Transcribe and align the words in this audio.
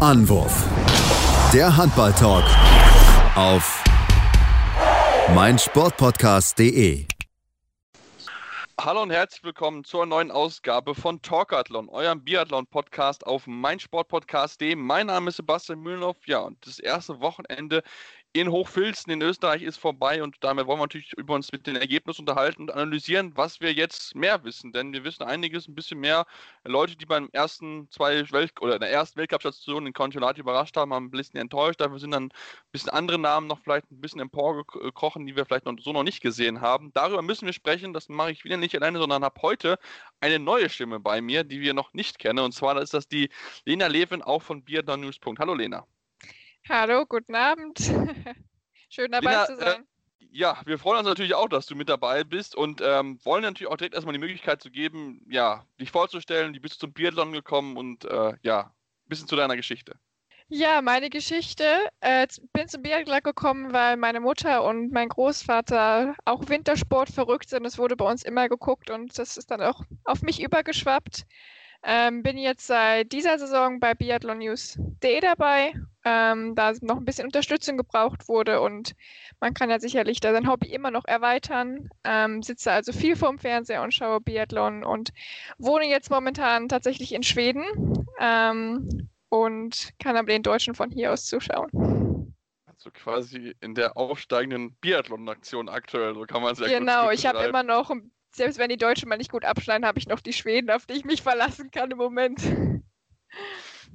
Anwurf. 0.00 0.64
Der 1.52 1.76
Handball-Talk 1.76 2.44
auf 3.36 3.84
meinsportpodcast.de. 5.34 7.04
Hallo 8.80 9.02
und 9.02 9.10
herzlich 9.10 9.44
willkommen 9.44 9.84
zur 9.84 10.06
neuen 10.06 10.30
Ausgabe 10.30 10.94
von 10.94 11.20
Talkathlon, 11.20 11.90
eurem 11.90 12.24
Biathlon-Podcast 12.24 13.26
auf 13.26 13.46
meinsportpodcast.de. 13.46 14.74
Mein 14.74 15.08
Name 15.08 15.28
ist 15.28 15.36
Sebastian 15.36 15.80
Mühlenhoff. 15.80 16.16
Ja, 16.26 16.38
und 16.38 16.66
das 16.66 16.78
erste 16.78 17.20
Wochenende 17.20 17.82
in 18.32 18.48
Hochfilzen 18.50 19.12
in 19.12 19.22
Österreich 19.22 19.62
ist 19.62 19.78
vorbei 19.78 20.22
und 20.22 20.36
damit 20.40 20.66
wollen 20.66 20.78
wir 20.78 20.84
natürlich 20.84 21.12
über 21.14 21.34
uns 21.34 21.50
mit 21.50 21.66
den 21.66 21.74
Ergebnissen 21.74 22.22
unterhalten 22.22 22.62
und 22.62 22.70
analysieren, 22.70 23.32
was 23.36 23.60
wir 23.60 23.72
jetzt 23.72 24.14
mehr 24.14 24.44
wissen. 24.44 24.70
Denn 24.72 24.92
wir 24.92 25.02
wissen 25.02 25.24
einiges, 25.24 25.66
ein 25.66 25.74
bisschen 25.74 25.98
mehr. 25.98 26.26
Leute, 26.64 26.96
die 26.96 27.06
beim 27.06 27.28
ersten 27.32 27.90
zwei 27.90 28.30
Welt 28.30 28.52
oder 28.60 28.78
der 28.78 28.90
ersten 28.90 29.18
Weltcup-Station 29.18 29.86
in 29.86 29.92
Contiolati 29.92 30.40
überrascht 30.40 30.76
haben, 30.76 30.94
haben 30.94 31.06
ein 31.06 31.10
bisschen 31.10 31.40
enttäuscht. 31.40 31.80
Dafür 31.80 31.98
sind 31.98 32.12
dann 32.12 32.26
ein 32.26 32.32
bisschen 32.70 32.90
andere 32.90 33.18
Namen 33.18 33.48
noch 33.48 33.58
vielleicht 33.58 33.90
ein 33.90 34.00
bisschen 34.00 34.20
emporgekrochen, 34.20 35.26
die 35.26 35.34
wir 35.34 35.44
vielleicht 35.44 35.64
noch, 35.64 35.74
so 35.80 35.92
noch 35.92 36.04
nicht 36.04 36.20
gesehen 36.20 36.60
haben. 36.60 36.92
Darüber 36.92 37.22
müssen 37.22 37.46
wir 37.46 37.52
sprechen. 37.52 37.92
Das 37.92 38.08
mache 38.08 38.30
ich 38.30 38.44
wieder 38.44 38.56
nicht 38.56 38.76
alleine, 38.76 39.00
sondern 39.00 39.24
habe 39.24 39.42
heute 39.42 39.76
eine 40.20 40.38
neue 40.38 40.68
Stimme 40.70 41.00
bei 41.00 41.20
mir, 41.20 41.42
die 41.42 41.60
wir 41.60 41.74
noch 41.74 41.94
nicht 41.94 42.20
kennen. 42.20 42.38
Und 42.38 42.52
zwar 42.52 42.80
ist 42.80 42.94
das 42.94 43.08
die 43.08 43.28
Lena 43.64 43.88
Levin, 43.88 44.22
auch 44.22 44.42
von 44.42 44.62
Biathlon 44.62 45.00
News. 45.00 45.18
Hallo 45.38 45.54
Lena. 45.54 45.84
Hallo, 46.72 47.04
guten 47.04 47.34
Abend. 47.34 47.78
Schön 48.88 49.10
dabei 49.10 49.32
Lina, 49.32 49.46
zu 49.46 49.54
äh, 49.54 49.56
sein. 49.56 49.82
Äh, 50.20 50.26
ja, 50.30 50.62
wir 50.66 50.78
freuen 50.78 51.00
uns 51.00 51.08
natürlich 51.08 51.34
auch, 51.34 51.48
dass 51.48 51.66
du 51.66 51.74
mit 51.74 51.88
dabei 51.88 52.22
bist 52.22 52.54
und 52.54 52.80
ähm, 52.80 53.18
wollen 53.24 53.42
natürlich 53.42 53.72
auch 53.72 53.76
direkt 53.76 53.96
erstmal 53.96 54.12
die 54.12 54.20
Möglichkeit 54.20 54.62
zu 54.62 54.70
geben, 54.70 55.20
ja, 55.28 55.66
dich 55.80 55.90
vorzustellen. 55.90 56.54
Wie 56.54 56.60
bist 56.60 56.76
du 56.76 56.86
zum 56.86 56.92
Biathlon 56.92 57.32
gekommen 57.32 57.76
und 57.76 58.04
äh, 58.04 58.34
ja, 58.42 58.60
ein 58.60 59.08
bisschen 59.08 59.26
zu 59.26 59.34
deiner 59.34 59.56
Geschichte. 59.56 59.98
Ja, 60.46 60.80
meine 60.80 61.10
Geschichte. 61.10 61.64
Äh, 62.02 62.28
bin 62.52 62.68
zum 62.68 62.82
Biathlon 62.82 63.18
gekommen, 63.24 63.72
weil 63.72 63.96
meine 63.96 64.20
Mutter 64.20 64.62
und 64.62 64.92
mein 64.92 65.08
Großvater 65.08 66.14
auch 66.24 66.48
Wintersport 66.48 67.10
verrückt 67.10 67.48
sind. 67.48 67.66
Es 67.66 67.78
wurde 67.78 67.96
bei 67.96 68.08
uns 68.08 68.22
immer 68.22 68.48
geguckt 68.48 68.90
und 68.90 69.18
das 69.18 69.36
ist 69.36 69.50
dann 69.50 69.60
auch 69.60 69.82
auf 70.04 70.22
mich 70.22 70.40
übergeschwappt. 70.40 71.26
Ähm, 71.82 72.22
bin 72.22 72.36
jetzt 72.36 72.66
seit 72.66 73.10
dieser 73.10 73.38
Saison 73.38 73.80
bei 73.80 73.94
biathlonnews.de 73.94 75.20
dabei, 75.20 75.72
ähm, 76.04 76.54
da 76.54 76.74
noch 76.82 76.98
ein 76.98 77.06
bisschen 77.06 77.24
Unterstützung 77.24 77.78
gebraucht 77.78 78.28
wurde 78.28 78.60
und 78.60 78.94
man 79.40 79.54
kann 79.54 79.70
ja 79.70 79.80
sicherlich 79.80 80.20
da 80.20 80.32
sein 80.32 80.46
Hobby 80.46 80.68
immer 80.68 80.90
noch 80.90 81.06
erweitern. 81.06 81.88
Ähm, 82.04 82.42
sitze 82.42 82.70
also 82.70 82.92
viel 82.92 83.16
vorm 83.16 83.38
Fernseher 83.38 83.82
und 83.82 83.94
schaue 83.94 84.20
Biathlon 84.20 84.84
und 84.84 85.10
wohne 85.56 85.86
jetzt 85.86 86.10
momentan 86.10 86.68
tatsächlich 86.68 87.14
in 87.14 87.22
Schweden 87.22 87.64
ähm, 88.20 89.08
und 89.30 89.90
kann 89.98 90.16
aber 90.16 90.26
den 90.26 90.42
Deutschen 90.42 90.74
von 90.74 90.90
hier 90.90 91.12
aus 91.12 91.24
zuschauen. 91.24 92.34
Also 92.66 92.90
quasi 92.90 93.54
in 93.60 93.74
der 93.74 93.96
aufsteigenden 93.96 94.76
Biathlon-Aktion 94.82 95.70
aktuell, 95.70 96.14
so 96.14 96.22
kann 96.22 96.42
man 96.42 96.52
es 96.52 96.58
ja 96.58 96.78
Genau, 96.78 97.10
ich 97.10 97.24
habe 97.24 97.44
immer 97.44 97.62
noch 97.62 97.90
ein 97.90 98.10
selbst 98.32 98.58
wenn 98.58 98.68
die 98.68 98.76
Deutschen 98.76 99.08
mal 99.08 99.18
nicht 99.18 99.32
gut 99.32 99.44
abschneiden, 99.44 99.86
habe 99.86 99.98
ich 99.98 100.06
noch 100.06 100.20
die 100.20 100.32
Schweden, 100.32 100.70
auf 100.70 100.86
die 100.86 100.94
ich 100.94 101.04
mich 101.04 101.22
verlassen 101.22 101.70
kann 101.70 101.90
im 101.90 101.98
Moment. 101.98 102.40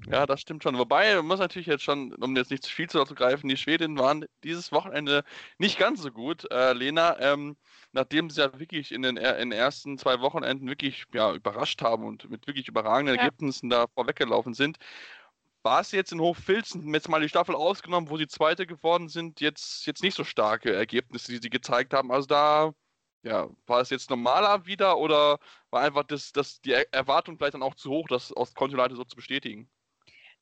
Ja, 0.08 0.26
das 0.26 0.42
stimmt 0.42 0.64
schon. 0.64 0.78
Wobei, 0.78 1.16
man 1.16 1.26
muss 1.26 1.40
natürlich 1.40 1.68
jetzt 1.68 1.84
schon, 1.84 2.14
um 2.16 2.36
jetzt 2.36 2.52
nicht 2.52 2.64
zu 2.64 2.72
viel 2.72 2.90
zu 2.90 3.04
greifen, 3.06 3.48
die 3.48 3.58
Schwedinnen 3.58 3.98
waren 3.98 4.26
dieses 4.44 4.72
Wochenende 4.72 5.24
nicht 5.58 5.80
ganz 5.80 6.02
so 6.02 6.12
gut. 6.12 6.50
Äh, 6.52 6.74
Lena, 6.74 7.20
ähm, 7.20 7.58
nachdem 7.92 8.30
sie 8.30 8.42
ja 8.42 8.60
wirklich 8.60 8.92
in 8.92 9.02
den, 9.02 9.18
in 9.18 9.50
den, 9.50 9.52
ersten 9.52 9.98
zwei 9.98 10.20
Wochenenden 10.20 10.70
wirklich 10.70 11.06
ja, 11.14 11.34
überrascht 11.34 11.82
haben 11.82 12.06
und 12.06 12.30
mit 12.30 12.46
wirklich 12.46 12.68
überragenden 12.68 13.16
ja. 13.16 13.22
Ergebnissen 13.24 13.70
da 13.70 13.88
vorweggelaufen 13.96 14.54
sind, 14.54 14.78
war 15.64 15.82
es 15.82 15.92
jetzt 15.92 16.12
in 16.12 16.20
Hochfilzen, 16.20 16.94
jetzt 16.94 17.10
mal 17.10 17.22
die 17.22 17.30
Staffel 17.30 17.56
ausgenommen, 17.56 18.10
wo 18.10 18.18
sie 18.18 18.28
Zweite 18.28 18.68
geworden 18.68 19.10
sind, 19.10 19.42
jetzt, 19.42 19.88
jetzt 19.88 20.04
nicht 20.04 20.16
so 20.16 20.24
starke 20.24 20.74
Ergebnisse, 20.76 21.32
die 21.32 21.40
sie 21.42 21.50
gezeigt 21.50 21.94
haben. 21.94 22.12
Also 22.12 22.28
da 22.28 22.74
ja, 23.26 23.50
war 23.66 23.82
es 23.82 23.90
jetzt 23.90 24.10
normaler 24.10 24.66
wieder 24.66 24.98
oder 24.98 25.40
war 25.72 25.82
einfach 25.82 26.04
das, 26.04 26.32
das, 26.32 26.62
die 26.62 26.74
Erwartung 26.92 27.38
vielleicht 27.38 27.56
dann 27.56 27.64
auch 27.64 27.76
zu 27.76 27.90
hoch, 27.90 28.08
das 28.08 28.32
aus 28.32 28.54
Konsulate 28.54 28.96
so 28.96 29.04
zu 29.04 29.16
bestätigen? 29.16 29.68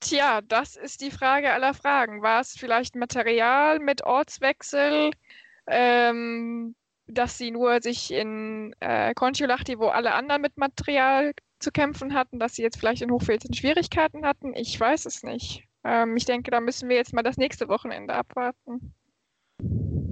Tja, 0.01 0.41
das 0.41 0.75
ist 0.75 0.99
die 0.99 1.11
Frage 1.11 1.53
aller 1.53 1.73
Fragen. 1.73 2.21
War 2.21 2.41
es 2.41 2.57
vielleicht 2.57 2.95
Material 2.95 3.79
mit 3.79 4.03
Ortswechsel, 4.03 5.11
ähm, 5.65 6.75
dass 7.07 7.37
sie 7.37 7.51
nur 7.51 7.81
sich 7.81 8.11
in 8.11 8.75
äh, 8.81 9.13
Kontiolahti, 9.13 9.79
wo 9.79 9.87
alle 9.87 10.13
anderen 10.13 10.41
mit 10.41 10.57
Material 10.57 11.33
zu 11.59 11.71
kämpfen 11.71 12.13
hatten, 12.13 12.37
dass 12.37 12.55
sie 12.55 12.63
jetzt 12.63 12.77
vielleicht 12.77 13.01
in 13.01 13.11
Hochfilzen 13.11 13.53
Schwierigkeiten 13.53 14.25
hatten? 14.25 14.53
Ich 14.55 14.77
weiß 14.77 15.05
es 15.05 15.23
nicht. 15.23 15.63
Ähm, 15.85 16.17
ich 16.17 16.25
denke, 16.25 16.51
da 16.51 16.59
müssen 16.59 16.89
wir 16.89 16.97
jetzt 16.97 17.13
mal 17.13 17.23
das 17.23 17.37
nächste 17.37 17.69
Wochenende 17.69 18.13
abwarten. 18.13 18.93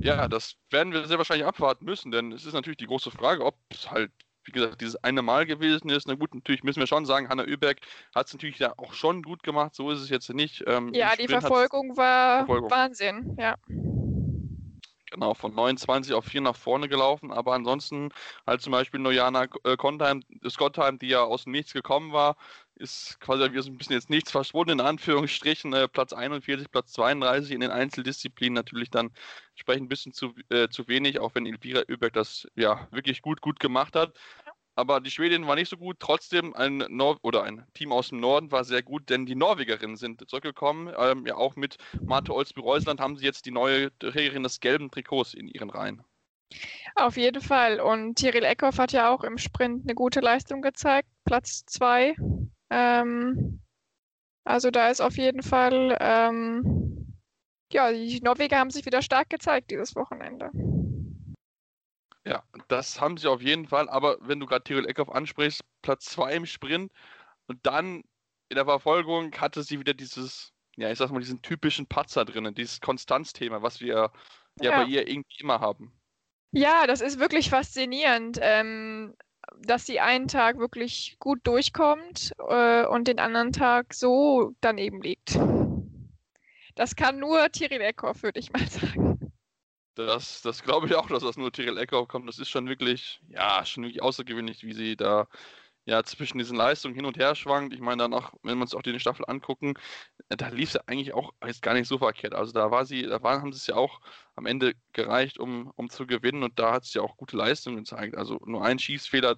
Ja, 0.01 0.27
das 0.27 0.55
werden 0.69 0.93
wir 0.93 1.05
sehr 1.05 1.17
wahrscheinlich 1.17 1.45
abwarten 1.45 1.85
müssen, 1.85 2.11
denn 2.11 2.31
es 2.31 2.45
ist 2.45 2.53
natürlich 2.53 2.77
die 2.77 2.87
große 2.87 3.11
Frage, 3.11 3.45
ob 3.45 3.55
es 3.69 3.89
halt, 3.91 4.11
wie 4.45 4.51
gesagt, 4.51 4.81
dieses 4.81 4.95
eine 5.03 5.21
Mal 5.21 5.45
gewesen 5.45 5.89
ist. 5.89 6.07
Na 6.07 6.15
gut, 6.15 6.33
natürlich 6.33 6.63
müssen 6.63 6.79
wir 6.79 6.87
schon 6.87 7.05
sagen, 7.05 7.29
Hanna 7.29 7.43
Öberg 7.43 7.77
hat 8.15 8.27
es 8.27 8.33
natürlich 8.33 8.59
ja 8.59 8.73
auch 8.77 8.93
schon 8.93 9.21
gut 9.21 9.43
gemacht, 9.43 9.75
so 9.75 9.91
ist 9.91 9.99
es 9.99 10.09
jetzt 10.09 10.33
nicht. 10.33 10.63
Ähm, 10.65 10.93
ja, 10.93 11.15
die 11.15 11.27
Verfolgung 11.27 11.95
war 11.97 12.39
Verfolgung. 12.39 12.71
Wahnsinn, 12.71 13.35
ja. 13.37 13.55
Genau, 15.11 15.33
von 15.33 15.53
29 15.53 16.13
auf 16.13 16.23
4 16.23 16.39
nach 16.39 16.55
vorne 16.55 16.87
gelaufen, 16.87 17.31
aber 17.33 17.53
ansonsten 17.53 18.09
halt 18.47 18.61
zum 18.61 18.71
Beispiel 18.71 19.01
Nojana 19.01 19.47
äh, 19.65 19.75
Kontheim, 19.75 20.23
Scottheim, 20.49 20.99
die 20.99 21.09
ja 21.09 21.21
aus 21.21 21.43
dem 21.43 21.51
Nichts 21.51 21.73
gekommen 21.73 22.13
war, 22.13 22.37
ist 22.75 23.19
quasi 23.19 23.51
wie 23.51 23.61
so 23.61 23.69
ein 23.69 23.77
bisschen 23.77 23.93
jetzt 23.93 24.09
nichts 24.09 24.31
verschwunden, 24.31 24.79
in 24.79 24.81
Anführungsstrichen. 24.81 25.73
Äh, 25.73 25.89
Platz 25.89 26.13
41, 26.13 26.71
Platz 26.71 26.93
32 26.93 27.51
in 27.51 27.59
den 27.59 27.71
Einzeldisziplinen 27.71 28.53
natürlich 28.53 28.89
dann 28.89 29.11
entsprechend 29.51 29.87
ein 29.87 29.89
bisschen 29.89 30.13
zu, 30.13 30.33
äh, 30.49 30.69
zu 30.69 30.87
wenig, 30.87 31.19
auch 31.19 31.35
wenn 31.35 31.45
Elvira 31.45 31.83
Öberg 31.89 32.13
das 32.13 32.47
ja 32.55 32.87
wirklich 32.91 33.21
gut, 33.21 33.41
gut 33.41 33.59
gemacht 33.59 33.97
hat. 33.97 34.17
Aber 34.75 35.01
die 35.01 35.11
Schwedin 35.11 35.47
war 35.47 35.55
nicht 35.55 35.69
so 35.69 35.77
gut. 35.77 35.97
Trotzdem 35.99 36.55
ein 36.55 36.85
Nor 36.89 37.17
oder 37.23 37.43
ein 37.43 37.65
Team 37.73 37.91
aus 37.91 38.09
dem 38.09 38.19
Norden 38.19 38.51
war 38.51 38.63
sehr 38.63 38.81
gut, 38.81 39.09
denn 39.09 39.25
die 39.25 39.35
Norwegerinnen 39.35 39.97
sind 39.97 40.27
zurückgekommen. 40.29 40.93
Ähm, 40.97 41.25
ja, 41.25 41.35
auch 41.35 41.55
mit 41.55 41.77
Marte 42.01 42.33
Olsby-Reusland 42.33 42.99
haben 42.99 43.17
sie 43.17 43.25
jetzt 43.25 43.45
die 43.45 43.51
neue 43.51 43.97
Trägerin 43.99 44.43
des 44.43 44.59
gelben 44.59 44.89
Trikots 44.89 45.33
in 45.33 45.47
ihren 45.47 45.69
Reihen. 45.69 46.03
Auf 46.95 47.17
jeden 47.17 47.41
Fall. 47.41 47.79
Und 47.79 48.15
Tiril 48.15 48.43
Eckhoff 48.43 48.77
hat 48.77 48.91
ja 48.91 49.13
auch 49.13 49.23
im 49.23 49.37
Sprint 49.37 49.83
eine 49.83 49.95
gute 49.95 50.19
Leistung 50.19 50.61
gezeigt. 50.61 51.07
Platz 51.25 51.63
2 51.65 52.15
ähm, 52.71 53.59
also 54.43 54.71
da 54.71 54.89
ist 54.89 55.01
auf 55.01 55.17
jeden 55.17 55.43
Fall, 55.43 55.97
ähm, 55.99 57.17
ja, 57.71 57.91
die 57.91 58.21
Norweger 58.21 58.57
haben 58.57 58.71
sich 58.71 58.85
wieder 58.85 59.01
stark 59.01 59.29
gezeigt 59.29 59.71
dieses 59.71 59.95
Wochenende. 59.95 60.49
Ja, 62.25 62.43
das 62.67 63.01
haben 63.01 63.17
sie 63.17 63.29
auf 63.29 63.41
jeden 63.41 63.67
Fall. 63.67 63.89
Aber 63.89 64.17
wenn 64.21 64.39
du 64.39 64.45
gerade 64.45 64.63
Tirol 64.63 64.87
Eckhoff 64.87 65.09
ansprichst, 65.09 65.61
Platz 65.81 66.05
2 66.05 66.33
im 66.33 66.45
Sprint 66.45 66.91
und 67.47 67.65
dann 67.65 68.03
in 68.49 68.55
der 68.55 68.65
Verfolgung 68.65 69.33
hatte 69.39 69.63
sie 69.63 69.79
wieder 69.79 69.93
dieses, 69.93 70.53
ja, 70.75 70.91
ich 70.91 70.97
sag 70.97 71.09
mal, 71.11 71.19
diesen 71.19 71.41
typischen 71.41 71.87
Patzer 71.87 72.25
drinnen, 72.25 72.53
dieses 72.53 72.81
Konstanzthema, 72.81 73.61
was 73.61 73.79
wir 73.81 74.11
ja, 74.61 74.71
ja 74.71 74.83
bei 74.83 74.83
ihr 74.85 75.07
irgendwie 75.07 75.39
immer 75.39 75.59
haben. 75.59 75.91
Ja, 76.51 76.85
das 76.85 77.01
ist 77.01 77.17
wirklich 77.17 77.49
faszinierend. 77.49 78.37
Ähm, 78.41 79.15
dass 79.59 79.85
sie 79.85 79.99
einen 79.99 80.27
Tag 80.27 80.57
wirklich 80.57 81.17
gut 81.19 81.39
durchkommt 81.43 82.31
äh, 82.47 82.85
und 82.85 83.07
den 83.07 83.19
anderen 83.19 83.51
Tag 83.51 83.93
so 83.93 84.53
daneben 84.61 85.01
liegt. 85.01 85.39
Das 86.75 86.95
kann 86.95 87.19
nur 87.19 87.49
Tiril 87.51 87.81
Eckhoff, 87.81 88.23
würde 88.23 88.39
ich 88.39 88.51
mal 88.51 88.67
sagen. 88.67 89.30
Das, 89.95 90.41
das 90.41 90.63
glaube 90.63 90.87
ich 90.87 90.95
auch, 90.95 91.07
dass 91.07 91.23
das 91.23 91.37
nur 91.37 91.51
Tiril 91.51 91.77
Eckhoff 91.77 92.07
kommt. 92.07 92.27
Das 92.27 92.39
ist 92.39 92.49
schon 92.49 92.67
wirklich, 92.67 93.21
ja, 93.29 93.65
schon 93.65 93.83
wirklich 93.83 94.01
außergewöhnlich, 94.01 94.63
wie 94.63 94.73
sie 94.73 94.95
da 94.95 95.27
ja, 95.85 96.03
zwischen 96.03 96.37
diesen 96.37 96.55
Leistungen 96.57 96.95
hin 96.95 97.05
und 97.05 97.17
her 97.17 97.35
schwankt. 97.35 97.73
Ich 97.73 97.79
meine, 97.81 98.03
danach, 98.03 98.33
wenn 98.43 98.57
wir 98.57 98.61
uns 98.63 98.75
auch 98.75 98.83
die 98.83 98.99
Staffel 98.99 99.25
angucken, 99.27 99.73
äh, 100.29 100.37
da 100.37 100.49
lief 100.49 100.71
sie 100.71 100.87
eigentlich 100.87 101.13
auch 101.13 101.33
jetzt 101.45 101.61
gar 101.61 101.73
nicht 101.73 101.87
so 101.87 101.97
verkehrt. 101.97 102.33
Also 102.35 102.51
da 102.53 102.71
war 102.71 102.85
sie, 102.85 103.03
da 103.03 103.21
waren, 103.23 103.41
haben 103.41 103.51
sie 103.51 103.57
es 103.57 103.67
ja 103.67 103.75
auch 103.75 103.99
am 104.35 104.45
Ende 104.45 104.73
gereicht, 104.93 105.39
um, 105.39 105.71
um 105.75 105.89
zu 105.89 106.05
gewinnen 106.07 106.43
und 106.43 106.59
da 106.59 106.73
hat 106.73 106.85
sie 106.85 106.99
ja 106.99 107.03
auch 107.03 107.17
gute 107.17 107.35
Leistungen 107.37 107.77
gezeigt. 107.77 108.15
Also 108.15 108.39
nur 108.45 108.63
ein 108.63 108.79
Schießfehler, 108.79 109.37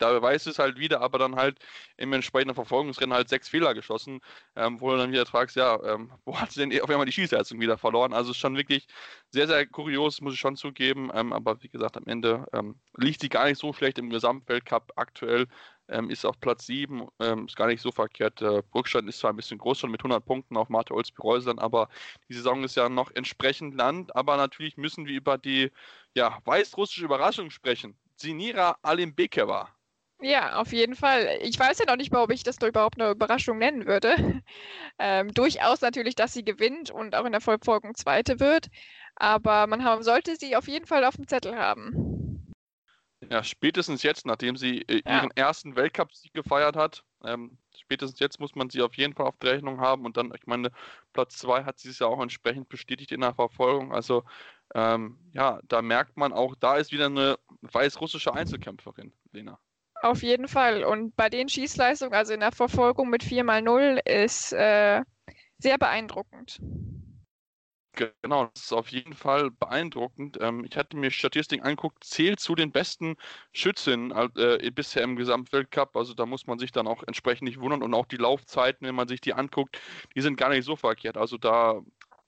da 0.00 0.12
beweist 0.12 0.46
es 0.46 0.58
halt 0.58 0.78
wieder, 0.78 1.00
aber 1.00 1.18
dann 1.18 1.36
halt 1.36 1.58
im 1.96 2.12
entsprechenden 2.12 2.54
Verfolgungsrennen 2.54 3.14
halt 3.14 3.28
sechs 3.28 3.48
Fehler 3.48 3.74
geschossen, 3.74 4.20
ähm, 4.56 4.80
wo 4.80 4.90
du 4.90 4.98
dann 4.98 5.12
wieder 5.12 5.26
fragst, 5.26 5.56
ja, 5.56 5.78
ähm, 5.84 6.12
wo 6.24 6.38
hat 6.38 6.52
sie 6.52 6.60
denn 6.60 6.80
auf 6.82 6.90
einmal 6.90 7.06
die 7.06 7.12
Schießleistung 7.12 7.60
wieder 7.60 7.78
verloren? 7.78 8.12
Also 8.12 8.30
ist 8.32 8.38
schon 8.38 8.56
wirklich 8.56 8.86
sehr, 9.30 9.46
sehr 9.46 9.66
kurios, 9.66 10.20
muss 10.20 10.34
ich 10.34 10.40
schon 10.40 10.56
zugeben, 10.56 11.10
ähm, 11.14 11.32
aber 11.32 11.62
wie 11.62 11.68
gesagt, 11.68 11.96
am 11.96 12.06
Ende 12.06 12.46
ähm, 12.52 12.80
liegt 12.96 13.20
sie 13.20 13.28
gar 13.28 13.46
nicht 13.46 13.58
so 13.58 13.72
schlecht 13.72 13.98
im 13.98 14.10
Gesamtweltcup 14.10 14.92
aktuell 14.96 15.46
ähm, 15.90 16.10
ist 16.10 16.24
auf 16.24 16.40
Platz 16.40 16.66
7, 16.66 17.06
ähm, 17.20 17.46
ist 17.46 17.56
gar 17.56 17.66
nicht 17.66 17.82
so 17.82 17.90
verkehrt. 17.90 18.40
Äh, 18.42 18.62
Burgstadt 18.70 19.04
ist 19.06 19.18
zwar 19.18 19.32
ein 19.32 19.36
bisschen 19.36 19.58
groß 19.58 19.78
schon 19.78 19.90
mit 19.90 20.00
100 20.00 20.24
Punkten 20.24 20.56
auf 20.56 20.68
Marte 20.68 20.94
Olsby-Reusland, 20.94 21.60
aber 21.60 21.88
die 22.28 22.34
Saison 22.34 22.64
ist 22.64 22.76
ja 22.76 22.88
noch 22.88 23.10
entsprechend 23.14 23.74
land. 23.74 24.14
Aber 24.16 24.36
natürlich 24.36 24.76
müssen 24.76 25.06
wir 25.06 25.16
über 25.16 25.38
die 25.38 25.70
ja, 26.14 26.38
weißrussische 26.44 27.04
Überraschung 27.04 27.50
sprechen. 27.50 27.96
Sinira 28.16 28.76
Alimbekeva. 28.82 29.68
Ja, 30.22 30.56
auf 30.56 30.72
jeden 30.72 30.94
Fall. 30.94 31.38
Ich 31.42 31.58
weiß 31.58 31.78
ja 31.78 31.86
noch 31.86 31.96
nicht 31.96 32.12
mal, 32.12 32.22
ob 32.22 32.30
ich 32.30 32.42
das 32.42 32.56
da 32.56 32.68
überhaupt 32.68 33.00
eine 33.00 33.10
Überraschung 33.10 33.58
nennen 33.58 33.86
würde. 33.86 34.14
ähm, 34.98 35.32
durchaus 35.32 35.80
natürlich, 35.80 36.14
dass 36.14 36.34
sie 36.34 36.44
gewinnt 36.44 36.90
und 36.90 37.14
auch 37.14 37.24
in 37.24 37.32
der 37.32 37.40
Verfolgung 37.40 37.94
Zweite 37.94 38.38
wird. 38.38 38.68
Aber 39.16 39.66
man 39.66 39.84
haben, 39.84 40.02
sollte 40.02 40.36
sie 40.36 40.56
auf 40.56 40.68
jeden 40.68 40.86
Fall 40.86 41.04
auf 41.04 41.16
dem 41.16 41.26
Zettel 41.26 41.56
haben. 41.56 42.52
Ja, 43.30 43.44
spätestens 43.44 44.02
jetzt, 44.02 44.26
nachdem 44.26 44.56
sie 44.56 44.82
äh, 44.82 45.02
ja. 45.06 45.18
ihren 45.18 45.30
ersten 45.32 45.76
Weltcup-Sieg 45.76 46.32
gefeiert 46.32 46.76
hat, 46.76 47.04
ähm, 47.24 47.58
spätestens 47.76 48.18
jetzt 48.18 48.40
muss 48.40 48.54
man 48.54 48.70
sie 48.70 48.82
auf 48.82 48.94
jeden 48.94 49.14
Fall 49.14 49.26
auf 49.26 49.36
der 49.38 49.52
Rechnung 49.52 49.80
haben. 49.80 50.04
Und 50.04 50.16
dann, 50.16 50.32
ich 50.34 50.46
meine, 50.46 50.70
Platz 51.12 51.38
zwei 51.38 51.64
hat 51.64 51.78
sie 51.78 51.90
es 51.90 51.98
ja 51.98 52.06
auch 52.06 52.20
entsprechend 52.20 52.68
bestätigt 52.68 53.12
in 53.12 53.20
der 53.20 53.34
Verfolgung. 53.34 53.92
Also 53.92 54.24
ähm, 54.74 55.18
ja, 55.32 55.60
da 55.64 55.82
merkt 55.82 56.16
man 56.16 56.32
auch, 56.32 56.54
da 56.54 56.76
ist 56.76 56.92
wieder 56.92 57.06
eine 57.06 57.38
weißrussische 57.62 58.34
Einzelkämpferin, 58.34 59.12
Lena. 59.32 59.58
Auf 60.02 60.22
jeden 60.22 60.48
Fall. 60.48 60.84
Und 60.84 61.14
bei 61.16 61.28
den 61.28 61.48
Schießleistungen, 61.48 62.14
also 62.14 62.32
in 62.32 62.40
der 62.40 62.52
Verfolgung 62.52 63.10
mit 63.10 63.22
4x0, 63.22 64.00
ist 64.06 64.52
äh, 64.52 65.02
sehr 65.58 65.78
beeindruckend. 65.78 66.58
Genau, 67.92 68.46
das 68.54 68.64
ist 68.64 68.72
auf 68.72 68.88
jeden 68.88 69.14
Fall 69.14 69.50
beeindruckend. 69.50 70.38
Ähm, 70.40 70.64
ich 70.64 70.76
hatte 70.76 70.96
mir 70.96 71.10
Statistiken 71.10 71.64
angeguckt, 71.64 72.04
zählt 72.04 72.40
zu 72.40 72.54
den 72.54 72.70
besten 72.70 73.16
Schützinnen 73.52 74.12
äh, 74.12 74.70
bisher 74.70 75.02
im 75.02 75.16
Gesamtweltcup. 75.16 75.96
Also 75.96 76.14
da 76.14 76.24
muss 76.24 76.46
man 76.46 76.58
sich 76.58 76.72
dann 76.72 76.86
auch 76.86 77.02
entsprechend 77.02 77.48
nicht 77.48 77.60
wundern. 77.60 77.82
Und 77.82 77.92
auch 77.92 78.06
die 78.06 78.16
Laufzeiten, 78.16 78.86
wenn 78.86 78.94
man 78.94 79.08
sich 79.08 79.20
die 79.20 79.34
anguckt, 79.34 79.78
die 80.14 80.20
sind 80.22 80.36
gar 80.36 80.48
nicht 80.50 80.64
so 80.64 80.76
verkehrt. 80.76 81.16
Also 81.16 81.36
da 81.36 81.82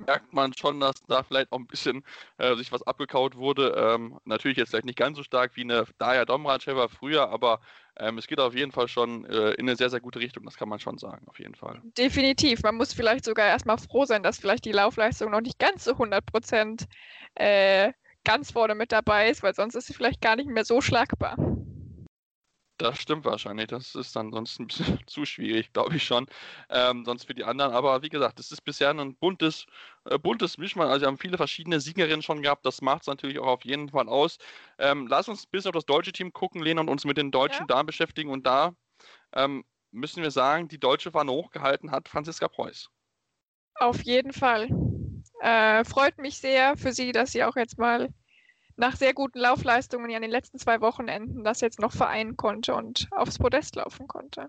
merkt 0.07 0.33
man 0.33 0.53
schon, 0.55 0.81
dass 0.81 1.03
da 1.09 1.23
vielleicht 1.23 1.53
auch 1.53 1.59
ein 1.59 1.67
bisschen 1.67 2.05
äh, 2.39 2.55
sich 2.57 2.73
was 2.73 2.83
abgekaut 2.83 3.37
wurde. 3.37 3.75
Ähm, 3.77 4.19
natürlich 4.25 4.57
jetzt 4.57 4.71
vielleicht 4.71 4.87
nicht 4.87 4.99
ganz 4.99 5.17
so 5.17 5.23
stark 5.23 5.57
wie 5.57 5.63
eine 5.63 5.85
Daya 5.99 6.25
Domracheva 6.25 6.89
früher, 6.89 7.31
aber 7.31 7.61
ähm, 7.97 8.19
es 8.19 8.27
geht 8.27 8.41
auf 8.41 8.55
jeden 8.55 8.73
Fall 8.73 8.89
schon 8.89 9.25
äh, 9.27 9.53
in 9.53 9.69
eine 9.69 9.77
sehr, 9.77 9.91
sehr 9.91 10.01
gute 10.01 10.19
Richtung, 10.19 10.45
das 10.45 10.57
kann 10.57 10.69
man 10.69 10.81
schon 10.81 10.99
sagen, 10.99 11.27
auf 11.29 11.39
jeden 11.39 11.55
Fall. 11.55 11.81
Definitiv. 11.97 12.63
Man 12.63 12.77
muss 12.77 12.93
vielleicht 12.93 13.25
sogar 13.25 13.47
erstmal 13.47 13.79
froh 13.79 14.05
sein, 14.05 14.23
dass 14.23 14.39
vielleicht 14.39 14.65
die 14.65 14.73
Laufleistung 14.73 15.31
noch 15.31 15.41
nicht 15.41 15.59
ganz 15.59 15.85
so 15.85 15.93
100 15.93 16.25
Prozent 16.25 16.87
äh, 17.35 17.93
ganz 18.25 18.53
vorne 18.53 18.75
mit 18.75 18.93
dabei 18.93 19.29
ist, 19.31 19.43
weil 19.43 19.55
sonst 19.55 19.75
ist 19.75 19.87
sie 19.87 19.95
vielleicht 19.95 20.21
gar 20.21 20.37
nicht 20.37 20.49
mehr 20.49 20.65
so 20.65 20.81
schlagbar. 20.81 21.37
Das 22.82 22.99
stimmt 22.99 23.25
wahrscheinlich. 23.25 23.69
Das 23.69 23.94
ist 23.94 24.17
dann 24.17 24.32
sonst 24.32 24.58
ein 24.58 24.67
bisschen 24.67 24.99
zu 25.06 25.25
schwierig, 25.25 25.73
glaube 25.73 25.94
ich 25.94 26.02
schon. 26.02 26.26
Ähm, 26.69 27.05
sonst 27.05 27.26
für 27.26 27.34
die 27.34 27.44
anderen. 27.44 27.73
Aber 27.73 28.02
wie 28.02 28.08
gesagt, 28.08 28.40
es 28.40 28.50
ist 28.50 28.62
bisher 28.62 28.90
ein 28.90 29.14
buntes, 29.14 29.67
äh, 30.05 30.19
buntes 30.19 30.58
Mischmann. 30.58 30.88
Also 30.88 31.02
wir 31.02 31.06
haben 31.06 31.17
viele 31.17 31.37
verschiedene 31.37 31.79
Siegerinnen 31.79 32.23
schon 32.23 32.43
gehabt. 32.43 32.67
Das 32.67 32.82
macht 32.82 33.02
es 33.02 33.06
natürlich 33.06 33.38
auch 33.38 33.46
auf 33.46 33.64
jeden 33.64 33.90
Fall 33.90 34.08
aus. 34.08 34.38
Ähm, 34.79 35.06
lass 35.06 35.29
uns 35.29 35.44
ein 35.44 35.50
bisschen 35.52 35.69
auf 35.69 35.76
das 35.76 35.87
deutsche 35.87 36.11
Team 36.11 36.32
gucken, 36.32 36.61
Lena, 36.61 36.81
und 36.81 36.88
uns 36.88 37.05
mit 37.05 37.17
den 37.19 37.31
deutschen 37.31 37.67
ja. 37.69 37.76
Damen 37.76 37.87
beschäftigen. 37.87 38.31
Und 38.31 38.49
da 38.49 38.75
ähm, 39.32 39.64
müssen 39.93 40.25
wir 40.25 40.32
sagen, 40.32 40.67
die 40.67 40.81
deutsche 40.81 41.12
Fahne 41.12 41.31
hochgehalten 41.31 41.93
hat 41.93 42.08
Franziska 42.08 42.49
Preuß. 42.49 42.90
Auf 43.76 44.02
jeden 44.02 44.32
Fall. 44.32 44.69
Äh, 45.40 45.84
freut 45.84 46.19
mich 46.19 46.38
sehr 46.38 46.76
für 46.76 46.93
sie, 46.93 47.12
dass 47.12 47.31
sie 47.31 47.44
auch 47.44 47.55
jetzt 47.55 47.79
mal 47.79 48.12
nach 48.82 48.96
sehr 48.96 49.14
guten 49.14 49.38
Laufleistungen 49.38 50.11
ja 50.11 50.17
in 50.17 50.23
den 50.23 50.31
letzten 50.32 50.58
zwei 50.58 50.81
Wochenenden 50.81 51.44
das 51.44 51.61
jetzt 51.61 51.79
noch 51.79 51.93
vereinen 51.93 52.37
konnte 52.37 52.75
und 52.75 53.06
aufs 53.12 53.38
Podest 53.38 53.76
laufen 53.76 54.08
konnte. 54.08 54.49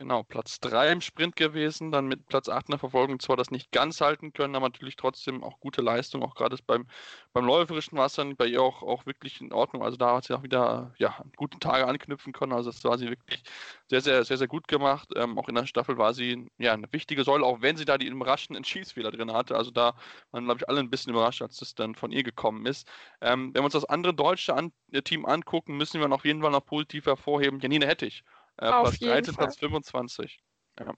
Genau, 0.00 0.22
Platz 0.22 0.60
3 0.60 0.92
im 0.92 1.00
Sprint 1.00 1.34
gewesen, 1.34 1.90
dann 1.90 2.06
mit 2.06 2.28
Platz 2.28 2.48
8 2.48 2.68
in 2.68 2.70
der 2.70 2.78
Verfolgung 2.78 3.18
zwar 3.18 3.36
das 3.36 3.50
nicht 3.50 3.72
ganz 3.72 4.00
halten 4.00 4.32
können, 4.32 4.54
aber 4.54 4.66
natürlich 4.66 4.94
trotzdem 4.94 5.42
auch 5.42 5.58
gute 5.58 5.82
Leistung, 5.82 6.22
auch 6.22 6.36
gerade 6.36 6.56
beim, 6.64 6.86
beim 7.32 7.44
läuferischen 7.44 7.98
dann 8.14 8.36
bei 8.36 8.46
ihr 8.46 8.62
auch, 8.62 8.84
auch 8.84 9.06
wirklich 9.06 9.40
in 9.40 9.52
Ordnung. 9.52 9.82
Also 9.82 9.96
da 9.96 10.14
hat 10.14 10.24
sie 10.26 10.34
auch 10.36 10.44
wieder 10.44 10.94
ja, 10.98 11.20
gute 11.34 11.58
Tage 11.58 11.84
anknüpfen 11.88 12.32
können. 12.32 12.52
Also 12.52 12.70
das 12.70 12.84
war 12.84 12.96
sie 12.96 13.08
wirklich 13.08 13.42
sehr, 13.88 14.00
sehr, 14.00 14.24
sehr, 14.24 14.36
sehr 14.38 14.46
gut 14.46 14.68
gemacht. 14.68 15.08
Ähm, 15.16 15.36
auch 15.36 15.48
in 15.48 15.56
der 15.56 15.66
Staffel 15.66 15.98
war 15.98 16.14
sie 16.14 16.48
ja 16.58 16.74
eine 16.74 16.86
wichtige 16.92 17.24
Säule, 17.24 17.44
auch 17.44 17.60
wenn 17.60 17.76
sie 17.76 17.84
da 17.84 17.98
die 17.98 18.06
überraschenden 18.06 18.62
Schießfehler 18.64 19.10
drin 19.10 19.32
hatte. 19.32 19.56
Also 19.56 19.72
da 19.72 19.96
waren, 20.30 20.44
glaube 20.44 20.60
ich, 20.60 20.68
alle 20.68 20.78
ein 20.78 20.90
bisschen 20.90 21.10
überrascht, 21.12 21.42
als 21.42 21.56
das 21.56 21.74
dann 21.74 21.96
von 21.96 22.12
ihr 22.12 22.22
gekommen 22.22 22.66
ist. 22.66 22.86
Ähm, 23.20 23.52
wenn 23.52 23.62
wir 23.62 23.64
uns 23.64 23.72
das 23.72 23.84
andere 23.84 24.14
deutsche 24.14 24.54
an 24.54 24.72
Team 25.04 25.26
angucken, 25.26 25.76
müssen 25.76 26.00
wir 26.00 26.10
auf 26.12 26.24
jeden 26.24 26.40
Fall 26.40 26.52
noch 26.52 26.64
positiv 26.64 27.06
hervorheben, 27.06 27.58
Janine 27.58 27.86
Hettich 27.86 28.22
äh, 28.58 28.68
Platz 28.68 28.98
13, 28.98 29.34
Fall. 29.34 29.44
Platz 29.46 29.58
25. 29.58 30.38
Ja. 30.78 30.94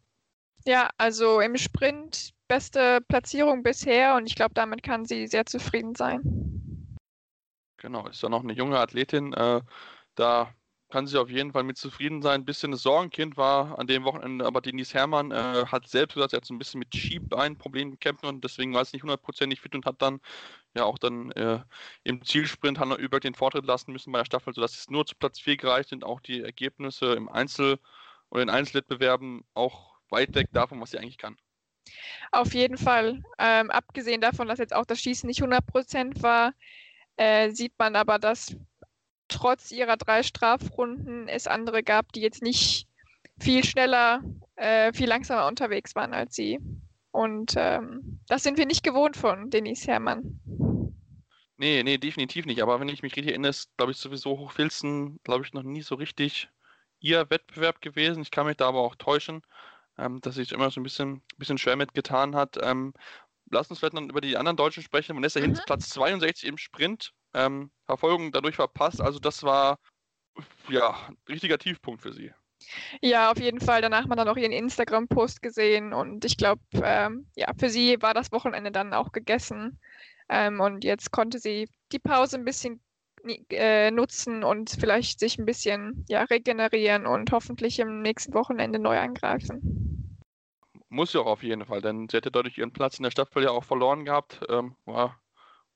ja, 0.66 0.90
also 0.98 1.40
im 1.40 1.56
Sprint 1.56 2.32
beste 2.48 3.00
Platzierung 3.08 3.62
bisher 3.62 4.16
und 4.16 4.26
ich 4.26 4.34
glaube, 4.34 4.54
damit 4.54 4.82
kann 4.82 5.04
sie 5.04 5.26
sehr 5.26 5.46
zufrieden 5.46 5.94
sein. 5.94 6.20
Genau, 7.76 8.06
ist 8.08 8.22
ja 8.22 8.28
noch 8.28 8.42
eine 8.42 8.52
junge 8.52 8.78
Athletin. 8.78 9.32
Äh, 9.32 9.62
da 10.14 10.52
kann 10.90 11.06
sie 11.06 11.18
auf 11.18 11.30
jeden 11.30 11.52
Fall 11.52 11.62
mit 11.62 11.78
zufrieden 11.78 12.20
sein. 12.22 12.42
Ein 12.42 12.44
bisschen 12.44 12.72
das 12.72 12.82
Sorgenkind 12.82 13.36
war 13.36 13.78
an 13.78 13.86
dem 13.86 14.04
Wochenende, 14.04 14.44
aber 14.44 14.60
Denise 14.60 14.94
Herrmann 14.94 15.30
äh, 15.30 15.64
hat 15.66 15.88
selbst 15.88 16.14
gesagt, 16.14 16.32
er 16.32 16.38
hat 16.38 16.44
so 16.44 16.52
ein 16.54 16.58
bisschen 16.58 16.80
mit 16.80 16.94
Schiebeinproblemen 16.94 17.92
gekämpft 17.92 18.24
und 18.24 18.42
deswegen 18.44 18.74
war 18.74 18.82
es 18.82 18.92
nicht 18.92 19.02
hundertprozentig 19.02 19.60
fit 19.60 19.74
und 19.74 19.86
hat 19.86 20.02
dann 20.02 20.20
ja 20.74 20.84
auch 20.84 20.98
dann 20.98 21.30
äh, 21.32 21.60
im 22.04 22.24
Zielsprint 22.24 22.78
Hanna 22.78 22.96
über 22.96 23.20
den 23.20 23.34
Vortritt 23.34 23.64
lassen 23.64 23.92
müssen 23.92 24.12
bei 24.12 24.18
der 24.18 24.26
Staffel, 24.26 24.52
sodass 24.54 24.76
es 24.76 24.90
nur 24.90 25.06
zu 25.06 25.14
Platz 25.16 25.40
4 25.40 25.56
gereicht 25.56 25.88
sind. 25.88 26.04
Auch 26.04 26.20
die 26.20 26.42
Ergebnisse 26.42 27.14
im 27.14 27.28
Einzel- 27.28 27.78
oder 28.30 28.42
in 28.42 28.50
Einzelwettbewerben 28.50 29.44
auch 29.54 29.94
weit 30.10 30.34
weg 30.34 30.48
davon, 30.52 30.80
was 30.80 30.90
sie 30.90 30.98
eigentlich 30.98 31.18
kann. 31.18 31.36
Auf 32.32 32.54
jeden 32.54 32.78
Fall. 32.78 33.22
Ähm, 33.38 33.70
abgesehen 33.70 34.20
davon, 34.20 34.48
dass 34.48 34.58
jetzt 34.58 34.74
auch 34.74 34.84
das 34.84 35.00
Schießen 35.00 35.26
nicht 35.26 35.42
100% 35.42 36.22
war, 36.22 36.52
äh, 37.16 37.50
sieht 37.50 37.72
man 37.78 37.96
aber, 37.96 38.18
dass 38.18 38.56
trotz 39.30 39.70
ihrer 39.70 39.96
drei 39.96 40.22
Strafrunden 40.22 41.28
es 41.28 41.46
andere 41.46 41.82
gab, 41.82 42.12
die 42.12 42.20
jetzt 42.20 42.42
nicht 42.42 42.86
viel 43.38 43.64
schneller, 43.64 44.22
äh, 44.56 44.92
viel 44.92 45.08
langsamer 45.08 45.46
unterwegs 45.46 45.94
waren 45.94 46.12
als 46.12 46.34
sie. 46.34 46.58
Und 47.10 47.54
ähm, 47.56 48.20
das 48.28 48.42
sind 48.42 48.58
wir 48.58 48.66
nicht 48.66 48.84
gewohnt 48.84 49.16
von 49.16 49.50
Denise 49.50 49.86
Herrmann. 49.86 50.40
Nee, 51.56 51.82
nee, 51.82 51.98
definitiv 51.98 52.46
nicht. 52.46 52.62
Aber 52.62 52.80
wenn 52.80 52.88
ich 52.88 53.02
mich 53.02 53.16
richtig 53.16 53.32
erinnere, 53.32 53.50
ist, 53.50 53.76
glaube 53.76 53.92
ich, 53.92 53.98
sowieso 53.98 54.38
Hochfilzen, 54.38 55.20
glaube 55.24 55.44
ich, 55.44 55.52
noch 55.52 55.62
nie 55.62 55.82
so 55.82 55.94
richtig 55.94 56.48
ihr 57.00 57.28
Wettbewerb 57.28 57.80
gewesen. 57.80 58.22
Ich 58.22 58.30
kann 58.30 58.46
mich 58.46 58.56
da 58.56 58.68
aber 58.68 58.80
auch 58.80 58.94
täuschen, 58.94 59.42
ähm, 59.98 60.20
dass 60.20 60.36
sich 60.36 60.52
immer 60.52 60.70
so 60.70 60.80
ein 60.80 60.84
bisschen, 60.84 61.22
bisschen 61.36 61.58
schwer 61.58 61.76
mitgetan 61.76 62.34
hat. 62.34 62.58
Ähm, 62.62 62.94
lass 63.50 63.68
uns 63.68 63.78
vielleicht 63.78 63.94
noch 63.94 64.02
über 64.02 64.20
die 64.20 64.36
anderen 64.36 64.56
Deutschen 64.56 64.82
sprechen. 64.82 65.16
Vanessa 65.16 65.40
mhm. 65.40 65.44
Hinz, 65.44 65.64
Platz 65.64 65.88
62 65.90 66.48
im 66.48 66.58
Sprint 66.58 67.12
ähm, 67.34 67.70
Verfolgung 67.86 68.32
dadurch 68.32 68.56
verpasst. 68.56 69.00
Also 69.00 69.18
das 69.18 69.42
war 69.42 69.78
ja 70.68 70.94
ein 71.08 71.16
richtiger 71.28 71.58
Tiefpunkt 71.58 72.02
für 72.02 72.12
sie. 72.12 72.32
Ja, 73.00 73.30
auf 73.30 73.40
jeden 73.40 73.60
Fall. 73.60 73.82
Danach 73.82 74.02
hat 74.02 74.08
man 74.08 74.18
dann 74.18 74.28
auch 74.28 74.36
ihren 74.36 74.52
Instagram-Post 74.52 75.42
gesehen 75.42 75.92
und 75.92 76.24
ich 76.24 76.36
glaube, 76.36 76.60
ähm, 76.74 77.26
ja, 77.34 77.48
für 77.58 77.70
sie 77.70 78.00
war 78.00 78.14
das 78.14 78.32
Wochenende 78.32 78.70
dann 78.70 78.92
auch 78.92 79.12
gegessen. 79.12 79.78
Ähm, 80.28 80.60
und 80.60 80.84
jetzt 80.84 81.10
konnte 81.10 81.38
sie 81.38 81.68
die 81.92 81.98
Pause 81.98 82.36
ein 82.36 82.44
bisschen 82.44 82.80
äh, 83.50 83.90
nutzen 83.90 84.44
und 84.44 84.70
vielleicht 84.70 85.20
sich 85.20 85.38
ein 85.38 85.46
bisschen 85.46 86.04
ja, 86.08 86.22
regenerieren 86.24 87.06
und 87.06 87.32
hoffentlich 87.32 87.78
im 87.78 88.02
nächsten 88.02 88.34
Wochenende 88.34 88.78
neu 88.78 88.98
angreifen. 88.98 90.18
Muss 90.88 91.12
ja 91.12 91.20
auch 91.20 91.26
auf 91.26 91.42
jeden 91.42 91.64
Fall, 91.64 91.80
denn 91.82 92.08
sie 92.08 92.16
hätte 92.16 92.30
dadurch 92.30 92.58
ihren 92.58 92.72
Platz 92.72 92.98
in 92.98 93.04
der 93.04 93.10
Staffel 93.10 93.42
ja 93.44 93.50
auch 93.50 93.64
verloren 93.64 94.04
gehabt. 94.04 94.40
Ähm, 94.48 94.74
war 94.84 95.20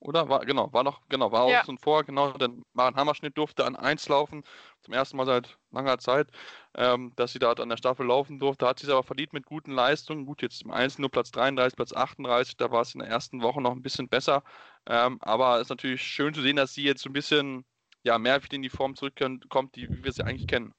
oder? 0.04 0.28
War, 0.28 0.44
genau, 0.44 0.72
war 0.72 0.84
noch, 0.84 1.00
genau, 1.08 1.32
war 1.32 1.48
ja. 1.48 1.60
außen 1.60 1.78
vor, 1.78 2.04
genau, 2.04 2.32
denn 2.32 2.62
Maren 2.72 2.96
Hammerschnitt 2.96 3.36
durfte 3.36 3.64
an 3.64 3.74
1 3.74 4.08
laufen, 4.08 4.44
zum 4.82 4.94
ersten 4.94 5.16
Mal 5.16 5.26
seit 5.26 5.58
langer 5.70 5.98
Zeit, 5.98 6.28
ähm, 6.74 7.12
dass 7.16 7.32
sie 7.32 7.38
dort 7.38 7.60
an 7.60 7.68
der 7.68 7.76
Staffel 7.76 8.06
laufen 8.06 8.38
durfte, 8.38 8.66
hat 8.66 8.78
sie 8.78 8.86
es 8.86 8.92
aber 8.92 9.02
verdient 9.02 9.32
mit 9.32 9.46
guten 9.46 9.72
Leistungen, 9.72 10.26
gut, 10.26 10.42
jetzt 10.42 10.62
im 10.62 10.70
Einzel 10.70 11.00
nur 11.00 11.10
Platz 11.10 11.30
33, 11.30 11.76
Platz 11.76 11.92
38, 11.92 12.56
da 12.56 12.70
war 12.70 12.82
es 12.82 12.94
in 12.94 13.00
der 13.00 13.08
ersten 13.08 13.42
Woche 13.42 13.60
noch 13.60 13.72
ein 13.72 13.82
bisschen 13.82 14.08
besser, 14.08 14.42
ähm, 14.86 15.18
aber 15.20 15.56
es 15.56 15.62
ist 15.62 15.70
natürlich 15.70 16.02
schön 16.02 16.34
zu 16.34 16.42
sehen, 16.42 16.56
dass 16.56 16.74
sie 16.74 16.84
jetzt 16.84 17.02
so 17.02 17.10
ein 17.10 17.14
bisschen, 17.14 17.64
ja, 18.02 18.18
mehr 18.18 18.42
wieder 18.44 18.54
in 18.54 18.62
die 18.62 18.70
Form 18.70 18.94
zurückkommt, 18.96 19.76
die, 19.76 19.88
wie 19.88 20.04
wir 20.04 20.12
sie 20.12 20.24
eigentlich 20.24 20.46
kennen. 20.46 20.72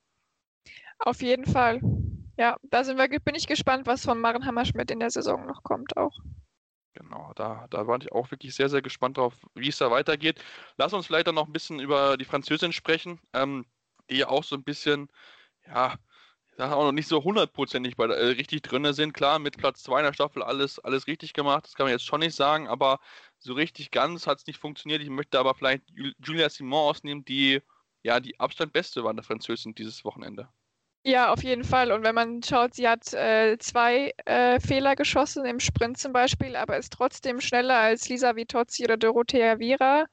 Auf 1.00 1.22
jeden 1.22 1.46
Fall. 1.46 1.82
Ja, 2.38 2.58
da 2.64 2.84
sind 2.84 2.98
wir, 2.98 3.08
bin 3.20 3.36
ich 3.36 3.48
gespannt, 3.48 3.88
was 3.88 4.04
von 4.04 4.20
Maren 4.20 4.46
Hammerschmidt 4.46 4.92
in 4.92 5.00
der 5.00 5.10
Saison 5.10 5.46
noch 5.46 5.64
kommt 5.64 5.96
auch. 5.98 6.14
Genau, 6.96 7.34
da, 7.36 7.68
da 7.70 7.88
war 7.88 8.00
ich 8.02 8.12
auch 8.14 8.32
wirklich 8.32 8.56
sehr, 8.56 8.70
sehr 8.70 8.82
gespannt 8.82 9.18
drauf, 9.18 9.36
wie 9.54 9.68
es 9.68 9.78
da 9.80 9.92
weitergeht. 9.92 10.42
Lass 10.78 10.94
uns 10.94 11.06
vielleicht 11.08 11.28
dann 11.28 11.36
noch 11.36 11.48
ein 11.48 11.52
bisschen 11.52 11.80
über 11.82 12.16
die 12.18 12.24
Französin 12.26 12.72
sprechen, 12.72 13.20
ähm, 13.34 13.66
die 14.10 14.18
ja 14.18 14.30
auch 14.30 14.46
so 14.46 14.56
ein 14.56 14.64
bisschen, 14.64 15.10
ja, 15.68 15.96
ich 16.50 16.56
sage 16.58 16.76
auch 16.76 16.84
noch 16.86 16.92
nicht 16.94 17.08
so 17.10 17.24
hundertprozentig 17.24 17.98
bei, 17.98 18.06
äh, 18.08 18.28
richtig 18.28 18.62
drin 18.64 18.94
sind. 18.94 19.14
Klar, 19.14 19.40
mit 19.40 19.58
Platz 19.58 19.84
2 19.84 20.00
in 20.00 20.06
der 20.06 20.14
Staffel 20.14 20.44
alles, 20.44 20.80
alles 20.80 21.08
richtig 21.08 21.34
gemacht, 21.34 21.66
das 21.66 21.76
kann 21.76 21.86
man 21.86 21.92
jetzt 21.94 22.06
schon 22.06 22.22
nicht 22.22 22.36
sagen, 22.36 22.68
aber 22.70 23.00
so 23.40 23.54
richtig 23.54 23.92
ganz 23.92 24.28
hat 24.28 24.40
es 24.40 24.48
nicht 24.48 24.60
funktioniert. 24.60 25.02
Ich 25.02 25.10
möchte 25.10 25.40
aber 25.40 25.56
vielleicht 25.56 25.84
Julia 26.26 26.50
Simon 26.50 26.80
ausnehmen, 26.90 27.26
die 27.26 27.62
ja 28.04 28.20
die 28.22 28.40
Abstand 28.40 28.74
beste 28.74 29.04
war 29.04 29.14
der 29.14 29.24
Französin 29.26 29.76
dieses 29.76 30.06
Wochenende. 30.06 30.50
Ja, 31.08 31.32
auf 31.32 31.44
jeden 31.44 31.64
Fall. 31.64 31.92
Und 31.92 32.04
wenn 32.04 32.16
man 32.16 32.42
schaut, 32.42 32.74
sie 32.74 32.88
hat 32.88 33.14
äh, 33.14 33.58
zwei 33.60 34.12
äh, 34.26 34.60
Fehler 34.60 34.96
geschossen 34.96 35.46
im 35.46 35.60
Sprint 35.60 36.00
zum 36.00 36.14
Beispiel, 36.14 36.56
aber 36.56 36.78
ist 36.78 36.94
trotzdem 36.94 37.42
schneller 37.42 37.76
als 37.76 38.10
Lisa 38.10 38.36
Vitozzi 38.36 38.84
oder 38.86 38.98
Dorothea 38.98 39.60
Viera. 39.60 40.06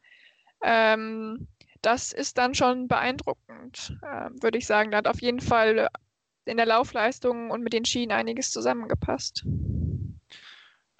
Ähm, 0.62 1.49
das 1.82 2.12
ist 2.12 2.38
dann 2.38 2.54
schon 2.54 2.88
beeindruckend, 2.88 3.96
äh, 4.02 4.30
würde 4.42 4.58
ich 4.58 4.66
sagen. 4.66 4.90
Da 4.90 4.99
hat 4.99 5.08
auf 5.08 5.22
jeden 5.22 5.40
Fall 5.40 5.88
in 6.46 6.58
der 6.58 6.66
Laufleistung 6.66 7.50
und 7.50 7.62
mit 7.62 7.72
den 7.72 7.87
Schienen 7.87 8.12
einiges 8.12 8.50
zusammengepasst. 8.50 9.44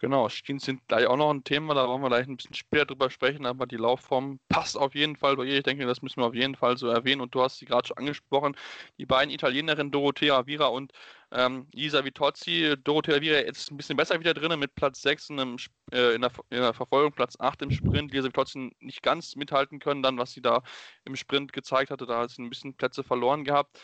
Genau, 0.03 0.29
Schienen 0.29 0.59
sind 0.59 0.89
gleich 0.89 1.07
auch 1.07 1.17
noch 1.17 1.31
ein 1.31 1.45
Thema, 1.45 1.75
da 1.75 1.87
wollen 1.87 2.03
wir 2.03 2.09
gleich 2.09 2.27
ein 2.27 2.37
bisschen 2.37 2.55
später 2.55 2.87
drüber 2.87 3.09
sprechen, 3.09 3.47
aber 3.47 3.67
die 3.67 3.77
Laufform 3.77 4.41
passt 4.49 4.77
auf 4.77 4.97
jeden 4.97 5.15
Fall 5.15 5.37
bei 5.37 5.45
ihr. 5.45 5.59
Ich 5.59 5.63
denke, 5.63 5.87
das 5.87 6.03
müssen 6.03 6.21
wir 6.21 6.27
auf 6.27 6.35
jeden 6.35 6.57
Fall 6.57 6.77
so 6.77 6.89
erwähnen 6.89 7.21
und 7.21 7.33
du 7.37 7.41
hast 7.41 7.59
sie 7.59 7.67
gerade 7.67 7.87
schon 7.87 7.99
angesprochen. 7.99 8.57
Die 8.99 9.07
beiden 9.07 9.33
Italienerinnen 9.33 9.93
Dorothea 9.93 10.45
Vira 10.45 10.67
und 10.67 10.91
ähm, 11.31 11.69
Isa 11.73 12.05
Vitozzi. 12.05 12.75
Dorothea 12.83 13.21
Vira 13.21 13.39
ist 13.39 13.71
ein 13.71 13.77
bisschen 13.77 13.97
besser 13.97 14.19
wieder 14.19 14.35
drin 14.35 14.59
mit 14.59 14.75
Platz 14.75 15.03
6 15.03 15.31
in, 15.31 15.39
einem, 15.39 15.57
äh, 15.93 16.17
in, 16.17 16.23
der, 16.23 16.33
in, 16.51 16.63
der, 16.63 16.75
Verfolgung, 16.75 17.13
Platz 17.13 17.37
8 17.39 17.63
im 17.63 17.71
Sprint. 17.71 18.13
Lisa 18.13 18.27
Vitozzi 18.27 18.73
nicht 18.81 19.05
ganz 19.05 19.37
mithalten 19.37 19.79
können, 19.79 20.03
dann 20.03 20.19
was 20.19 20.33
sie 20.33 20.43
da 20.43 20.65
im 21.05 21.15
Sprint 21.15 21.53
gezeigt 21.53 21.93
hatte, 21.93 22.07
da 22.07 22.23
hat 22.23 22.31
sie 22.31 22.43
ein 22.43 22.51
bisschen 22.51 22.75
Plätze 22.75 23.05
verloren 23.05 23.45
gehabt. 23.45 23.81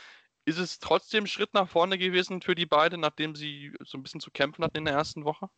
Ist 0.46 0.58
es 0.58 0.80
trotzdem 0.80 1.28
Schritt 1.28 1.54
nach 1.54 1.68
vorne 1.68 1.96
gewesen 1.96 2.42
für 2.42 2.56
die 2.56 2.66
beiden, 2.66 3.00
nachdem 3.00 3.36
sie 3.36 3.72
so 3.84 3.96
ein 3.98 4.02
bisschen 4.02 4.20
zu 4.20 4.32
kämpfen 4.32 4.64
hatten 4.64 4.78
in 4.78 4.84
der 4.84 4.94
ersten 4.94 5.24
Woche? 5.24 5.48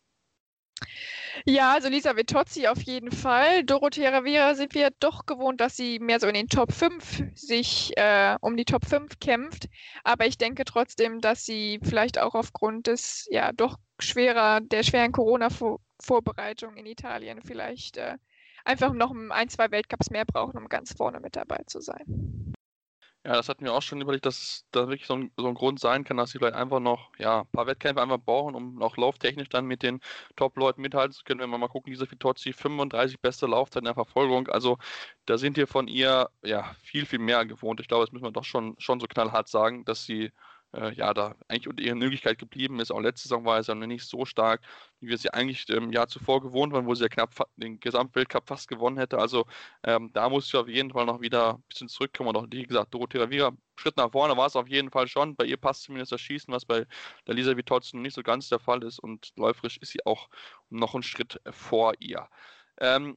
Ja, 1.47 1.73
also 1.73 1.89
Lisa 1.89 2.17
Vitozzi 2.17 2.67
auf 2.67 2.83
jeden 2.83 3.11
Fall. 3.11 3.65
Dorothea 3.65 4.11
Ravera 4.11 4.55
sind 4.55 4.75
wir 4.75 4.91
doch 5.01 5.27
gewohnt, 5.27 5.61
dass 5.61 5.77
sie 5.77 5.99
mehr 5.99 6.21
so 6.21 6.27
in 6.27 6.35
den 6.35 6.49
Top 6.49 6.73
5 6.73 7.25
sich 7.35 7.93
äh, 7.97 8.37
um 8.41 8.57
die 8.57 8.65
Top 8.65 8.85
5 8.85 9.19
kämpft. 9.21 9.69
Aber 10.05 10.27
ich 10.27 10.39
denke 10.39 10.65
trotzdem, 10.65 11.21
dass 11.21 11.45
sie 11.45 11.81
vielleicht 11.83 12.19
auch 12.19 12.35
aufgrund 12.35 12.87
des 12.87 13.27
ja 13.31 13.53
doch 13.53 13.77
schwerer, 13.99 14.61
der 14.61 14.83
schweren 14.83 15.13
Corona-Vorbereitung 15.13 16.77
in 16.77 16.87
Italien 16.87 17.41
vielleicht 17.43 17.97
äh, 17.97 18.17
einfach 18.65 18.93
noch 18.93 19.15
ein, 19.31 19.49
zwei 19.49 19.71
Weltcups 19.71 20.11
mehr 20.11 20.25
brauchen, 20.25 20.59
um 20.59 20.69
ganz 20.69 20.93
vorne 20.93 21.21
mit 21.21 21.37
dabei 21.37 21.63
zu 21.67 21.81
sein. 21.81 22.50
Ja, 23.25 23.33
das 23.35 23.51
hatten 23.51 23.65
wir 23.67 23.75
auch 23.75 23.83
schon 23.83 24.01
überlegt, 24.01 24.25
dass 24.25 24.65
da 24.71 24.89
wirklich 24.89 25.07
so 25.07 25.13
ein, 25.15 25.31
so 25.37 25.47
ein 25.47 25.55
Grund 25.55 25.79
sein 25.79 26.05
kann, 26.05 26.17
dass 26.17 26.31
sie 26.31 26.39
vielleicht 26.39 26.55
einfach 26.55 26.81
noch 26.81 27.11
ja, 27.19 27.41
ein 27.43 27.49
paar 27.53 27.67
Wettkämpfe 27.67 28.01
einfach 28.01 28.19
brauchen, 28.19 28.55
um 28.55 28.81
auch 28.81 28.97
lauftechnisch 28.97 29.51
dann 29.51 29.67
mit 29.67 29.83
den 29.83 30.01
Top-Leuten 30.37 30.81
mithalten 30.81 31.13
zu 31.13 31.23
können. 31.25 31.41
Wenn 31.41 31.51
wir 31.51 31.59
mal 31.59 31.69
gucken, 31.69 31.93
diese 31.93 32.07
Fitozzi 32.07 32.55
35 32.55 33.21
beste 33.21 33.47
Laufzeit 33.47 33.83
in 33.83 33.85
der 33.85 33.95
Verfolgung. 33.95 34.49
Also 34.49 34.79
da 35.27 35.37
sind 35.37 35.59
wir 35.59 35.67
von 35.67 35.87
ihr 35.87 36.31
ja 36.43 36.75
viel, 36.83 37.05
viel 37.05 37.19
mehr 37.19 37.45
gewohnt. 37.45 37.81
Ich 37.81 37.89
glaube, 37.89 38.07
das 38.07 38.13
müssen 38.13 38.25
wir 38.25 38.33
doch 38.33 38.45
schon, 38.45 38.75
schon 38.79 39.01
so 39.01 39.07
knallhart 39.07 39.49
sagen, 39.49 39.85
dass 39.85 40.05
sie 40.05 40.33
äh, 40.75 40.95
ja, 40.95 41.15
da 41.15 41.35
eigentlich 41.49 41.69
unter 41.69 41.83
ihrer 41.83 41.95
Möglichkeit 41.95 42.39
geblieben 42.39 42.81
ist. 42.81 42.91
Auch 42.91 43.01
letzte 43.01 43.29
Saison 43.29 43.45
war 43.45 43.63
sie 43.63 43.73
ja 43.73 43.75
noch 43.75 43.87
nicht 43.87 44.05
so 44.07 44.25
stark, 44.25 44.63
wie 45.01 45.09
wir 45.09 45.19
sie 45.19 45.33
eigentlich 45.33 45.69
im 45.69 45.93
Jahr 45.93 46.09
zuvor 46.09 46.41
gewohnt 46.41 46.73
waren, 46.73 46.87
wo 46.87 46.95
sie 46.95 47.03
ja 47.03 47.09
knapp 47.09 47.35
den 47.57 47.81
Gesamtweltcup 47.81 48.47
fast 48.49 48.69
gewonnen 48.69 48.99
hätte. 48.99 49.19
Also 49.19 49.47
ähm, 49.85 50.11
da 50.13 50.29
muss 50.29 50.49
sie 50.49 50.59
auf 50.59 50.69
jeden 50.69 50.91
Fall 50.91 51.07
noch 51.07 51.21
wieder 51.21 51.55
ein 51.55 51.63
bisschen 51.69 51.89
zurückkommen. 51.89 52.31
Und 52.31 52.37
auch, 52.37 52.47
wie 52.51 52.67
gesagt, 52.67 52.95
Dorothea 52.95 53.31
Vira, 53.31 53.53
Schritt 53.77 53.97
nach 53.97 54.11
vorne 54.13 54.37
war 54.37 54.47
es 54.47 54.57
auf 54.57 54.69
jeden 54.69 54.91
Fall 54.91 55.09
schon. 55.09 55.37
Bei 55.37 55.45
ihr 55.45 55.57
passt 55.57 55.85
zumindest 55.85 56.13
das 56.13 56.21
Schießen, 56.21 56.53
was 56.53 56.65
bei 56.65 56.87
der 57.27 57.35
Lisa 57.35 57.57
Vitozzi 57.57 57.97
nicht 57.97 58.15
so 58.15 58.23
ganz 58.23 58.49
der 58.49 58.59
Fall 58.59 58.83
ist. 58.85 58.99
Und 58.99 59.33
läuferisch 59.37 59.79
ist 59.79 59.93
sie 59.93 60.05
auch 60.07 60.29
noch 60.69 60.95
einen 60.95 61.03
Schritt 61.03 61.41
vor 61.51 61.95
ihr. 61.99 62.29
Ähm, 62.81 63.17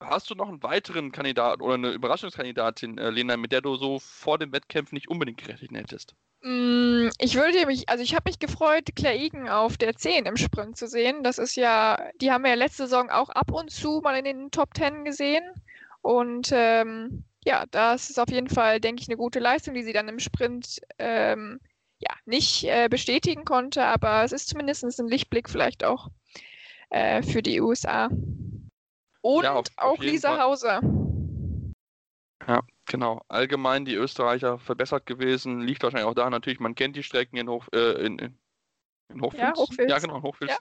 Hast 0.00 0.28
du 0.28 0.34
noch 0.34 0.48
einen 0.48 0.62
weiteren 0.62 1.12
Kandidaten 1.12 1.62
oder 1.62 1.74
eine 1.74 1.90
Überraschungskandidatin, 1.92 2.98
äh, 2.98 3.10
Lena, 3.10 3.36
mit 3.36 3.52
der 3.52 3.62
du 3.62 3.76
so 3.76 3.98
vor 4.00 4.38
dem 4.38 4.52
Wettkampf 4.52 4.92
nicht 4.92 5.08
unbedingt 5.08 5.38
gerechnet 5.38 5.72
hättest? 5.72 6.14
Mm, 6.44 7.08
ich 7.18 7.36
würde 7.36 7.64
mich, 7.64 7.88
also 7.88 8.04
ich 8.04 8.14
habe 8.14 8.28
mich 8.28 8.38
gefreut, 8.38 8.90
Claire 8.94 9.18
Egan 9.18 9.48
auf 9.48 9.78
der 9.78 9.96
10 9.96 10.26
im 10.26 10.36
Sprint 10.36 10.76
zu 10.76 10.86
sehen. 10.86 11.22
Das 11.24 11.38
ist 11.38 11.56
ja, 11.56 11.98
die 12.20 12.30
haben 12.30 12.44
wir 12.44 12.50
ja 12.50 12.56
letzte 12.56 12.82
Saison 12.82 13.08
auch 13.08 13.30
ab 13.30 13.50
und 13.50 13.70
zu 13.70 14.02
mal 14.04 14.14
in 14.18 14.26
den 14.26 14.50
Top 14.50 14.76
10 14.76 15.06
gesehen. 15.06 15.42
Und 16.02 16.50
ähm, 16.52 17.24
ja, 17.46 17.64
das 17.70 18.10
ist 18.10 18.18
auf 18.18 18.28
jeden 18.28 18.50
Fall, 18.50 18.78
denke 18.78 19.00
ich, 19.00 19.08
eine 19.08 19.16
gute 19.16 19.38
Leistung, 19.38 19.72
die 19.72 19.82
sie 19.82 19.94
dann 19.94 20.08
im 20.08 20.18
Sprint 20.18 20.82
ähm, 20.98 21.60
ja, 21.98 22.14
nicht 22.26 22.64
äh, 22.64 22.88
bestätigen 22.90 23.46
konnte, 23.46 23.82
aber 23.82 24.22
es 24.22 24.32
ist 24.32 24.50
zumindest 24.50 24.84
ein 24.84 25.08
Lichtblick 25.08 25.48
vielleicht 25.48 25.82
auch 25.82 26.10
äh, 26.90 27.22
für 27.22 27.40
die 27.40 27.62
USA. 27.62 28.10
Und 29.22 29.44
ja, 29.44 29.54
auf, 29.54 29.66
auch 29.78 29.92
auf 29.92 29.98
Lisa 30.00 30.28
Fall. 30.28 30.40
Hauser. 30.40 30.80
Ja, 32.46 32.60
genau. 32.86 33.22
Allgemein 33.28 33.84
die 33.84 33.94
Österreicher 33.94 34.58
verbessert 34.58 35.06
gewesen. 35.06 35.60
Liegt 35.60 35.82
wahrscheinlich 35.82 36.08
auch 36.08 36.14
da 36.14 36.30
natürlich, 36.30 36.60
man 36.60 36.74
kennt 36.74 36.96
die 36.96 37.02
Strecken 37.02 37.36
in, 37.36 37.48
Hoch, 37.48 37.66
äh, 37.72 38.04
in, 38.04 38.18
in, 38.18 38.38
in 39.12 39.20
Hochfilz. 39.20 39.42
Ja, 39.42 39.54
Hochfilz. 39.54 39.90
Ja, 39.90 39.98
genau, 39.98 40.22
Hochfilz. 40.22 40.52
Ja. 40.52 40.58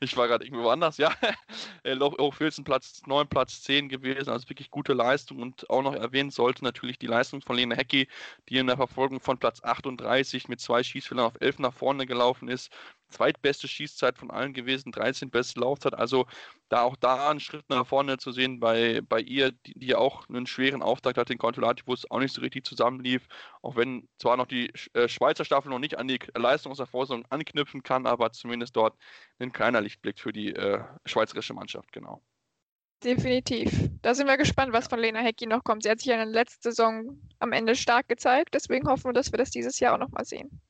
Ich 0.00 0.14
war 0.16 0.28
gerade 0.28 0.44
irgendwo 0.44 0.68
anders, 0.68 0.98
ja. 0.98 1.12
Äh, 1.82 1.96
Hochfilzen 2.00 2.64
Platz 2.64 3.02
9, 3.06 3.28
Platz 3.28 3.62
10 3.62 3.88
gewesen, 3.88 4.28
also 4.28 4.48
wirklich 4.48 4.72
gute 4.72 4.92
Leistung 4.92 5.38
und 5.40 5.70
auch 5.70 5.82
noch 5.82 5.94
erwähnt 5.94 6.32
sollte 6.32 6.64
natürlich 6.64 6.98
die 6.98 7.06
Leistung 7.06 7.40
von 7.42 7.54
Lena 7.54 7.76
Hecki, 7.76 8.08
die 8.48 8.56
in 8.56 8.66
der 8.66 8.76
Verfolgung 8.76 9.20
von 9.20 9.38
Platz 9.38 9.62
38 9.62 10.48
mit 10.48 10.60
zwei 10.60 10.82
Schießfehlern 10.82 11.26
auf 11.26 11.40
11 11.40 11.60
nach 11.60 11.72
vorne 11.72 12.04
gelaufen 12.06 12.48
ist 12.48 12.72
zweitbeste 13.08 13.68
Schießzeit 13.68 14.18
von 14.18 14.30
allen 14.30 14.52
gewesen, 14.52 14.92
13 14.92 15.30
beste 15.30 15.60
Laufzeit. 15.60 15.94
Also 15.94 16.26
da 16.68 16.82
auch 16.82 16.96
da 16.96 17.30
einen 17.30 17.40
Schritt 17.40 17.68
nach 17.68 17.86
vorne 17.86 18.18
zu 18.18 18.32
sehen 18.32 18.58
bei, 18.60 19.00
bei 19.08 19.20
ihr, 19.20 19.52
die, 19.52 19.78
die 19.78 19.94
auch 19.94 20.28
einen 20.28 20.46
schweren 20.46 20.82
Auftakt 20.82 21.18
hat 21.18 21.30
in 21.30 21.38
Controlati, 21.38 21.82
wo 21.86 21.94
es 21.94 22.10
auch 22.10 22.18
nicht 22.18 22.34
so 22.34 22.40
richtig 22.40 22.66
zusammenlief. 22.66 23.28
Auch 23.62 23.76
wenn 23.76 24.08
zwar 24.18 24.36
noch 24.36 24.46
die 24.46 24.72
äh, 24.94 25.08
Schweizer 25.08 25.44
Staffel 25.44 25.70
noch 25.70 25.78
nicht 25.78 25.98
an 25.98 26.08
die 26.08 26.18
Leistung 26.34 26.72
aus 26.72 26.78
der 26.78 26.86
Vorsaison 26.86 27.24
anknüpfen 27.30 27.82
kann, 27.82 28.06
aber 28.06 28.32
zumindest 28.32 28.76
dort 28.76 28.96
ein 29.38 29.52
kleiner 29.52 29.80
Lichtblick 29.86 30.18
für 30.18 30.32
die 30.32 30.54
äh, 30.54 30.82
schweizerische 31.04 31.54
Mannschaft, 31.54 31.92
genau. 31.92 32.20
Definitiv. 33.04 33.90
Da 34.02 34.14
sind 34.14 34.26
wir 34.26 34.36
gespannt, 34.36 34.72
was 34.72 34.88
von 34.88 34.98
Lena 34.98 35.20
Hecki 35.20 35.46
noch 35.46 35.62
kommt. 35.62 35.82
Sie 35.82 35.90
hat 35.90 36.00
sich 36.00 36.08
ja 36.08 36.14
in 36.14 36.20
der 36.20 36.42
letzten 36.42 36.62
Saison 36.62 37.20
am 37.38 37.52
Ende 37.52 37.74
stark 37.74 38.08
gezeigt, 38.08 38.54
deswegen 38.54 38.88
hoffen 38.88 39.04
wir, 39.04 39.12
dass 39.12 39.32
wir 39.32 39.38
das 39.38 39.50
dieses 39.50 39.78
Jahr 39.78 39.94
auch 39.94 39.98
nochmal 39.98 40.24
sehen. 40.24 40.60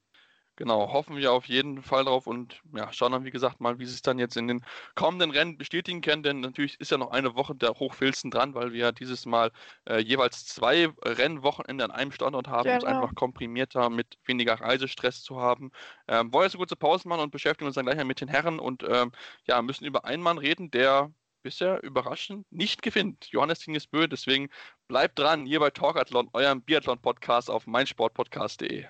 Genau, 0.56 0.90
hoffen 0.90 1.16
wir 1.16 1.32
auf 1.32 1.44
jeden 1.44 1.82
Fall 1.82 2.06
drauf 2.06 2.26
und 2.26 2.62
ja, 2.74 2.90
schauen 2.90 3.12
dann, 3.12 3.24
wie 3.24 3.30
gesagt, 3.30 3.60
mal, 3.60 3.78
wie 3.78 3.84
sie 3.84 3.92
es 3.92 4.00
dann 4.00 4.18
jetzt 4.18 4.38
in 4.38 4.48
den 4.48 4.64
kommenden 4.94 5.30
Rennen 5.30 5.58
bestätigen 5.58 6.00
können, 6.00 6.22
denn 6.22 6.40
natürlich 6.40 6.80
ist 6.80 6.90
ja 6.90 6.96
noch 6.96 7.10
eine 7.10 7.34
Woche 7.34 7.54
der 7.54 7.74
Hochfilzen 7.74 8.30
dran, 8.30 8.54
weil 8.54 8.72
wir 8.72 8.92
dieses 8.92 9.26
Mal 9.26 9.52
äh, 9.86 9.98
jeweils 9.98 10.46
zwei 10.46 10.88
Rennwochenende 11.04 11.84
an 11.84 11.90
einem 11.90 12.10
Standort 12.10 12.48
haben, 12.48 12.64
genau. 12.64 12.76
um 12.76 12.78
es 12.78 12.84
einfach 12.84 13.14
komprimierter 13.14 13.90
mit 13.90 14.16
weniger 14.24 14.54
Reisestress 14.54 15.22
zu 15.22 15.38
haben. 15.38 15.72
Ähm, 16.08 16.32
wollen 16.32 16.44
jetzt 16.44 16.54
eine 16.54 16.60
kurze 16.60 16.76
Pause 16.76 17.06
machen 17.06 17.20
und 17.20 17.32
beschäftigen 17.32 17.66
uns 17.66 17.74
dann 17.74 17.84
gleich 17.84 17.98
mal 17.98 18.04
mit 18.04 18.22
den 18.22 18.28
Herren 18.28 18.58
und 18.58 18.82
ähm, 18.88 19.12
ja, 19.46 19.60
müssen 19.60 19.84
über 19.84 20.06
einen 20.06 20.22
Mann 20.22 20.38
reden, 20.38 20.70
der 20.70 21.12
bisher 21.42 21.82
überraschend 21.82 22.50
nicht 22.50 22.80
gewinnt. 22.80 23.26
Johannes 23.30 23.58
Tingesbö, 23.58 24.08
deswegen 24.08 24.48
bleibt 24.88 25.18
dran 25.18 25.44
hier 25.44 25.60
bei 25.60 25.70
Talkathlon, 25.70 26.30
eurem 26.32 26.62
Biathlon-Podcast 26.62 27.50
auf 27.50 27.66
meinsportpodcast.de. 27.66 28.86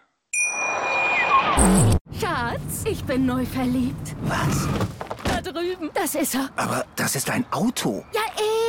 Schatz, 2.21 2.85
ich 2.85 3.03
bin 3.05 3.27
neu 3.27 3.45
verliebt. 3.47 4.15
Was? 4.23 4.69
Da 5.25 5.41
drüben. 5.41 5.91
Das 5.95 6.15
ist 6.15 6.35
er. 6.35 6.51
Aber 6.57 6.85
das 6.97 7.17
ist 7.17 7.31
ein 7.31 7.45
Auto. 7.51 8.05
Ja, 8.13 8.21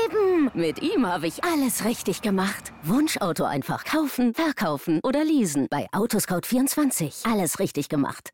eben. 0.06 0.52
Mit 0.54 0.82
ihm 0.82 1.06
habe 1.06 1.28
ich 1.28 1.44
alles 1.44 1.86
richtig 1.86 2.22
gemacht. 2.22 2.72
Wunschauto 2.84 3.44
einfach 3.44 3.84
kaufen, 3.84 4.34
verkaufen 4.34 5.00
oder 5.04 5.24
leasen. 5.24 5.68
Bei 5.70 5.88
Autoscout24. 5.92 7.30
Alles 7.32 7.60
richtig 7.60 7.90
gemacht. 7.90 8.32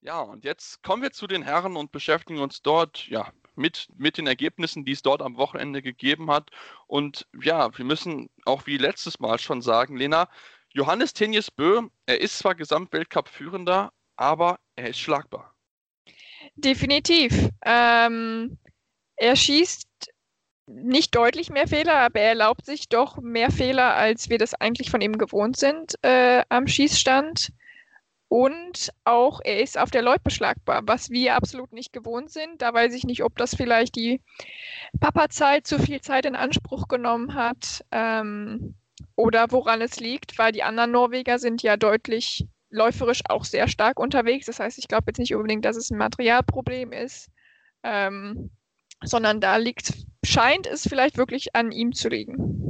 Ja, 0.00 0.20
und 0.20 0.44
jetzt 0.44 0.82
kommen 0.82 1.02
wir 1.02 1.10
zu 1.10 1.26
den 1.26 1.42
Herren 1.42 1.76
und 1.76 1.90
beschäftigen 1.90 2.38
uns 2.38 2.62
dort, 2.62 3.08
ja, 3.08 3.32
mit, 3.56 3.88
mit 3.96 4.18
den 4.18 4.26
Ergebnissen, 4.26 4.84
die 4.84 4.92
es 4.92 5.02
dort 5.02 5.22
am 5.22 5.36
Wochenende 5.36 5.82
gegeben 5.82 6.30
hat. 6.30 6.50
Und 6.86 7.26
ja, 7.42 7.76
wir 7.76 7.84
müssen 7.84 8.28
auch 8.44 8.66
wie 8.66 8.76
letztes 8.76 9.18
Mal 9.18 9.38
schon 9.38 9.62
sagen, 9.62 9.96
Lena, 9.96 10.28
Johannes 10.76 11.14
Tenjes 11.14 11.50
Bö, 11.50 11.88
er 12.04 12.20
ist 12.20 12.36
zwar 12.38 12.54
Gesamtweltcup-Führender, 12.54 13.90
aber 14.16 14.58
er 14.76 14.90
ist 14.90 14.98
schlagbar. 14.98 15.54
Definitiv. 16.54 17.48
Ähm, 17.64 18.58
er 19.16 19.36
schießt 19.36 19.88
nicht 20.66 21.14
deutlich 21.14 21.48
mehr 21.48 21.66
Fehler, 21.66 21.94
aber 21.94 22.20
er 22.20 22.28
erlaubt 22.28 22.66
sich 22.66 22.90
doch 22.90 23.16
mehr 23.16 23.50
Fehler, 23.50 23.94
als 23.94 24.28
wir 24.28 24.36
das 24.36 24.52
eigentlich 24.52 24.90
von 24.90 25.00
ihm 25.00 25.16
gewohnt 25.16 25.56
sind 25.56 25.94
äh, 26.02 26.44
am 26.50 26.66
Schießstand. 26.66 27.52
Und 28.28 28.92
auch 29.04 29.40
er 29.42 29.62
ist 29.62 29.78
auf 29.78 29.90
der 29.90 30.02
Lloyd 30.02 30.22
beschlagbar, 30.24 30.82
was 30.84 31.08
wir 31.08 31.36
absolut 31.36 31.72
nicht 31.72 31.94
gewohnt 31.94 32.30
sind. 32.30 32.60
Da 32.60 32.74
weiß 32.74 32.92
ich 32.92 33.04
nicht, 33.04 33.22
ob 33.22 33.38
das 33.38 33.54
vielleicht 33.54 33.96
die 33.96 34.20
Papa-Zeit 35.00 35.66
zu 35.66 35.78
viel 35.78 36.02
Zeit 36.02 36.26
in 36.26 36.36
Anspruch 36.36 36.86
genommen 36.86 37.32
hat. 37.32 37.82
Ähm, 37.92 38.74
oder 39.14 39.50
woran 39.50 39.80
es 39.80 40.00
liegt, 40.00 40.38
weil 40.38 40.52
die 40.52 40.62
anderen 40.62 40.92
Norweger 40.92 41.38
sind 41.38 41.62
ja 41.62 41.76
deutlich 41.76 42.46
läuferisch 42.70 43.20
auch 43.28 43.44
sehr 43.44 43.68
stark 43.68 43.98
unterwegs. 43.98 44.46
Das 44.46 44.60
heißt, 44.60 44.78
ich 44.78 44.88
glaube 44.88 45.04
jetzt 45.08 45.18
nicht 45.18 45.34
unbedingt, 45.34 45.64
dass 45.64 45.76
es 45.76 45.90
ein 45.90 45.98
Materialproblem 45.98 46.92
ist, 46.92 47.30
ähm, 47.82 48.50
sondern 49.04 49.40
da 49.40 49.56
liegt, 49.56 49.92
scheint 50.24 50.66
es 50.66 50.82
vielleicht 50.82 51.16
wirklich 51.16 51.54
an 51.54 51.72
ihm 51.72 51.92
zu 51.92 52.08
liegen. 52.08 52.65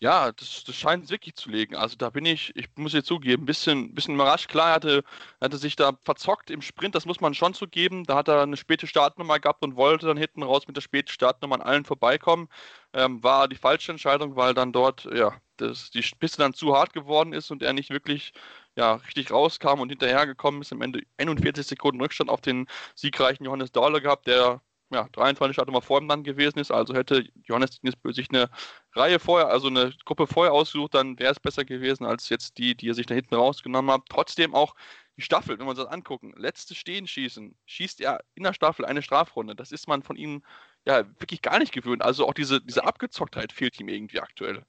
Ja, 0.00 0.30
das, 0.30 0.62
das 0.62 0.76
scheint 0.76 1.04
es 1.04 1.10
wirklich 1.10 1.34
zu 1.34 1.50
legen. 1.50 1.74
Also 1.74 1.96
da 1.96 2.10
bin 2.10 2.24
ich, 2.24 2.54
ich 2.54 2.68
muss 2.76 2.92
jetzt 2.92 3.06
zugeben, 3.08 3.42
ein 3.42 3.46
bisschen, 3.46 3.94
bisschen 3.94 4.14
überrascht. 4.14 4.48
Klar, 4.48 4.68
er 4.68 4.74
hatte, 4.74 5.04
hatte 5.40 5.56
sich 5.58 5.74
da 5.74 5.98
verzockt 6.04 6.50
im 6.50 6.62
Sprint, 6.62 6.94
das 6.94 7.04
muss 7.04 7.20
man 7.20 7.34
schon 7.34 7.52
zugeben. 7.52 8.04
Da 8.04 8.14
hat 8.14 8.28
er 8.28 8.42
eine 8.42 8.56
späte 8.56 8.86
Startnummer 8.86 9.40
gehabt 9.40 9.64
und 9.64 9.74
wollte 9.74 10.06
dann 10.06 10.16
hinten 10.16 10.44
raus 10.44 10.68
mit 10.68 10.76
der 10.76 10.82
späten 10.82 11.10
Startnummer 11.10 11.56
an 11.56 11.62
allen 11.62 11.84
vorbeikommen. 11.84 12.48
Ähm, 12.92 13.22
war 13.24 13.48
die 13.48 13.56
falsche 13.56 13.90
Entscheidung, 13.90 14.36
weil 14.36 14.54
dann 14.54 14.72
dort, 14.72 15.04
ja, 15.12 15.36
das, 15.56 15.90
die 15.90 16.02
Piste 16.02 16.38
dann 16.38 16.54
zu 16.54 16.76
hart 16.76 16.92
geworden 16.92 17.32
ist 17.32 17.50
und 17.50 17.62
er 17.64 17.72
nicht 17.72 17.90
wirklich 17.90 18.32
ja, 18.76 18.94
richtig 18.94 19.32
rauskam 19.32 19.80
und 19.80 19.88
hinterhergekommen 19.88 20.60
ist. 20.60 20.72
Am 20.72 20.82
Ende 20.82 21.02
41 21.16 21.66
Sekunden 21.66 22.00
Rückstand 22.00 22.30
auf 22.30 22.40
den 22.40 22.68
siegreichen 22.94 23.44
Johannes 23.44 23.72
Dahle 23.72 24.00
gehabt, 24.00 24.28
der 24.28 24.62
ja, 24.90 25.08
23 25.12 25.54
Startnummer 25.54 25.82
vor 25.82 26.00
ihm 26.00 26.08
dann 26.08 26.24
gewesen 26.24 26.58
ist. 26.58 26.70
Also 26.70 26.94
hätte 26.94 27.24
Johannes 27.44 27.80
sich 27.82 28.28
eine 28.30 28.48
Reihe 28.94 29.18
vorher, 29.18 29.48
also 29.48 29.68
eine 29.68 29.92
Gruppe 30.04 30.26
vorher 30.26 30.52
ausgesucht, 30.52 30.94
dann 30.94 31.18
wäre 31.18 31.32
es 31.32 31.40
besser 31.40 31.64
gewesen 31.64 32.06
als 32.06 32.28
jetzt 32.28 32.58
die, 32.58 32.74
die 32.74 32.88
er 32.90 32.94
sich 32.94 33.06
da 33.06 33.14
hinten 33.14 33.34
rausgenommen 33.34 33.90
hat. 33.90 34.02
Trotzdem 34.08 34.54
auch 34.54 34.74
die 35.16 35.22
Staffel, 35.22 35.58
wenn 35.58 35.66
wir 35.66 35.70
uns 35.70 35.78
das 35.78 35.88
angucken, 35.88 36.32
letzte 36.36 36.74
Stehen 36.74 37.06
schießen, 37.06 37.54
schießt 37.66 38.00
er 38.00 38.20
in 38.34 38.44
der 38.44 38.52
Staffel 38.52 38.84
eine 38.84 39.02
Strafrunde. 39.02 39.54
Das 39.54 39.72
ist 39.72 39.88
man 39.88 40.02
von 40.02 40.16
ihm 40.16 40.42
ja 40.86 41.04
wirklich 41.18 41.42
gar 41.42 41.58
nicht 41.58 41.72
gewöhnt. 41.72 42.02
Also 42.02 42.26
auch 42.26 42.34
diese, 42.34 42.60
diese 42.60 42.84
Abgezocktheit 42.84 43.52
fehlt 43.52 43.78
ihm 43.80 43.88
irgendwie 43.88 44.20
aktuell. 44.20 44.64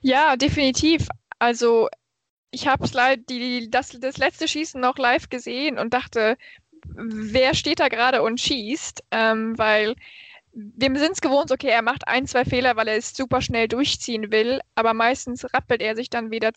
Ja, 0.00 0.36
definitiv. 0.36 1.08
Also 1.38 1.88
ich 2.50 2.66
habe 2.66 2.88
das, 2.88 4.00
das 4.00 4.16
letzte 4.18 4.48
Schießen 4.48 4.80
noch 4.80 4.98
live 4.98 5.28
gesehen 5.28 5.78
und 5.78 5.94
dachte, 5.94 6.36
wer 6.86 7.54
steht 7.54 7.80
da 7.80 7.88
gerade 7.88 8.22
und 8.22 8.40
schießt, 8.40 9.04
ähm, 9.10 9.58
weil 9.58 9.96
wir 10.52 10.98
sind 10.98 11.12
es 11.12 11.20
gewohnt, 11.20 11.52
okay, 11.52 11.68
er 11.68 11.82
macht 11.82 12.08
ein, 12.08 12.26
zwei 12.26 12.44
Fehler, 12.44 12.76
weil 12.76 12.88
er 12.88 12.96
es 12.96 13.14
super 13.14 13.40
schnell 13.40 13.68
durchziehen 13.68 14.32
will, 14.32 14.60
aber 14.74 14.94
meistens 14.94 15.44
rappelt 15.54 15.80
er 15.80 15.94
sich 15.94 16.10
dann 16.10 16.30
wieder 16.30 16.50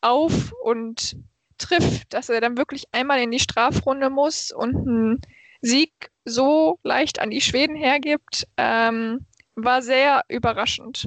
auf 0.00 0.52
und 0.62 1.16
trifft, 1.58 2.12
dass 2.12 2.28
er 2.28 2.40
dann 2.40 2.56
wirklich 2.56 2.84
einmal 2.92 3.20
in 3.20 3.30
die 3.30 3.38
Strafrunde 3.38 4.10
muss 4.10 4.50
und 4.50 4.76
einen 4.76 5.20
Sieg 5.60 6.10
so 6.24 6.78
leicht 6.82 7.20
an 7.20 7.30
die 7.30 7.40
Schweden 7.40 7.76
hergibt, 7.76 8.46
ähm, 8.56 9.26
war 9.54 9.80
sehr 9.80 10.22
überraschend. 10.28 11.06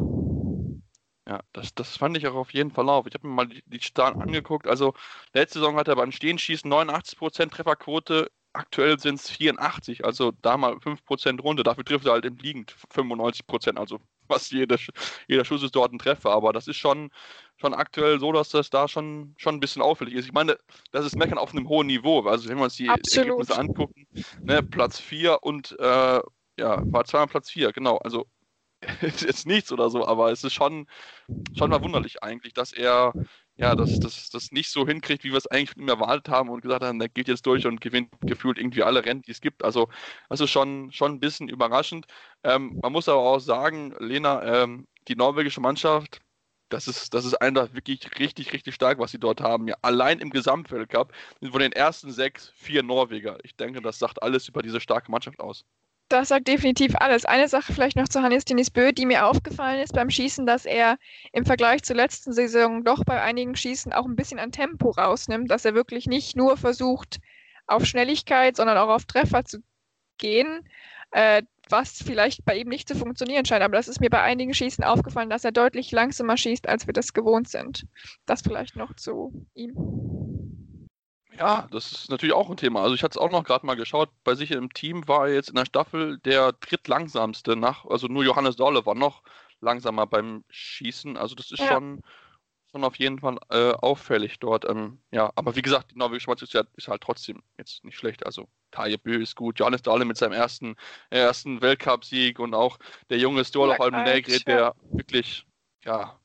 Ja, 1.28 1.42
das, 1.54 1.76
das 1.76 1.98
fand 1.98 2.18
ich 2.18 2.26
auch 2.26 2.34
auf 2.34 2.52
jeden 2.54 2.72
Fall 2.72 2.90
auf. 2.90 3.06
Ich 3.06 3.14
habe 3.14 3.28
mir 3.28 3.34
mal 3.34 3.48
die, 3.48 3.62
die 3.68 3.80
Zahlen 3.80 4.20
angeguckt. 4.20 4.66
Also, 4.66 4.96
letzte 5.34 5.60
Saison 5.60 5.76
hat 5.76 5.88
er 5.88 5.96
beim 5.96 6.12
Stehenschießen 6.12 6.72
89% 6.72 7.52
Trefferquote, 7.52 8.32
aktuell 8.54 9.00
sind 9.00 9.20
es 9.20 9.30
84, 9.30 10.06
also 10.06 10.32
da 10.42 10.58
mal 10.58 10.74
5% 10.76 11.42
runter. 11.42 11.64
Dafür 11.64 11.86
trifft 11.86 12.06
er 12.06 12.14
halt 12.14 12.26
im 12.26 12.38
Liegend 12.38 12.76
95%, 12.94 13.78
also 13.78 14.00
fast 14.28 14.52
jeder, 14.52 14.78
jeder 15.28 15.46
Schuss 15.46 15.64
ist 15.64 15.76
dort 15.76 15.92
ein 15.92 16.00
Treffer. 16.00 16.32
Aber 16.32 16.54
das 16.54 16.68
ist 16.68 16.78
schon, 16.78 17.12
schon 17.58 17.74
aktuell 17.74 18.20
so, 18.20 18.32
dass 18.32 18.50
das 18.50 18.70
da 18.70 18.88
schon, 18.88 19.34
schon 19.38 19.56
ein 19.56 19.60
bisschen 19.60 19.82
auffällig 19.82 20.14
ist. 20.14 20.26
Ich 20.26 20.34
meine, 20.34 20.58
das 20.92 21.06
ist 21.06 21.16
Meckern 21.16 21.38
auf 21.38 21.52
einem 21.54 21.68
hohen 21.68 21.88
Niveau. 21.88 22.22
Also 22.22 22.50
wenn 22.50 22.58
wir 22.58 22.66
uns 22.66 22.76
die 22.76 22.90
Absolut. 22.90 23.30
Ergebnisse 23.30 23.60
angucken, 23.60 24.08
ne, 24.42 24.64
Platz 24.64 25.00
4 25.00 25.44
und 25.44 25.78
äh, 25.80 26.20
ja, 26.58 26.82
war 26.92 27.06
zweimal 27.06 27.28
Platz 27.28 27.50
4, 27.50 27.72
genau. 27.72 27.98
Also 27.98 28.26
ist 29.02 29.22
jetzt 29.22 29.46
nichts 29.46 29.72
oder 29.72 29.90
so, 29.90 30.08
aber 30.08 30.32
es 30.32 30.44
ist 30.44 30.54
schon, 30.54 30.88
schon 31.58 31.70
mal 31.70 31.84
wunderlich 31.84 32.24
eigentlich, 32.24 32.54
dass 32.54 32.72
er 32.72 33.14
ja, 33.60 33.76
das, 33.76 34.00
das, 34.00 34.30
das 34.30 34.52
nicht 34.52 34.72
so 34.72 34.88
hinkriegt, 34.88 35.24
wie 35.24 35.32
wir 35.32 35.38
es 35.38 35.48
eigentlich 35.48 35.72
von 35.72 35.88
erwartet 35.90 36.30
haben 36.30 36.50
und 36.50 36.62
gesagt 36.62 36.84
haben, 36.84 37.00
der 37.00 37.10
geht 37.10 37.28
jetzt 37.28 37.46
durch 37.46 37.66
und 37.68 37.82
gewinnt 37.82 38.12
gefühlt 38.26 38.58
irgendwie 38.58 38.84
alle 38.84 39.04
Rennen, 39.06 39.22
die 39.24 39.32
es 39.32 39.42
gibt. 39.42 39.64
Also 39.64 39.90
das 40.30 40.40
ist 40.42 40.50
schon, 40.52 40.92
schon 40.92 41.14
ein 41.14 41.20
bisschen 41.20 41.50
überraschend. 41.50 42.06
Ähm, 42.44 42.78
man 42.82 42.92
muss 42.94 43.10
aber 43.10 43.20
auch 43.22 43.40
sagen, 43.40 43.94
Lena, 44.00 44.64
ähm, 44.64 44.88
die 45.08 45.16
norwegische 45.16 45.62
Mannschaft, 45.62 46.22
das 46.70 46.88
ist, 46.88 47.14
das 47.14 47.26
ist 47.26 47.36
einfach 47.42 47.74
wirklich 47.74 48.20
richtig, 48.20 48.54
richtig 48.54 48.76
stark, 48.76 49.00
was 49.00 49.12
sie 49.12 49.20
dort 49.20 49.42
haben. 49.42 49.68
Ja, 49.68 49.76
allein 49.82 50.20
im 50.20 50.30
Gesamtweltcup 50.30 51.14
sind 51.42 51.52
von 51.52 51.62
den 51.62 51.72
ersten 51.74 52.12
sechs 52.12 52.50
vier 52.56 52.84
Norweger. 52.84 53.38
Ich 53.44 53.56
denke, 53.58 53.82
das 53.82 54.00
sagt 54.00 54.22
alles 54.24 54.48
über 54.48 54.62
diese 54.62 54.80
starke 54.80 55.12
Mannschaft 55.12 55.40
aus. 55.40 55.66
Das 56.10 56.30
sagt 56.30 56.48
definitiv 56.48 56.96
alles. 56.96 57.26
Eine 57.26 57.48
Sache 57.48 57.72
vielleicht 57.72 57.96
noch 57.96 58.08
zu 58.08 58.24
Hannes 58.24 58.44
Denis 58.44 58.72
Bö, 58.72 58.92
die 58.92 59.06
mir 59.06 59.28
aufgefallen 59.28 59.80
ist 59.80 59.94
beim 59.94 60.10
Schießen, 60.10 60.48
dass 60.48 60.66
er 60.66 60.98
im 61.34 61.46
Vergleich 61.46 61.84
zur 61.84 61.96
letzten 61.96 62.34
Saison 62.34 62.84
doch 62.84 63.04
bei 63.06 63.22
einigen 63.22 63.56
Schießen 63.56 63.94
auch 63.94 64.06
ein 64.06 64.16
bisschen 64.16 64.40
an 64.40 64.52
Tempo 64.52 64.90
rausnimmt, 64.90 65.52
dass 65.52 65.66
er 65.66 65.76
wirklich 65.76 66.08
nicht 66.08 66.36
nur 66.36 66.58
versucht, 66.58 67.20
auf 67.68 67.86
Schnelligkeit, 67.86 68.56
sondern 68.56 68.80
auch 68.80 68.90
auf 68.90 69.06
Treffer 69.06 69.46
zu 69.46 69.60
gehen, 70.18 70.68
äh, 71.12 71.44
was 71.70 72.02
vielleicht 72.04 72.44
bei 72.44 72.58
ihm 72.58 72.70
nicht 72.70 72.88
zu 72.88 72.96
funktionieren 72.96 73.46
scheint. 73.46 73.62
Aber 73.62 73.78
das 73.78 73.88
ist 73.88 74.02
mir 74.02 74.10
bei 74.10 74.24
einigen 74.24 74.56
Schießen 74.56 74.84
aufgefallen, 74.84 75.30
dass 75.30 75.46
er 75.46 75.52
deutlich 75.52 75.92
langsamer 75.92 76.38
schießt, 76.38 76.68
als 76.68 76.88
wir 76.88 76.94
das 76.94 77.14
gewohnt 77.14 77.50
sind. 77.50 77.86
Das 78.26 78.42
vielleicht 78.42 78.76
noch 78.76 78.96
zu 78.96 79.46
ihm. 79.54 80.29
Ja, 81.40 81.70
das 81.72 81.94
ist 81.94 82.10
natürlich 82.12 82.36
auch 82.36 82.50
ein 82.50 82.58
Thema. 82.58 82.82
Also 82.82 82.96
ich 82.96 83.02
hatte 83.02 83.14
es 83.14 83.18
auch 83.18 83.32
noch 83.32 83.46
gerade 83.46 83.66
mal 83.66 83.76
geschaut, 83.76 84.10
bei 84.26 84.36
sich 84.36 84.52
im 84.52 84.74
Team 84.74 85.08
war 85.08 85.28
er 85.28 85.36
jetzt 85.36 85.48
in 85.48 85.56
der 85.56 85.66
Staffel 85.66 86.20
der 86.20 86.52
drittlangsamste 86.52 87.56
nach, 87.56 87.86
also 87.86 88.08
nur 88.08 88.26
Johannes 88.26 88.58
Dolle 88.58 88.86
war 88.86 88.94
noch 88.94 89.24
langsamer 89.62 90.06
beim 90.06 90.44
Schießen. 90.50 91.16
Also 91.16 91.36
das 91.36 91.52
ist 91.52 91.60
ja. 91.60 91.68
schon, 91.68 92.02
schon 92.72 92.84
auf 92.84 92.98
jeden 92.98 93.20
Fall 93.20 93.38
äh, 93.52 93.72
auffällig 93.72 94.40
dort. 94.40 94.70
Ähm, 94.70 95.00
ja, 95.12 95.32
aber 95.36 95.56
wie 95.56 95.62
gesagt, 95.62 95.92
die 95.92 95.98
norwegische 95.98 96.30
Mannschaft 96.30 96.54
ist, 96.76 96.88
halt 96.90 97.02
trotzdem 97.02 97.42
jetzt 97.58 97.86
nicht 97.86 97.98
schlecht. 97.98 98.26
Also 98.26 98.50
Taje 98.72 98.98
Bö 98.98 99.22
ist 99.22 99.38
gut, 99.38 99.60
Johannes 99.60 99.82
Dahle 99.82 100.04
mit 100.04 100.18
seinem 100.18 100.34
ersten, 100.34 100.76
ersten 101.10 101.62
Weltcupsieg 101.62 102.40
und 102.40 102.54
auch 102.54 102.80
der 103.10 103.18
junge 103.18 103.46
Stola 103.46 103.78
Holm 103.78 104.04
Negre, 104.04 104.42
der 104.42 104.76
wirklich 104.92 105.46
ja, 105.86 106.20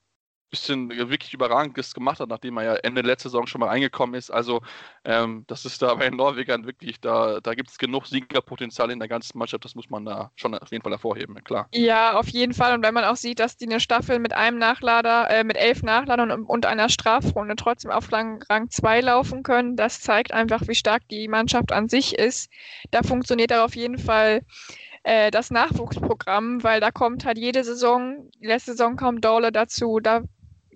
bisschen 0.54 0.88
wirklich 1.10 1.34
Überragendes 1.34 1.94
gemacht 1.94 2.20
hat, 2.20 2.28
nachdem 2.28 2.56
er 2.58 2.64
ja 2.64 2.74
Ende 2.76 3.02
letzter 3.02 3.28
Saison 3.28 3.46
schon 3.46 3.60
mal 3.60 3.68
reingekommen 3.68 4.14
ist. 4.14 4.30
Also 4.30 4.62
ähm, 5.04 5.44
das 5.48 5.64
ist 5.64 5.82
da 5.82 5.94
bei 5.94 6.08
den 6.08 6.16
Norwegern 6.16 6.64
wirklich, 6.64 7.00
da, 7.00 7.40
da 7.40 7.54
gibt 7.54 7.70
es 7.70 7.78
genug 7.78 8.06
Siegerpotenzial 8.06 8.90
in 8.92 9.00
der 9.00 9.08
ganzen 9.08 9.36
Mannschaft, 9.36 9.64
das 9.64 9.74
muss 9.74 9.90
man 9.90 10.04
da 10.04 10.30
schon 10.36 10.54
auf 10.54 10.70
jeden 10.70 10.82
Fall 10.82 10.92
hervorheben, 10.92 11.42
klar. 11.42 11.68
Ja, 11.74 12.16
auf 12.16 12.28
jeden 12.28 12.54
Fall. 12.54 12.74
Und 12.74 12.84
wenn 12.84 12.94
man 12.94 13.04
auch 13.04 13.16
sieht, 13.16 13.40
dass 13.40 13.56
die 13.56 13.66
eine 13.66 13.80
Staffel 13.80 14.20
mit 14.20 14.32
einem 14.32 14.58
Nachlader, 14.58 15.28
äh, 15.30 15.42
mit 15.42 15.56
elf 15.56 15.82
Nachladern 15.82 16.30
und, 16.30 16.44
und 16.44 16.66
einer 16.66 16.88
Strafrunde 16.88 17.56
trotzdem 17.56 17.90
auf 17.90 18.12
Rang 18.12 18.70
2 18.70 19.00
laufen 19.00 19.42
können, 19.42 19.74
das 19.74 20.00
zeigt 20.00 20.32
einfach, 20.32 20.62
wie 20.68 20.74
stark 20.76 21.02
die 21.08 21.26
Mannschaft 21.26 21.72
an 21.72 21.88
sich 21.88 22.16
ist. 22.16 22.48
Da 22.92 23.02
funktioniert 23.02 23.50
er 23.50 23.64
auf 23.64 23.74
jeden 23.74 23.98
Fall 23.98 24.42
äh, 25.04 25.30
das 25.30 25.50
Nachwuchsprogramm, 25.50 26.62
weil 26.62 26.80
da 26.80 26.90
kommt 26.90 27.24
halt 27.24 27.38
jede 27.38 27.62
Saison, 27.62 28.30
letzte 28.40 28.72
Saison 28.72 28.96
kommt 28.96 29.24
Dole 29.24 29.52
dazu, 29.52 30.00
da 30.00 30.22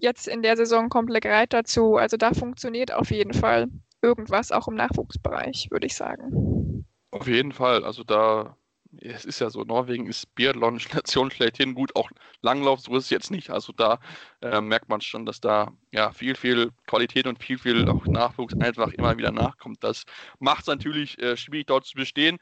jetzt 0.00 0.28
in 0.28 0.42
der 0.42 0.56
Saison 0.56 0.88
kommt 0.88 1.11
Legreit 1.11 1.52
dazu. 1.52 1.96
Also 1.96 2.16
da 2.16 2.32
funktioniert 2.32 2.92
auf 2.92 3.11
jeden 3.11 3.34
Fall 3.34 3.68
irgendwas 4.02 4.52
auch 4.52 4.68
im 4.68 4.74
Nachwuchsbereich, 4.74 5.68
würde 5.70 5.87
ich 5.87 5.94
sagen. 5.94 6.84
Auf 7.11 7.26
jeden 7.26 7.52
Fall. 7.52 7.84
Also 7.84 8.04
da, 8.04 8.56
es 9.00 9.24
ist 9.24 9.40
ja 9.40 9.50
so, 9.50 9.62
Norwegen 9.62 10.06
ist 10.06 10.34
Biathlon-Nation 10.34 11.30
schlechthin 11.32 11.74
gut, 11.74 11.96
auch 11.96 12.11
Langlauf, 12.42 12.80
so 12.80 12.94
ist 12.96 13.04
es 13.04 13.11
jetzt 13.11 13.30
nicht. 13.30 13.50
Also 13.50 13.72
da 13.72 13.98
äh, 14.42 14.61
merkt 14.61 14.88
man 14.88 15.00
schon, 15.00 15.26
dass 15.26 15.40
da 15.40 15.72
ja 15.92 16.12
viel, 16.12 16.34
viel 16.34 16.70
Qualität 16.87 17.26
und 17.26 17.42
viel, 17.42 17.58
viel 17.58 17.88
auch 17.88 18.04
Nachwuchs 18.06 18.54
einfach 18.61 18.92
immer 18.92 19.16
wieder 19.16 19.32
nachkommt. 19.32 19.82
Das 19.82 20.04
macht 20.38 20.62
es 20.62 20.66
natürlich 20.66 21.18
äh, 21.20 21.37
schwierig, 21.37 21.66
dort 21.66 21.87
zu 21.87 21.96
bestehen 21.96 22.38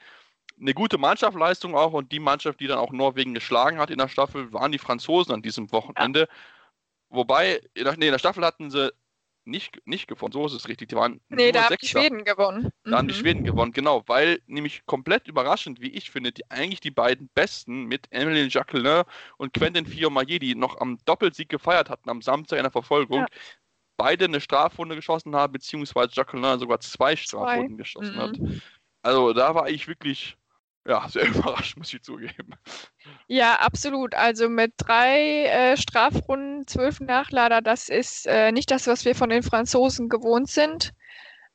eine 0.61 0.75
gute 0.75 0.99
Mannschaftsleistung 0.99 1.75
auch 1.75 1.93
und 1.93 2.13
die 2.13 2.19
Mannschaft, 2.19 2.61
die 2.61 2.67
dann 2.67 2.79
auch 2.79 2.93
Norwegen 2.93 3.35
geschlagen 3.35 3.79
hat 3.79 3.91
in 3.91 3.99
der 3.99 4.09
Staffel, 4.09 4.53
waren 4.53 4.73
die 4.73 4.79
Franzosen 4.79 5.35
an 5.35 5.43
diesem 5.43 5.71
Wochenende. 5.73 6.21
Ja. 6.21 6.27
Wobei, 7.09 7.61
nee, 7.75 7.83
in 7.83 8.01
der 8.13 8.19
Staffel 8.19 8.45
hatten 8.45 8.71
sie 8.71 8.93
nicht, 9.47 9.81
nicht 9.87 10.09
gewonnen, 10.09 10.33
so 10.33 10.45
ist 10.47 10.53
es 10.53 10.69
richtig. 10.69 10.89
Die 10.89 10.97
waren 10.97 11.21
nee, 11.29 11.53
da 11.53 11.65
haben 11.65 11.77
die 11.81 11.87
Schweden 11.87 12.25
gewonnen. 12.25 12.71
Da 12.85 12.91
mhm. 12.91 12.95
haben 12.97 13.09
die 13.09 13.15
mhm. 13.15 13.19
Schweden 13.19 13.45
gewonnen, 13.45 13.73
genau, 13.73 14.03
weil 14.07 14.41
nämlich 14.47 14.85
komplett 14.87 15.29
überraschend, 15.29 15.81
wie 15.81 15.91
ich 15.91 16.11
finde, 16.11 16.33
die 16.33 16.51
eigentlich 16.51 16.81
die 16.81 16.91
beiden 16.91 17.29
Besten 17.35 17.85
mit 17.85 18.07
Emilien 18.11 18.49
Jacquelin 18.51 19.05
und 19.37 19.55
Quentin 19.55 19.87
Fiomaye, 19.87 20.39
die 20.39 20.55
noch 20.55 20.81
am 20.81 20.99
Doppelsieg 21.05 21.49
gefeiert 21.49 21.89
hatten 21.89 22.11
am 22.11 22.23
Samstag 22.23 22.59
in 22.59 22.65
der 22.65 22.73
Verfolgung, 22.73 23.21
ja. 23.21 23.27
beide 23.97 24.25
eine 24.25 24.41
Strafrunde 24.41 24.97
geschossen 24.97 25.35
haben, 25.37 25.53
beziehungsweise 25.53 26.11
Jacquelin 26.13 26.59
sogar 26.59 26.81
zwei 26.81 27.15
Strafrunden 27.15 27.77
zwei. 27.77 27.83
geschossen 27.83 28.17
mhm. 28.17 28.21
hat. 28.21 28.39
Also 29.03 29.33
da 29.33 29.55
war 29.55 29.69
ich 29.69 29.87
wirklich 29.87 30.37
ja, 30.87 31.09
sehr 31.09 31.27
überrascht, 31.35 31.77
muss 31.77 31.93
ich 31.93 32.03
zugeben. 32.03 32.55
Ja, 33.27 33.57
absolut. 33.57 34.15
Also 34.15 34.49
mit 34.49 34.75
drei 34.77 35.45
äh, 35.45 35.77
Strafrunden, 35.77 36.67
zwölf 36.67 37.01
Nachlader, 37.01 37.61
das 37.61 37.89
ist 37.89 38.27
äh, 38.27 38.53
nicht 38.53 38.71
das, 38.71 38.87
was 38.87 39.05
wir 39.05 39.15
von 39.15 39.31
den 39.31 39.43
Franzosen 39.43 40.09
gewohnt 40.09 40.49
sind. 40.49 40.93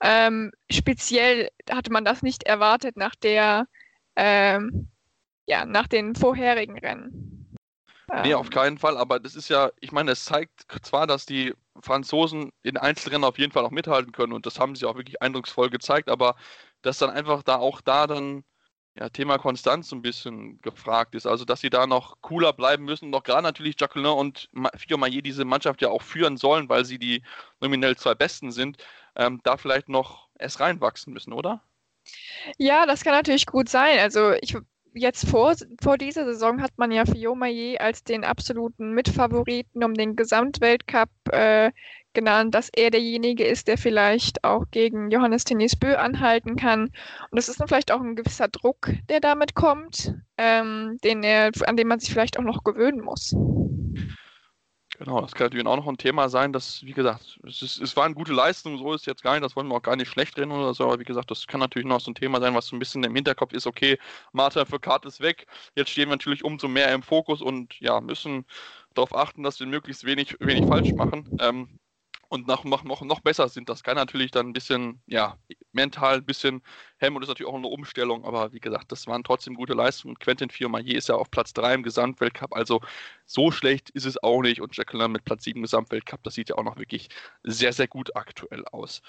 Ähm, 0.02 0.52
speziell 0.72 1.50
hatte 1.70 1.92
man 1.92 2.04
das 2.04 2.24
nicht 2.24 2.44
erwartet 2.44 2.98
nach 2.98 3.16
der, 3.16 3.68
ähm, 4.16 4.90
ja, 5.46 5.66
nach 5.66 5.88
den 5.88 6.16
vorherigen 6.16 6.78
Rennen. 6.80 7.58
Nee, 8.24 8.34
auf 8.34 8.48
ähm. 8.48 8.52
keinen 8.52 8.78
Fall, 8.78 8.98
aber 8.98 9.20
das 9.20 9.36
ist 9.36 9.50
ja, 9.50 9.72
ich 9.80 9.92
meine, 9.92 10.12
es 10.12 10.26
zeigt 10.26 10.66
zwar, 10.82 11.08
dass 11.08 11.26
die 11.26 11.54
Franzosen 11.82 12.52
in 12.64 12.78
Einzelrennen 12.78 13.24
auf 13.24 13.38
jeden 13.38 13.54
Fall 13.54 13.64
auch 13.64 13.72
mithalten 13.72 14.12
können 14.12 14.34
und 14.34 14.46
das 14.46 14.60
haben 14.60 14.76
sie 14.76 14.86
auch 14.86 14.98
wirklich 14.98 15.22
eindrucksvoll 15.22 15.70
gezeigt, 15.70 16.10
aber 16.10 16.36
dass 16.82 16.98
dann 16.98 17.10
einfach 17.10 17.44
da 17.44 17.58
auch 17.58 17.80
da 17.80 18.08
dann 18.08 18.44
ja, 18.98 19.10
Thema 19.10 19.38
Konstanz 19.38 19.90
so 19.90 19.96
ein 19.96 20.02
bisschen 20.02 20.62
gefragt 20.62 21.16
ist. 21.16 21.26
Also, 21.26 21.46
dass 21.46 21.62
sie 21.62 21.70
da 21.70 21.88
noch 21.88 22.22
cooler 22.22 22.54
bleiben 22.54 22.84
müssen. 22.84 23.10
Noch 23.10 23.24
gerade 23.24 23.44
natürlich 23.44 23.76
Jacqueline 23.80 24.14
und 24.14 24.50
Fio 24.76 24.98
Maillet 24.98 25.26
diese 25.26 25.46
Mannschaft 25.46 25.82
ja 25.82 25.90
auch 25.90 26.02
führen 26.02 26.38
sollen, 26.38 26.68
weil 26.68 26.84
sie 26.84 27.00
die 27.00 27.24
nominell 27.62 27.96
zwei 27.96 28.16
Besten 28.16 28.52
sind, 28.52 28.78
ähm, 29.16 29.40
da 29.44 29.58
vielleicht 29.58 29.88
noch 29.88 30.28
erst 30.38 30.60
reinwachsen 30.60 31.14
müssen, 31.14 31.32
oder? 31.32 31.62
Ja, 32.58 32.86
das 32.86 33.04
kann 33.04 33.14
natürlich 33.14 33.46
gut 33.46 33.70
sein. 33.70 34.00
Also, 34.00 34.34
ich 34.42 34.58
jetzt 34.94 35.28
vor, 35.30 35.56
vor 35.82 35.98
dieser 35.98 36.26
Saison 36.26 36.62
hat 36.62 36.72
man 36.78 36.92
ja 36.92 37.06
Fio 37.06 37.34
Maillet 37.34 37.80
als 37.80 38.04
den 38.04 38.26
absoluten 38.26 38.92
Mitfavoriten 38.92 39.84
um 39.84 39.94
den 39.94 40.16
Gesamtweltcup 40.16 41.10
äh, 41.32 41.72
genannt, 42.14 42.56
dass 42.56 42.70
er 42.76 42.92
derjenige 42.92 43.44
ist, 43.44 43.68
der 43.68 43.78
vielleicht 43.78 44.44
auch 44.44 44.66
gegen 44.72 45.12
Johannes 45.12 45.44
Tennis 45.44 45.76
Bö 45.76 45.96
anhalten 45.96 46.56
kann. 46.56 46.84
Und 46.84 46.94
das 47.32 47.50
ist 47.50 47.60
dann 47.60 47.68
vielleicht 47.68 47.92
auch 47.92 48.02
ein 48.02 48.16
gewisser 48.16 48.48
Druck, 48.48 48.92
der 49.10 49.20
damit 49.20 49.56
kommt, 49.56 50.14
ähm, 50.38 50.98
den 51.04 51.24
er, 51.24 51.52
an 51.66 51.78
dem 51.78 51.88
man 51.88 52.00
sich 52.00 52.12
vielleicht 52.12 52.38
auch 52.38 52.44
noch 52.44 52.64
gewöhnen 52.64 53.02
muss. 53.02 53.36
Genau, 55.04 55.20
das 55.20 55.34
kann 55.34 55.46
natürlich 55.46 55.66
auch 55.66 55.78
noch 55.78 55.88
ein 55.88 55.98
Thema 55.98 56.30
sein, 56.30 56.54
dass, 56.54 56.86
wie 56.86 56.92
gesagt, 56.92 57.40
es, 57.48 57.64
ist, 57.64 57.82
es 57.82 57.98
war 57.98 58.06
eine 58.06 58.14
gute 58.14 58.34
Leistung, 58.34 58.78
so 58.78 58.94
ist 58.94 59.08
jetzt 59.08 59.24
gar 59.24 59.32
nicht, 59.32 59.44
das 59.44 59.56
wollen 59.56 59.68
wir 59.68 59.74
auch 59.74 59.82
gar 59.82 59.96
nicht 59.96 60.10
schlecht 60.10 60.38
reden 60.38 60.52
oder 60.52 60.76
so, 60.76 60.84
aber 60.84 61.00
wie 61.00 61.06
gesagt, 61.06 61.32
das 61.32 61.48
kann 61.48 61.60
natürlich 61.60 61.88
noch 61.88 62.00
so 62.00 62.12
ein 62.12 62.16
Thema 62.16 62.40
sein, 62.40 62.54
was 62.54 62.68
so 62.68 62.76
ein 62.76 62.80
bisschen 62.80 63.04
im 63.04 63.16
Hinterkopf 63.16 63.52
ist, 63.54 63.66
okay, 63.66 63.98
Martin 64.32 64.64
für 64.68 64.80
Kart 64.80 65.04
ist 65.08 65.20
weg, 65.20 65.48
jetzt 65.74 65.90
stehen 65.90 66.10
wir 66.10 66.18
natürlich 66.18 66.44
umso 66.44 66.68
mehr 66.68 66.94
im 66.94 67.02
Fokus 67.02 67.42
und 67.42 67.80
ja, 67.80 68.00
müssen 68.00 68.46
darauf 68.94 69.16
achten, 69.16 69.42
dass 69.42 69.60
wir 69.60 69.66
möglichst 69.66 70.06
wenig, 70.06 70.38
wenig 70.40 70.68
falsch 70.68 70.94
machen. 70.94 71.36
Ähm, 71.40 71.80
und 72.32 72.48
noch, 72.48 72.64
noch, 72.64 73.02
noch 73.02 73.20
besser 73.20 73.50
sind. 73.50 73.68
Das 73.68 73.84
kann 73.84 73.96
natürlich 73.96 74.32
dann 74.32 74.48
ein 74.48 74.54
bisschen, 74.54 75.02
ja, 75.06 75.38
mental 75.74 76.16
ein 76.16 76.26
bisschen 76.26 76.62
hemmen 76.98 77.18
und 77.18 77.24
ist 77.24 77.28
natürlich 77.28 77.52
auch 77.52 77.58
eine 77.58 77.68
Umstellung, 77.68 78.24
aber 78.24 78.54
wie 78.54 78.62
gesagt, 78.62 78.90
das 78.94 79.06
waren 79.06 79.26
trotzdem 79.26 79.54
gute 79.54 79.74
Leistungen. 79.74 80.18
Quentin 80.18 80.50
Fiormaillet 80.50 80.96
ist 80.96 81.10
ja 81.10 81.16
auf 81.16 81.30
Platz 81.30 81.52
3 81.52 81.74
im 81.74 81.84
Gesamtweltcup, 81.84 82.56
also 82.56 82.80
so 83.26 83.52
schlecht 83.52 83.90
ist 83.90 84.06
es 84.06 84.22
auch 84.24 84.42
nicht 84.42 84.62
und 84.62 84.78
Jacqueline 84.78 85.10
mit 85.10 85.26
Platz 85.26 85.44
7 85.44 85.58
im 85.58 85.64
Gesamtweltcup, 85.64 86.24
das 86.24 86.36
sieht 86.36 86.48
ja 86.48 86.56
auch 86.58 86.64
noch 86.64 86.78
wirklich 86.78 87.10
sehr, 87.44 87.74
sehr 87.74 87.90
gut 87.90 88.16
aktuell 88.16 88.64
aus. 88.72 89.02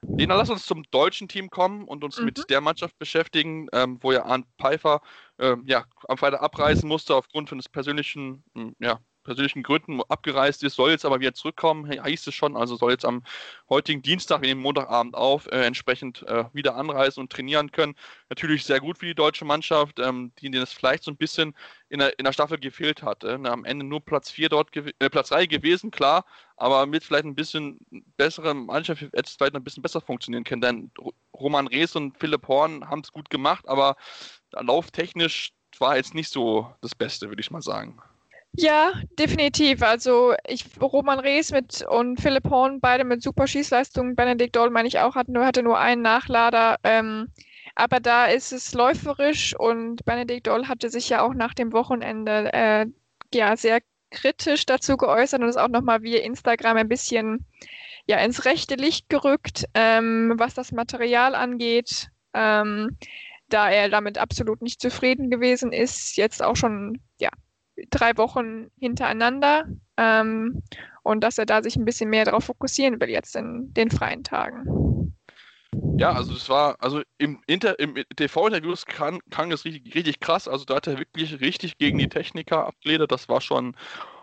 Lena, 0.00 0.34
lass 0.36 0.48
uns 0.48 0.64
zum 0.64 0.82
deutschen 0.90 1.28
Team 1.28 1.50
kommen 1.50 1.84
und 1.84 2.04
uns 2.04 2.18
mhm. 2.18 2.24
mit 2.24 2.48
der 2.48 2.62
Mannschaft 2.62 2.98
beschäftigen, 2.98 3.66
ähm, 3.74 3.98
wo 4.00 4.12
ja 4.12 4.24
Arndt 4.24 4.46
Pfeiffer 4.58 5.02
ähm, 5.38 5.64
ja, 5.66 5.84
am 6.08 6.16
Freitag 6.16 6.40
abreisen 6.40 6.88
musste 6.88 7.14
aufgrund 7.14 7.52
eines 7.52 7.68
persönlichen 7.68 8.44
hm, 8.54 8.74
ja, 8.78 8.98
persönlichen 9.22 9.62
Gründen 9.62 10.00
abgereist 10.08 10.62
ist, 10.62 10.74
soll 10.74 10.90
jetzt 10.90 11.04
aber 11.04 11.20
wieder 11.20 11.34
zurückkommen, 11.34 11.90
hieß 11.90 12.26
es 12.26 12.34
schon, 12.34 12.56
also 12.56 12.76
soll 12.76 12.92
jetzt 12.92 13.04
am 13.04 13.22
heutigen 13.68 14.02
Dienstag, 14.02 14.42
wir 14.42 14.48
nehmen 14.48 14.62
Montagabend 14.62 15.14
auf, 15.14 15.46
äh, 15.46 15.64
entsprechend 15.64 16.22
äh, 16.24 16.44
wieder 16.52 16.76
anreisen 16.76 17.20
und 17.20 17.32
trainieren 17.32 17.70
können. 17.72 17.94
Natürlich 18.28 18.64
sehr 18.64 18.80
gut 18.80 18.98
für 18.98 19.06
die 19.06 19.14
deutsche 19.14 19.44
Mannschaft, 19.44 19.98
ähm, 19.98 20.32
die 20.38 20.50
denen 20.50 20.62
es 20.62 20.72
vielleicht 20.72 21.04
so 21.04 21.10
ein 21.10 21.16
bisschen 21.16 21.54
in 21.88 21.98
der, 21.98 22.18
in 22.18 22.24
der 22.24 22.32
Staffel 22.32 22.58
gefehlt 22.58 23.02
hat. 23.02 23.24
Äh, 23.24 23.38
am 23.44 23.64
Ende 23.64 23.84
nur 23.84 24.00
Platz 24.00 24.30
4 24.30 24.48
dort, 24.48 24.76
äh, 24.76 25.10
Platz 25.10 25.28
3 25.28 25.46
gewesen, 25.46 25.90
klar, 25.90 26.24
aber 26.56 26.86
mit 26.86 27.04
vielleicht 27.04 27.24
ein 27.24 27.34
bisschen 27.34 27.78
bessere 28.16 28.54
Mannschaft 28.54 29.02
hätte 29.02 29.22
es 29.24 29.36
vielleicht 29.36 29.54
ein 29.54 29.64
bisschen 29.64 29.82
besser 29.82 30.00
funktionieren 30.00 30.44
können, 30.44 30.62
denn 30.62 30.90
Roman 31.34 31.66
Rees 31.66 31.96
und 31.96 32.18
Philipp 32.18 32.46
Horn 32.48 32.88
haben 32.88 33.00
es 33.00 33.12
gut 33.12 33.30
gemacht, 33.30 33.68
aber 33.68 33.96
lauftechnisch 34.52 35.52
war 35.78 35.96
jetzt 35.96 36.14
nicht 36.14 36.30
so 36.30 36.72
das 36.80 36.94
Beste, 36.94 37.28
würde 37.28 37.40
ich 37.40 37.50
mal 37.50 37.62
sagen. 37.62 38.00
Ja, 38.54 38.92
definitiv. 39.18 39.82
Also 39.82 40.34
ich, 40.46 40.66
Roman 40.80 41.18
Rees 41.20 41.50
mit 41.52 41.84
und 41.88 42.20
Philipp 42.20 42.48
Horn, 42.50 42.80
beide 42.80 43.04
mit 43.04 43.22
super 43.22 43.46
Schießleistungen. 43.46 44.14
Benedikt 44.14 44.54
Doll, 44.56 44.70
meine 44.70 44.88
ich 44.88 44.98
auch, 44.98 45.14
hat 45.14 45.28
nur, 45.28 45.46
hatte 45.46 45.62
nur 45.62 45.78
einen 45.78 46.02
Nachlader. 46.02 46.76
Ähm, 46.84 47.28
aber 47.74 47.98
da 48.00 48.26
ist 48.26 48.52
es 48.52 48.74
läuferisch 48.74 49.56
und 49.58 50.04
Benedikt 50.04 50.46
Doll 50.46 50.68
hatte 50.68 50.90
sich 50.90 51.08
ja 51.08 51.22
auch 51.22 51.32
nach 51.32 51.54
dem 51.54 51.72
Wochenende 51.72 52.52
äh, 52.52 52.86
ja 53.34 53.56
sehr 53.56 53.80
kritisch 54.10 54.66
dazu 54.66 54.98
geäußert 54.98 55.40
und 55.40 55.48
ist 55.48 55.56
auch 55.56 55.68
nochmal 55.68 56.02
via 56.02 56.20
Instagram 56.20 56.76
ein 56.76 56.88
bisschen 56.88 57.46
ja 58.06 58.18
ins 58.18 58.44
rechte 58.44 58.74
Licht 58.74 59.08
gerückt, 59.08 59.64
ähm, 59.74 60.34
was 60.36 60.52
das 60.54 60.72
Material 60.72 61.34
angeht. 61.34 62.08
Ähm, 62.34 62.98
da 63.48 63.70
er 63.70 63.88
damit 63.90 64.18
absolut 64.18 64.62
nicht 64.62 64.80
zufrieden 64.80 65.30
gewesen 65.30 65.72
ist, 65.72 66.16
jetzt 66.16 66.42
auch 66.42 66.56
schon 66.56 67.00
ja 67.20 67.30
drei 67.90 68.16
Wochen 68.16 68.70
hintereinander 68.78 69.64
ähm, 69.96 70.62
und 71.02 71.22
dass 71.22 71.38
er 71.38 71.46
da 71.46 71.62
sich 71.62 71.76
ein 71.76 71.84
bisschen 71.84 72.10
mehr 72.10 72.24
darauf 72.24 72.44
fokussieren 72.44 73.00
will 73.00 73.10
jetzt 73.10 73.36
in 73.36 73.72
den 73.74 73.90
freien 73.90 74.24
Tagen. 74.24 74.92
Ja, 75.98 76.12
also 76.12 76.34
es 76.34 76.48
war, 76.48 76.76
also 76.80 77.02
im, 77.18 77.40
Inter, 77.46 77.78
im 77.78 77.94
TV-Interview 78.16 78.74
klang, 78.86 79.20
klang 79.30 79.52
es 79.52 79.64
richtig, 79.64 79.94
richtig 79.94 80.20
krass. 80.20 80.48
Also 80.48 80.64
da 80.64 80.76
hat 80.76 80.86
er 80.86 80.98
wirklich 80.98 81.40
richtig 81.40 81.78
gegen 81.78 81.98
die 81.98 82.08
Techniker 82.08 82.66
abgeredet. 82.66 83.12
Das 83.12 83.28
war 83.28 83.40
schon, 83.40 83.76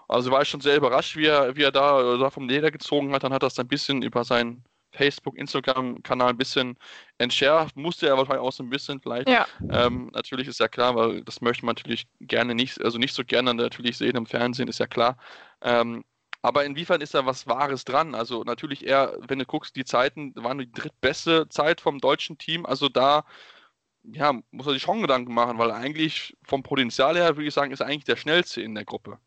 also 0.08 0.32
war 0.32 0.41
ich 0.41 0.50
schon 0.50 0.62
sehr 0.62 0.78
überrascht, 0.78 1.15
wie 1.15 1.26
er, 1.26 1.56
wie 1.56 1.63
er 1.63 1.72
da, 1.72 2.17
da 2.17 2.30
vom 2.30 2.48
Leder 2.48 2.72
gezogen 2.72 3.13
hat. 3.13 3.24
Dann 3.24 3.34
hat 3.34 3.43
er 3.43 3.48
das 3.48 3.60
ein 3.60 3.67
bisschen 3.67 4.02
über 4.02 4.24
sein 4.24 4.63
Facebook, 4.91 5.38
Instagram-Kanal 5.38 6.30
ein 6.30 6.38
bisschen 6.38 6.78
entschärft. 7.17 7.75
Musste 7.75 8.08
er 8.08 8.17
wahrscheinlich 8.17 8.45
auch 8.45 8.52
so 8.52 8.63
ein 8.63 8.69
bisschen 8.69 8.99
vielleicht. 8.99 9.30
Ja. 9.30 9.47
Ähm, 9.71 10.10
natürlich 10.13 10.47
ist 10.47 10.60
ja 10.60 10.67
klar, 10.67 10.95
weil 10.95 11.23
das 11.23 11.41
möchte 11.41 11.65
man 11.65 11.75
natürlich 11.75 12.08
gerne 12.21 12.56
nicht, 12.56 12.84
also 12.84 12.97
nicht 12.97 13.13
so 13.13 13.23
gerne 13.23 13.54
natürlich 13.54 13.97
sehen 13.97 14.15
im 14.15 14.25
Fernsehen, 14.25 14.67
ist 14.67 14.80
ja 14.80 14.88
klar. 14.88 15.17
Ähm, 15.62 16.04
aber 16.41 16.65
inwiefern 16.65 17.02
ist 17.02 17.13
da 17.13 17.25
was 17.25 17.47
Wahres 17.47 17.84
dran? 17.84 18.15
Also 18.15 18.43
natürlich 18.43 18.86
eher, 18.86 19.17
wenn 19.28 19.39
du 19.39 19.45
guckst, 19.45 19.75
die 19.75 19.84
Zeiten 19.84 20.34
waren 20.36 20.58
die 20.58 20.71
drittbeste 20.71 21.49
Zeit 21.49 21.82
vom 21.82 21.99
deutschen 21.99 22.38
Team. 22.38 22.65
Also 22.65 22.88
da 22.88 23.25
ja, 24.04 24.34
muss 24.52 24.67
er 24.67 24.73
sich 24.73 24.82
schon 24.82 25.02
Gedanken 25.02 25.34
machen, 25.34 25.58
weil 25.58 25.71
eigentlich 25.71 26.38
vom 26.43 26.63
Potenzial 26.63 27.15
her, 27.15 27.36
würde 27.36 27.47
ich 27.47 27.54
sagen, 27.54 27.71
ist 27.71 27.82
er 27.82 27.88
eigentlich 27.88 28.06
der 28.06 28.15
schnellste 28.15 28.62
in 28.62 28.75
der 28.75 28.86
Gruppe. 28.86 29.19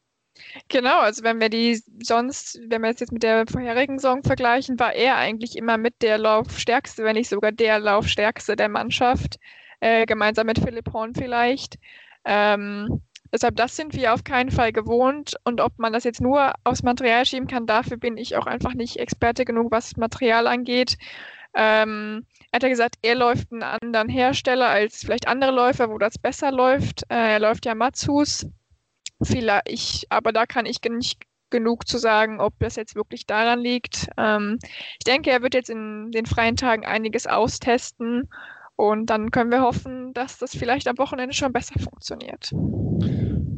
Genau, 0.69 1.01
also 1.01 1.23
wenn 1.25 1.41
wir 1.41 1.49
die 1.49 1.83
sonst, 2.03 2.59
wenn 2.69 2.83
wir 2.83 2.91
es 2.91 3.01
jetzt 3.01 3.13
mit 3.13 3.23
der 3.23 3.47
vorherigen 3.47 3.99
Saison 3.99 4.23
vergleichen, 4.23 4.79
war 4.79 4.95
er 4.95 5.17
eigentlich 5.17 5.57
immer 5.57 5.79
mit 5.79 6.01
der 6.03 6.19
Laufstärkste, 6.19 7.05
wenn 7.05 7.17
nicht 7.17 7.29
sogar 7.29 7.53
der 7.53 7.79
Laufstärkste 7.79 8.57
der 8.57 8.69
Mannschaft, 8.69 9.39
äh, 9.81 10.07
gemeinsam 10.07 10.47
mit 10.47 10.59
Philipp 10.59 10.93
Horn 10.93 11.15
vielleicht. 11.15 11.79
Ähm, 12.25 13.03
deshalb, 13.33 13.57
das 13.57 13.77
sind 13.77 13.95
wir 13.95 14.15
auf 14.15 14.25
keinen 14.25 14.51
Fall 14.51 14.73
gewohnt. 14.73 15.35
Und 15.45 15.61
ob 15.61 15.79
man 15.79 15.93
das 15.93 16.05
jetzt 16.05 16.21
nur 16.21 16.53
aufs 16.65 16.83
Material 16.83 17.27
schieben 17.27 17.49
kann, 17.49 17.67
dafür 17.67 17.97
bin 17.97 18.17
ich 18.17 18.37
auch 18.37 18.47
einfach 18.47 18.75
nicht 18.75 18.99
Experte 18.99 19.45
genug, 19.45 19.71
was 19.71 19.97
Material 19.97 20.47
angeht. 20.47 20.97
Ähm, 21.55 22.25
er 22.51 22.57
hat 22.57 22.63
ja 22.63 22.69
gesagt, 22.69 22.97
er 23.03 23.15
läuft 23.15 23.53
einen 23.53 23.63
anderen 23.63 24.09
Hersteller 24.09 24.69
als 24.69 25.01
vielleicht 25.01 25.29
andere 25.29 25.53
Läufer, 25.53 25.91
wo 25.91 25.99
das 25.99 26.19
besser 26.19 26.51
läuft. 26.53 27.03
Äh, 27.11 27.33
er 27.33 27.41
läuft 27.41 27.67
ja 27.67 27.75
Matsus. 27.75 28.47
Vielleicht, 29.25 30.11
aber 30.11 30.33
da 30.33 30.47
kann 30.47 30.67
ich 30.67 30.81
nicht 30.83 31.23
genug 31.51 31.87
zu 31.87 31.99
sagen, 31.99 32.41
ob 32.41 32.55
das 32.59 32.77
jetzt 32.77 32.97
wirklich 32.97 33.27
daran 33.27 33.61
liegt. 33.61 34.09
Ähm, 34.17 34.59
ich 34.63 35.05
denke, 35.05 35.31
er 35.31 35.43
wird 35.43 35.55
jetzt 35.55 35.71
in 35.71 36.11
den 36.11 36.27
freien 36.27 36.57
Tagen 36.57 36.85
einiges 36.85 37.27
austesten 37.27 38.29
und 38.75 39.07
dann 39.07 39.31
können 39.31 39.53
wir 39.53 39.63
hoffen, 39.63 40.13
dass 40.15 40.39
das 40.39 40.57
vielleicht 40.57 40.89
am 40.89 40.99
Wochenende 40.99 41.35
schon 41.35 41.53
besser 41.53 41.79
funktioniert. 41.79 42.53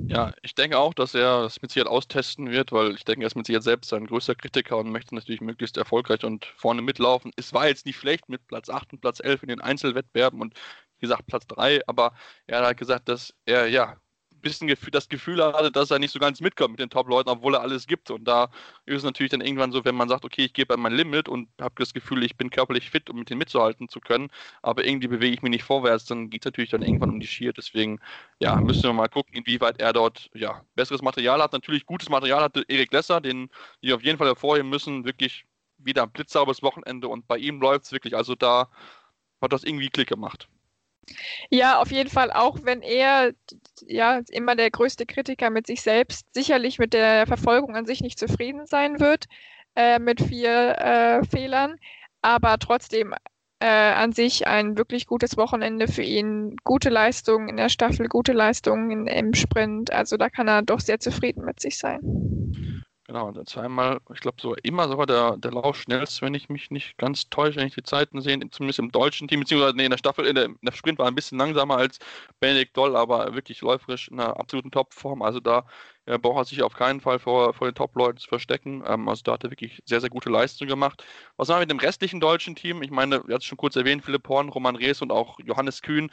Ja, 0.07 0.35
ich 0.43 0.55
denke 0.55 0.79
auch, 0.79 0.93
dass 0.93 1.15
er 1.15 1.43
das 1.43 1.63
mit 1.63 1.71
Sicherheit 1.71 1.91
austesten 1.91 2.51
wird, 2.51 2.73
weil 2.73 2.95
ich 2.95 3.05
denke, 3.05 3.23
er 3.23 3.29
ist 3.29 3.37
mit 3.37 3.47
Sicherheit 3.47 3.63
selbst 3.63 3.89
sein 3.89 4.07
größter 4.07 4.35
Kritiker 4.35 4.77
und 4.77 4.91
möchte 4.91 5.15
natürlich 5.15 5.41
möglichst 5.41 5.77
erfolgreich 5.79 6.25
und 6.25 6.45
vorne 6.57 6.83
mitlaufen. 6.83 7.31
Es 7.37 7.55
war 7.55 7.69
jetzt 7.69 7.87
nicht 7.87 7.97
schlecht 7.97 8.29
mit 8.29 8.47
Platz 8.47 8.69
8 8.69 8.93
und 8.93 9.01
Platz 9.01 9.21
11 9.21 9.45
in 9.45 9.49
den 9.49 9.61
Einzelwettbewerben 9.61 10.43
und 10.43 10.55
wie 10.99 11.07
gesagt 11.07 11.27
Platz 11.27 11.47
3, 11.47 11.81
aber 11.87 12.13
er 12.47 12.67
hat 12.67 12.77
gesagt, 12.77 13.09
dass 13.09 13.35
er 13.47 13.67
ja 13.67 13.97
bisschen 14.45 14.73
das 14.93 15.09
Gefühl 15.09 15.43
hatte, 15.43 15.73
dass 15.73 15.91
er 15.91 15.99
nicht 15.99 16.13
so 16.13 16.21
ganz 16.21 16.41
mitkommt 16.41 16.73
mit 16.73 16.81
den 16.81 16.91
Top-Leuten, 16.91 17.29
obwohl 17.29 17.55
er 17.55 17.63
alles 17.63 17.89
gibt. 17.89 18.11
Und 18.11 18.25
da 18.25 18.45
ist 18.87 18.99
es 18.99 19.03
natürlich 19.03 19.31
dann 19.31 19.41
irgendwann 19.41 19.73
so, 19.73 19.85
wenn 19.85 19.97
man 19.97 20.09
sagt, 20.09 20.25
okay, 20.25 20.45
ich 20.45 20.53
gebe 20.53 20.77
mein 20.77 20.93
Limit 20.93 21.29
und 21.29 21.49
habe 21.61 21.75
das 21.79 21.93
Gefühl, 21.93 22.23
ich 22.23 22.37
bin 22.37 22.51
körperlich 22.51 22.91
fit, 22.91 23.11
um 23.11 23.19
mit 23.19 23.31
denen 23.31 23.39
mitzuhalten 23.39 23.89
zu 23.89 23.99
können, 23.99 24.31
aber 24.63 24.85
irgendwie 24.85 25.09
bewege 25.09 25.35
ich 25.35 25.43
mich 25.43 25.51
nicht 25.51 25.65
vorwärts, 25.65 26.05
dann 26.05 26.31
geht 26.31 26.43
es 26.43 26.47
natürlich 26.47 26.71
dann 26.71 26.83
irgendwann 26.83 27.11
um 27.11 27.21
die 27.21 27.27
Skier. 27.27 27.53
Deswegen, 27.53 27.99
ja, 28.39 28.55
müssen 28.57 28.85
wir 28.85 28.93
mal 28.93 29.09
gucken, 29.09 29.35
inwieweit 29.35 29.81
er 29.81 29.93
dort 29.93 30.31
ja, 30.35 30.63
besseres 30.77 31.03
Material 31.03 31.43
hat. 31.43 31.53
Natürlich 31.53 31.87
gutes 31.87 32.09
Material 32.09 32.43
hatte 32.43 32.65
Erik 32.69 32.93
Lesser, 32.93 33.21
den 33.21 33.51
wir 33.81 33.97
auf 33.97 34.05
jeden 34.05 34.19
Fall 34.19 34.29
hervorheben 34.29 34.69
müssen. 34.69 35.05
Wirklich 35.05 35.47
wieder 35.79 36.05
ein 36.05 36.13
blitzsauberes 36.13 36.63
Wochenende 36.63 37.09
und 37.09 37.27
bei 37.27 37.39
ihm 37.39 37.61
läuft 37.61 37.87
es 37.87 37.93
wirklich. 37.93 38.17
Also 38.17 38.35
da 38.35 38.69
hat 39.41 39.53
das 39.53 39.65
irgendwie 39.65 39.89
Klick 39.89 40.09
gemacht. 40.09 40.49
Ja, 41.51 41.81
auf 41.81 41.91
jeden 41.91 42.11
Fall, 42.11 42.33
auch 42.33 42.59
wenn 42.63 42.83
er 42.83 43.35
ja 43.87 44.21
immer 44.31 44.57
der 44.57 44.71
größte 44.71 45.07
Kritiker 45.07 45.51
mit 45.51 45.67
sich 45.67 45.83
selbst 45.83 46.27
sicherlich 46.33 46.79
mit 46.79 46.93
der 46.93 47.27
Verfolgung 47.27 47.77
an 47.77 47.87
sich 47.87 48.01
nicht 48.01 48.19
zufrieden 48.19 48.67
sein 48.67 49.01
wird, 49.01 49.27
äh, 49.77 49.99
mit 49.99 50.21
vier 50.21 50.79
äh, 50.79 51.25
Fehlern, 51.25 51.77
aber 52.23 52.59
trotzdem 52.59 53.15
äh, 53.61 53.67
an 53.67 54.13
sich 54.13 54.47
ein 54.47 54.77
wirklich 54.77 55.07
gutes 55.07 55.37
Wochenende 55.37 55.89
für 55.89 56.03
ihn. 56.03 56.57
Gute 56.65 56.91
Leistung 56.91 57.49
in 57.49 57.57
der 57.57 57.69
Staffel, 57.69 58.09
gute 58.09 58.33
Leistung 58.33 59.07
im 59.07 59.35
Sprint. 59.35 59.93
Also 59.93 60.17
da 60.17 60.29
kann 60.29 60.49
er 60.49 60.63
doch 60.63 60.81
sehr 60.81 61.01
zufrieden 61.01 61.45
mit 61.45 61.61
sich 61.61 61.79
sein. 61.79 62.01
Genau, 63.07 63.29
und 63.29 63.49
zweimal, 63.51 64.01
ich 64.15 64.21
glaube 64.21 64.39
so 64.41 64.55
immer 64.63 64.89
sogar 64.89 65.05
der, 65.05 65.37
der 65.37 65.53
Lauf 65.53 65.77
schnellste, 65.77 66.23
wenn 66.23 66.33
ich 66.33 66.49
mich 66.49 66.71
nicht 66.71 66.97
ganz 66.97 67.29
täusche, 67.29 67.57
wenn 67.61 67.67
ich 67.67 67.75
die 67.75 67.83
Zeiten 67.83 68.23
sehe, 68.23 68.39
zumindest 68.51 68.79
im 68.79 68.91
deutschen 68.93 69.29
Team, 69.29 69.41
beziehungsweise 69.41 69.77
nee, 69.77 69.85
in 69.85 69.91
der 69.91 69.99
Staffel, 69.99 70.25
in 70.25 70.35
der, 70.35 70.47
in 70.47 70.59
der 70.63 70.73
Sprint 70.73 70.99
war 70.99 71.07
ein 71.07 71.15
bisschen 71.15 71.37
langsamer 71.37 71.77
als 71.77 71.99
Benedikt 72.41 72.75
Doll, 72.75 72.97
aber 72.97 73.35
wirklich 73.35 73.61
läuferisch 73.61 74.09
in 74.09 74.19
einer 74.21 74.39
absoluten 74.41 74.71
Topform. 74.71 75.21
Also 75.21 75.39
da 75.39 75.67
ja, 76.07 76.17
braucht 76.17 76.39
er 76.39 76.45
sich 76.47 76.63
auf 76.63 76.73
keinen 76.75 77.03
Fall 77.03 77.19
vor, 77.19 77.53
vor 77.53 77.69
den 77.71 77.75
Top-Leuten 77.75 78.17
zu 78.19 78.29
verstecken. 78.29 78.83
Ähm, 78.87 79.07
also 79.07 79.23
da 79.23 79.33
hat 79.33 79.45
er 79.45 79.51
wirklich 79.51 79.83
sehr, 79.85 80.01
sehr 80.01 80.11
gute 80.11 80.31
Leistung 80.31 80.67
gemacht. 80.67 81.05
Was 81.37 81.49
wir 81.49 81.59
mit 81.59 81.71
dem 81.71 81.79
restlichen 81.81 82.21
deutschen 82.21 82.57
Team? 82.57 82.83
Ich 82.83 82.91
meine, 82.91 83.17
wir 83.17 83.35
hatten 83.35 83.37
es 83.37 83.45
schon 83.45 83.59
kurz 83.59 83.77
erwähnt, 83.77 84.03
Philipp 84.03 84.27
Horn, 84.29 84.49
Roman 84.49 84.77
Rees 84.77 85.03
und 85.03 85.13
auch 85.13 85.39
Johannes 85.45 85.83
Kühn. 85.83 86.11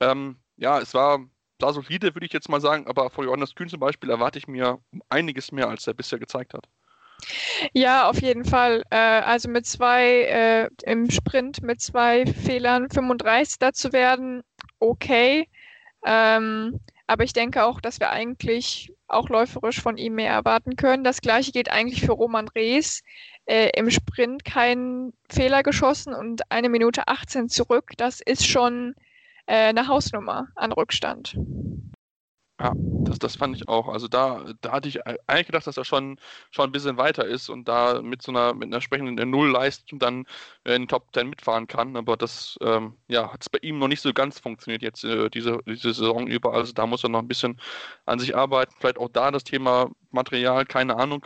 Ähm, 0.00 0.38
ja, 0.56 0.78
es 0.80 0.94
war 0.94 1.20
da 1.62 1.72
solide, 1.72 2.14
würde 2.14 2.26
ich 2.26 2.32
jetzt 2.32 2.48
mal 2.48 2.60
sagen, 2.60 2.86
aber 2.86 3.10
von 3.10 3.24
Johannes 3.24 3.54
Kühn 3.54 3.68
zum 3.68 3.80
Beispiel 3.80 4.10
erwarte 4.10 4.38
ich 4.38 4.48
mir 4.48 4.78
einiges 5.08 5.52
mehr, 5.52 5.68
als 5.68 5.86
er 5.86 5.94
bisher 5.94 6.18
gezeigt 6.18 6.54
hat. 6.54 6.66
Ja, 7.72 8.08
auf 8.08 8.20
jeden 8.20 8.44
Fall. 8.44 8.82
Äh, 8.90 8.96
also 8.96 9.48
mit 9.48 9.66
zwei 9.66 10.22
äh, 10.22 10.68
im 10.84 11.10
Sprint 11.10 11.62
mit 11.62 11.80
zwei 11.80 12.26
Fehlern 12.26 12.88
35 12.90 13.72
zu 13.72 13.92
werden, 13.92 14.42
okay. 14.78 15.48
Ähm, 16.04 16.80
aber 17.06 17.24
ich 17.24 17.32
denke 17.32 17.64
auch, 17.64 17.80
dass 17.80 18.00
wir 18.00 18.10
eigentlich 18.10 18.92
auch 19.08 19.28
läuferisch 19.28 19.80
von 19.80 19.96
ihm 19.96 20.14
mehr 20.14 20.32
erwarten 20.32 20.76
können. 20.76 21.04
Das 21.04 21.20
gleiche 21.20 21.52
geht 21.52 21.70
eigentlich 21.70 22.02
für 22.02 22.12
Roman 22.12 22.48
Rees. 22.48 23.02
Äh, 23.46 23.70
Im 23.76 23.90
Sprint 23.90 24.44
keinen 24.44 25.12
Fehler 25.28 25.62
geschossen 25.62 26.14
und 26.14 26.42
eine 26.50 26.68
Minute 26.68 27.08
18 27.08 27.48
zurück. 27.48 27.90
Das 27.96 28.20
ist 28.20 28.46
schon 28.46 28.94
eine 29.50 29.88
Hausnummer 29.88 30.48
an 30.54 30.72
Rückstand. 30.72 31.36
Ja, 32.60 32.74
das, 32.76 33.18
das 33.18 33.36
fand 33.36 33.56
ich 33.56 33.68
auch. 33.68 33.88
Also 33.88 34.06
da, 34.06 34.44
da 34.60 34.72
hatte 34.72 34.88
ich 34.88 34.98
eigentlich 35.06 35.46
gedacht, 35.46 35.66
dass 35.66 35.78
er 35.78 35.84
schon, 35.86 36.18
schon 36.50 36.68
ein 36.68 36.72
bisschen 36.72 36.98
weiter 36.98 37.24
ist 37.24 37.48
und 37.48 37.66
da 37.66 38.02
mit 38.02 38.20
so 38.20 38.32
einer, 38.32 38.52
mit 38.52 38.64
einer 38.64 38.76
entsprechenden 38.76 39.30
Nullleistung 39.30 39.98
dann 39.98 40.26
in 40.64 40.72
den 40.82 40.88
Top 40.88 41.06
10 41.14 41.30
mitfahren 41.30 41.66
kann. 41.68 41.96
Aber 41.96 42.18
das 42.18 42.58
ähm, 42.60 42.98
ja, 43.08 43.32
hat 43.32 43.40
es 43.40 43.48
bei 43.48 43.58
ihm 43.62 43.78
noch 43.78 43.88
nicht 43.88 44.02
so 44.02 44.12
ganz 44.12 44.38
funktioniert 44.38 44.82
jetzt 44.82 45.04
äh, 45.04 45.30
diese, 45.30 45.58
diese 45.66 45.94
Saison 45.94 46.26
über. 46.26 46.52
Also 46.52 46.74
da 46.74 46.86
muss 46.86 47.02
er 47.02 47.08
noch 47.08 47.20
ein 47.20 47.28
bisschen 47.28 47.58
an 48.04 48.18
sich 48.18 48.36
arbeiten. 48.36 48.74
Vielleicht 48.78 48.98
auch 48.98 49.08
da 49.08 49.30
das 49.30 49.44
Thema 49.44 49.90
Material, 50.10 50.66
keine 50.66 50.96
Ahnung 50.96 51.24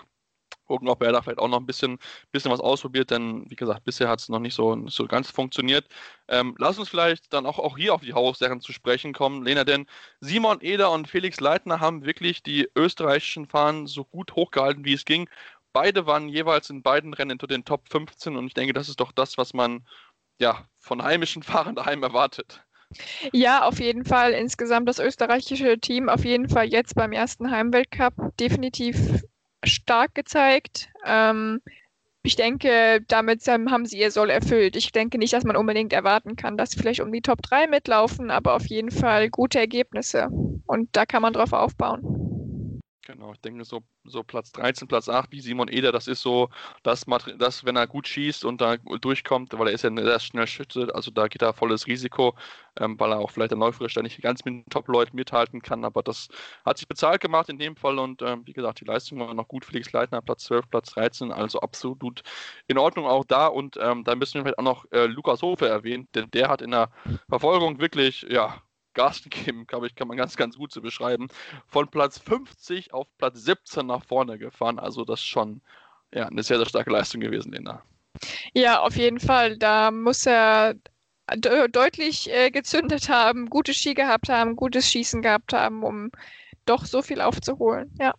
gucken, 0.65 0.89
ob 0.89 1.03
er 1.03 1.13
da 1.13 1.23
vielleicht 1.23 1.39
auch 1.39 1.49
noch 1.49 1.61
ein 1.61 1.67
bisschen, 1.67 1.99
bisschen 2.33 2.51
was 2.51 2.61
ausprobiert, 2.61 3.11
denn 3.11 3.49
wie 3.51 3.57
gesagt, 3.57 3.85
bisher 3.85 4.09
hat 4.09 4.21
es 4.21 4.29
noch 4.29 4.39
nicht 4.39 4.55
so, 4.55 4.87
so 4.89 5.07
ganz 5.07 5.31
funktioniert. 5.31 5.87
Ähm, 6.29 6.55
lass 6.59 6.79
uns 6.79 6.89
vielleicht 6.89 7.33
dann 7.33 7.47
auch, 7.47 7.59
auch 7.59 7.77
hier 7.77 7.95
auf 7.95 8.03
die 8.03 8.15
Haussachen 8.15 8.61
zu 8.61 8.73
sprechen 8.73 9.13
kommen, 9.13 9.45
Lena, 9.45 9.65
denn 9.65 9.87
Simon 10.21 10.59
Eder 10.61 10.91
und 10.91 11.09
Felix 11.09 11.41
Leitner 11.41 11.81
haben 11.81 12.05
wirklich 12.05 12.43
die 12.43 12.69
österreichischen 12.77 13.47
Fahnen 13.47 13.87
so 13.87 14.05
gut 14.05 14.35
hochgehalten, 14.35 14.85
wie 14.85 14.95
es 14.95 15.05
ging. 15.05 15.29
Beide 15.73 16.07
waren 16.07 16.29
jeweils 16.29 16.71
in 16.71 16.83
beiden 16.83 17.15
Rennen 17.15 17.33
unter 17.33 17.47
den 17.47 17.65
Top 17.65 17.89
15 17.91 18.37
und 18.37 18.47
ich 18.47 18.55
denke, 18.55 18.73
das 18.73 18.89
ist 18.89 19.01
doch 19.01 19.13
das, 19.13 19.39
was 19.39 19.55
man 19.55 19.87
ja 20.39 20.67
von 20.79 21.03
heimischen 21.03 21.43
Fahrern 21.43 21.75
daheim 21.75 22.03
erwartet. 22.03 22.65
Ja, 23.33 23.65
auf 23.65 23.81
jeden 23.81 24.05
Fall. 24.05 24.33
Insgesamt 24.33 24.89
das 24.89 24.99
österreichische 24.99 25.79
Team 25.79 26.09
auf 26.09 26.25
jeden 26.25 26.49
Fall 26.49 26.67
jetzt 26.67 26.95
beim 26.95 27.13
ersten 27.13 27.51
Heimweltcup 27.51 28.15
definitiv 28.39 29.25
stark 29.67 30.15
gezeigt. 30.15 30.89
Ähm, 31.05 31.61
ich 32.23 32.37
denke, 32.37 33.03
damit 33.07 33.47
haben 33.47 33.85
sie 33.85 33.99
ihr 33.99 34.11
Soll 34.11 34.31
erfüllt. 34.31 34.77
Ich 34.77 34.93
denke 34.93 35.19
nicht, 35.19 35.35
dass 35.35 35.45
man 35.45 35.57
unbedingt 35.57 35.93
erwarten 35.93 36.37
kann, 36.37 36.57
dass 36.57 36.71
sie 36.71 36.79
vielleicht 36.79 37.01
um 37.01 37.13
die 37.13 37.21
Top 37.21 37.43
3 37.43 37.67
mitlaufen, 37.67 38.31
aber 38.31 38.55
auf 38.55 38.67
jeden 38.67 38.91
Fall 38.91 39.29
gute 39.29 39.59
Ergebnisse. 39.59 40.29
Und 40.67 40.89
da 40.93 41.05
kann 41.05 41.21
man 41.21 41.35
drauf 41.35 41.53
aufbauen. 41.53 42.34
Genau, 43.07 43.33
ich 43.33 43.41
denke 43.41 43.65
so, 43.67 43.83
so 44.05 44.23
Platz 44.23 44.51
13, 44.53 44.89
Platz 44.89 45.11
8 45.11 45.31
wie 45.31 45.41
Simon 45.43 45.69
Eder, 45.69 45.93
das 45.93 46.09
ist 46.09 46.23
so 46.23 46.49
das, 46.83 47.05
das, 47.37 47.65
wenn 47.65 47.77
er 47.77 47.87
gut 47.87 48.09
schießt 48.09 48.47
und 48.47 48.63
da 48.63 48.79
durchkommt, 48.79 49.53
weil 49.59 49.69
er 49.69 49.75
ist 49.75 49.83
ja 49.85 49.91
ein 49.91 49.99
sehr 49.99 50.19
schnell 50.21 50.47
Schütze, 50.47 50.89
also 50.95 51.11
da 51.11 51.29
geht 51.29 51.43
er 51.43 51.53
volles 51.53 51.87
Risiko, 51.87 52.35
ähm, 52.81 52.99
weil 52.99 53.13
er 53.13 53.19
auch 53.19 53.31
vielleicht 53.31 53.51
der 53.51 53.59
läuferisch 53.59 53.95
nicht 53.97 54.23
ganz 54.23 54.43
mit 54.47 54.55
den 54.55 54.65
Top-Leuten 54.71 55.17
mithalten 55.17 55.61
kann, 55.61 55.85
aber 55.85 56.03
das 56.03 56.29
hat 56.65 56.79
sich 56.79 56.89
bezahlt 56.89 57.21
gemacht 57.21 57.51
in 57.51 57.59
dem 57.59 57.77
Fall 57.77 57.99
und 57.99 58.23
ähm, 58.23 58.47
wie 58.47 58.55
gesagt, 58.55 58.81
die 58.81 58.87
Leistung 58.87 59.19
war 59.21 59.35
noch 59.35 59.49
gut. 59.49 59.67
Felix 59.67 59.93
Leitner, 59.93 60.23
Platz 60.23 60.45
12, 60.45 60.71
Platz 60.71 60.91
13, 60.93 61.31
also 61.31 61.61
absolut 61.61 62.23
in 62.69 62.79
Ordnung 62.79 63.07
auch 63.07 63.27
da 63.27 63.49
und 63.49 63.77
ähm, 63.81 64.05
da 64.05 64.15
müssen 64.15 64.35
wir 64.35 64.43
vielleicht 64.45 64.59
auch 64.59 64.63
noch 64.63 64.87
äh, 64.93 65.07
Lukas 65.07 65.43
Hofe 65.43 65.69
erwähnen, 65.69 66.09
denn 66.15 66.31
der 66.31 66.49
hat 66.49 66.63
in 66.63 66.71
der 66.71 66.91
Verfolgung 67.29 67.81
wirklich, 67.81 68.23
ja, 68.31 68.63
Gas 68.95 69.23
gegeben, 69.25 69.67
glaube 69.67 69.87
ich, 69.87 69.95
kann 69.95 70.09
man 70.09 70.17
ganz, 70.17 70.37
ganz 70.37 70.57
gut 70.57 70.73
so 70.73 70.81
beschreiben. 70.81 71.29
Von 71.67 71.89
Platz 71.89 72.19
50 72.19 72.95
auf 72.95 73.07
Platz 73.19 73.43
17 73.43 73.87
nach 73.87 74.05
vorne 74.05 74.39
gefahren. 74.39 74.79
Also 74.79 75.05
das 75.05 75.21
ist 75.21 75.27
schon 75.27 75.61
ja, 76.13 76.27
eine 76.27 76.43
sehr, 76.43 76.59
sehr 76.59 76.67
starke 76.67 76.91
Leistung 76.91 77.21
gewesen, 77.21 77.53
Lena. 77.53 77.83
Ja, 78.53 78.81
auf 78.81 78.97
jeden 78.97 79.21
Fall. 79.21 79.59
Da 79.59 79.91
muss 79.91 80.25
er 80.27 80.75
de 81.35 81.69
deutlich 81.69 82.31
äh, 82.33 82.51
gezündet 82.51 83.09
haben, 83.09 83.51
gute 83.51 83.75
Ski 83.75 83.95
gehabt 83.95 84.29
haben, 84.29 84.57
gutes 84.57 84.89
Schießen 84.91 85.23
gehabt 85.23 85.53
haben, 85.53 85.83
um 85.83 86.11
doch 86.67 86.85
so 86.85 87.03
viel 87.03 87.21
aufzuholen. 87.21 87.91
Ja 87.99 88.15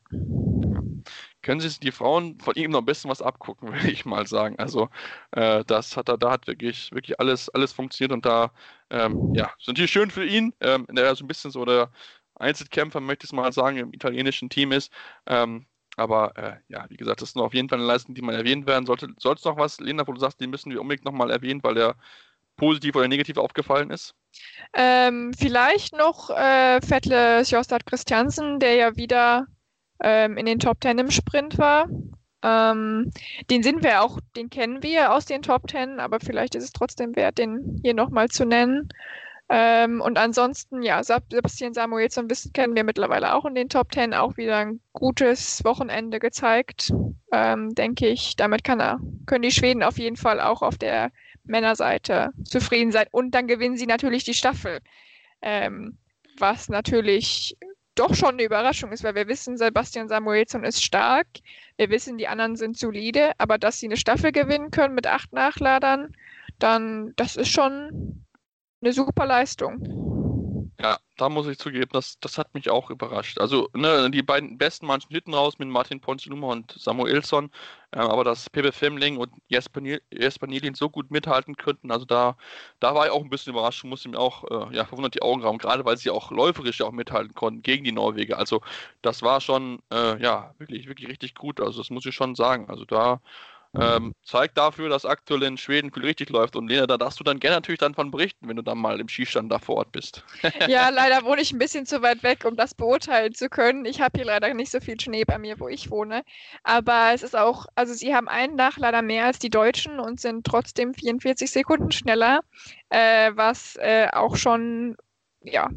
können 1.46 1.62
sich 1.62 1.80
die 1.80 1.92
Frauen 1.92 2.40
von 2.40 2.56
ihm 2.56 2.72
noch 2.72 2.80
ein 2.80 2.86
bisschen 2.86 3.12
was 3.12 3.22
abgucken, 3.22 3.72
würde 3.74 3.92
ich 3.92 4.04
mal 4.06 4.28
sagen. 4.28 4.58
Also 4.60 4.90
äh, 5.32 5.64
das 5.66 5.96
hat 5.96 6.10
er, 6.10 6.18
da 6.18 6.32
hat 6.32 6.48
wirklich, 6.48 6.92
wirklich 6.92 7.20
alles, 7.20 7.50
alles 7.50 7.72
funktioniert 7.72 8.12
und 8.14 8.26
da, 8.26 8.52
ähm, 8.90 9.22
ja, 9.34 9.52
ist 9.60 9.68
natürlich 9.68 9.92
schön 9.92 10.10
für 10.12 10.26
ihn, 10.26 10.54
ähm, 10.60 10.88
der 10.92 11.16
so 11.16 11.24
ein 11.24 11.28
bisschen 11.28 11.52
so 11.52 11.64
der 11.64 11.92
Einzelkämpfer, 12.36 13.00
möchte 13.00 13.26
ich 13.26 13.32
mal 13.32 13.54
sagen, 13.54 13.78
im 13.78 13.94
italienischen 13.94 14.50
Team 14.50 14.72
ist. 14.72 14.92
Ähm, 15.28 15.68
aber 15.98 16.36
äh, 16.38 16.58
ja, 16.68 16.86
wie 16.90 16.98
gesagt, 16.98 17.22
das 17.22 17.30
ist 17.30 17.36
noch 17.36 17.46
auf 17.46 17.54
jeden 17.54 17.70
Fall 17.70 17.78
eine 17.80 17.88
Leistung, 17.88 18.16
die 18.16 18.22
man 18.24 18.36
erwähnen 18.36 18.66
werden 18.66 18.86
sollte. 18.88 19.10
Soll 19.20 19.36
es 19.36 19.46
noch 19.46 19.58
was, 19.58 19.80
Lena, 19.80 20.06
wo 20.08 20.14
du 20.14 20.20
sagst, 20.20 20.42
die 20.42 20.48
müssen 20.48 20.72
wir 20.72 20.82
unbedingt 20.82 21.06
nochmal 21.06 21.30
erwähnen, 21.32 21.64
weil 21.64 21.76
der 21.76 21.96
positiv 22.58 22.96
oder 22.96 23.08
negativ 23.08 23.38
aufgefallen 23.38 23.92
ist? 23.92 24.16
Ähm, 24.74 25.32
vielleicht 25.38 25.96
noch 25.96 26.32
äh, 26.32 26.80
Vettle 26.82 27.46
Sjostad 27.46 27.86
Christiansen, 27.86 28.60
der 28.60 28.76
ja 28.76 28.96
wieder 28.98 29.48
ähm, 30.02 30.38
in 30.38 30.46
den 30.46 30.60
Top 30.60 30.82
Ten 30.82 31.00
im 31.00 31.12
Sprint 31.12 31.58
war. 31.58 31.88
Ähm, 32.44 33.12
den 33.50 33.64
sind 33.64 33.84
wir 33.84 34.02
auch, 34.02 34.20
den 34.36 34.50
kennen 34.50 34.84
wir 34.84 35.14
aus 35.14 35.26
den 35.26 35.42
Top 35.42 35.68
Ten, 35.68 36.00
aber 36.00 36.20
vielleicht 36.20 36.56
ist 36.56 36.64
es 36.64 36.74
trotzdem 36.74 37.16
wert, 37.16 37.38
den 37.38 37.80
hier 37.84 37.94
nochmal 37.94 38.30
zu 38.30 38.46
nennen. 38.46 38.90
Ähm, 39.48 40.02
und 40.02 40.18
ansonsten, 40.18 40.82
ja, 40.82 41.04
Sebastian 41.04 41.74
Samuelsson 41.74 42.30
wissen, 42.30 42.52
kennen 42.54 42.76
wir 42.76 42.84
mittlerweile 42.84 43.36
auch 43.36 43.46
in 43.46 43.54
den 43.54 43.70
Top 43.70 43.92
Ten, 43.92 44.14
auch 44.14 44.38
wieder 44.38 44.58
ein 44.58 44.80
gutes 44.94 45.64
Wochenende 45.64 46.20
gezeigt, 46.20 46.92
ähm, 47.32 47.76
denke 47.76 48.08
ich. 48.08 48.36
Damit 48.36 48.64
kann 48.64 48.80
er, 48.80 49.00
können 49.28 49.44
die 49.44 49.52
Schweden 49.52 49.84
auf 49.84 50.00
jeden 50.00 50.16
Fall 50.16 50.40
auch 50.40 50.62
auf 50.64 50.78
der 50.78 51.12
Männerseite 51.44 52.32
zufrieden 52.44 52.92
sein. 52.92 53.06
Und 53.12 53.32
dann 53.32 53.48
gewinnen 53.48 53.78
sie 53.78 53.86
natürlich 53.86 54.24
die 54.24 54.34
Staffel, 54.34 54.80
ähm, 55.42 55.98
was 56.40 56.70
natürlich 56.70 57.56
doch 57.96 58.14
schon 58.14 58.32
eine 58.32 58.44
Überraschung 58.44 58.92
ist, 58.92 59.04
weil 59.04 59.16
wir 59.16 59.28
wissen, 59.28 59.58
Sebastian 59.58 60.08
Samuelsson 60.08 60.64
ist 60.64 60.84
stark. 60.84 61.28
Wir 61.78 61.90
wissen, 61.90 62.18
die 62.18 62.28
anderen 62.28 62.56
sind 62.56 62.78
solide, 62.78 63.32
aber 63.38 63.58
dass 63.58 63.80
sie 63.80 63.88
eine 63.88 63.98
Staffel 63.98 64.32
gewinnen 64.32 64.72
können 64.72 64.96
mit 64.96 65.08
acht 65.08 65.34
Nachladern, 65.34 66.16
dann 66.60 67.14
das 67.16 67.36
ist 67.36 67.50
schon 67.50 68.26
eine 68.82 68.94
super 68.94 69.26
Leistung. 69.26 70.15
Ja, 70.86 71.00
da 71.18 71.30
muss 71.30 71.48
ich 71.48 71.58
zugeben, 71.58 71.90
das, 71.94 72.20
das 72.20 72.38
hat 72.38 72.54
mich 72.54 72.70
auch 72.70 72.92
überrascht. 72.92 73.40
Also 73.40 73.70
ne, 73.74 74.12
die 74.12 74.22
beiden 74.22 74.60
besten 74.60 74.86
manchen 74.86 75.12
hinten 75.12 75.34
raus 75.34 75.58
mit 75.58 75.68
Martin 75.68 76.00
Ponziluma 76.00 76.52
und 76.52 76.74
Samuelsson, 76.78 77.50
äh, 77.92 77.98
aber 77.98 78.24
dass 78.24 78.52
Pepe 78.52 78.72
Femling 78.72 79.18
und 79.18 79.32
Jesper, 79.48 79.82
Jesper 80.12 80.46
Nielin 80.46 80.76
so 80.76 80.88
gut 80.92 81.10
mithalten 81.10 81.56
könnten, 81.58 81.92
also 81.92 82.06
da, 82.06 82.38
da 82.80 82.94
war 82.94 83.08
ich 83.08 83.12
auch 83.12 83.24
ein 83.24 83.32
bisschen 83.32 83.54
überrascht, 83.54 83.84
musste 83.84 84.10
mir 84.10 84.20
auch 84.20 84.44
äh, 84.70 84.76
ja, 84.76 84.86
verwundert 84.86 85.16
die 85.16 85.24
Augen 85.24 85.42
rauben, 85.42 85.58
gerade 85.58 85.86
weil 85.86 85.98
sie 85.98 86.12
auch 86.12 86.30
läuferisch 86.30 86.82
auch 86.84 86.92
mithalten 86.92 87.34
konnten 87.34 87.64
gegen 87.64 87.84
die 87.84 87.92
Norweger. 87.92 88.38
Also 88.38 88.62
das 89.02 89.24
war 89.24 89.42
schon 89.42 89.80
äh, 89.92 90.22
ja 90.22 90.54
wirklich, 90.60 90.88
wirklich 90.88 91.10
richtig 91.10 91.34
gut. 91.34 91.62
Also 91.62 91.80
das 91.80 91.90
muss 91.90 92.06
ich 92.06 92.14
schon 92.14 92.36
sagen. 92.36 92.70
Also 92.70 92.86
da 92.86 93.22
ähm, 93.80 94.14
zeigt 94.24 94.58
dafür, 94.58 94.90
dass 94.90 95.06
aktuell 95.06 95.44
in 95.44 95.58
Schweden 95.58 95.92
viel 95.92 96.06
richtig 96.06 96.30
läuft. 96.30 96.56
Und 96.56 96.68
Lena, 96.68 96.88
da 96.88 96.98
darfst 96.98 97.20
du 97.20 97.24
dann 97.24 97.40
gerne 97.40 97.58
natürlich 97.58 97.80
dann 97.80 97.94
von 97.94 98.12
berichten, 98.12 98.48
wenn 98.48 98.56
du 98.56 98.62
dann 98.62 98.78
mal 98.78 99.00
im 99.00 99.08
Skistand 99.08 99.52
da 99.52 99.60
vor 99.60 99.78
Ort 99.78 99.92
bist. 99.92 100.24
ja, 100.68 100.90
leider 100.90 101.24
wohne 101.24 101.42
ich 101.42 101.52
ein 101.52 101.60
bisschen 101.60 101.86
zu 101.86 102.02
weit 102.02 102.24
weg, 102.24 102.46
um 102.46 102.56
das 102.56 102.74
beurteilen 102.74 103.34
zu 103.34 103.50
können. 103.50 103.86
Ich 103.86 104.02
habe 104.02 104.18
hier 104.18 104.26
leider 104.26 104.54
nicht 104.54 104.72
so 104.72 104.80
viel 104.80 105.00
Schnee 105.00 105.26
bei 105.26 105.38
mir, 105.38 105.60
wo 105.60 105.68
ich 105.68 105.92
wohne. 105.92 106.24
Aber 106.64 107.12
es 107.14 107.24
ist 107.24 107.36
auch, 107.36 107.66
also 107.76 107.94
sie 107.94 108.16
haben 108.16 108.28
einen 108.28 108.56
Nachlader 108.56 109.02
mehr 109.02 109.26
als 109.26 109.40
die 109.40 109.50
Deutschen 109.50 110.00
und 110.00 110.20
sind 110.20 110.46
trotzdem 110.46 110.94
44 110.94 111.50
Sekunden 111.52 111.92
schneller, 111.92 112.42
äh, 112.90 113.32
was 113.36 113.76
äh, 113.78 114.08
auch 114.12 114.36
schon 114.36 114.96
ja, 115.42 115.70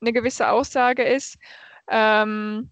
eine 0.00 0.12
gewisse 0.12 0.48
Aussage 0.50 1.02
ist. 1.02 1.38
Ähm, 1.88 2.70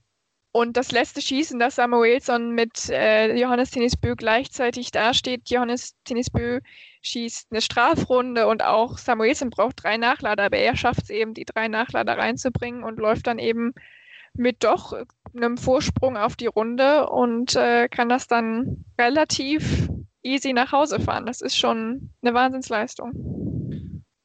und 0.53 0.77
das 0.77 0.93
letzte 0.93 1.23
Schießen, 1.23 1.59
dass 1.59 1.77
Samuelson 1.77 2.51
mit 2.51 2.91
äh, 2.91 3.35
Johannes 3.35 3.71
Tennisbö 3.71 4.15
gleichzeitig 4.15 4.91
dasteht. 4.91 5.49
Johannes 5.49 5.95
Tennisbö 6.05 6.61
schießt 7.01 7.49
eine 7.51 7.63
Strafrunde 7.63 8.47
und 8.47 8.63
auch 8.63 8.99
Samuelson 8.99 9.51
braucht 9.51 9.83
drei 9.83 9.97
Nachlader, 9.97 10.45
aber 10.45 10.59
er 10.59 10.77
schafft 10.77 11.05
es 11.05 11.11
eben, 11.11 11.33
die 11.33 11.47
drei 11.47 11.69
Nachlader 11.69 12.19
reinzubringen 12.19 12.85
und 12.85 12.99
läuft 12.99 13.27
dann 13.27 13.39
eben 13.39 13.73
mit 14.35 14.63
doch 14.63 14.95
einem 15.35 15.57
Vorsprung 15.57 16.17
auf 16.17 16.37
die 16.37 16.47
Runde 16.47 17.09
und 17.09 17.57
äh, 17.57 17.89
kann 17.89 18.09
das 18.09 18.29
dann 18.29 18.85
relativ 18.99 19.89
easy 20.23 20.53
nach 20.53 20.73
Hause 20.73 21.01
fahren. 21.01 21.27
Das 21.27 21.41
ist 21.41 21.57
schon 21.57 22.11
eine 22.23 22.35
Wahnsinnsleistung. 22.35 23.52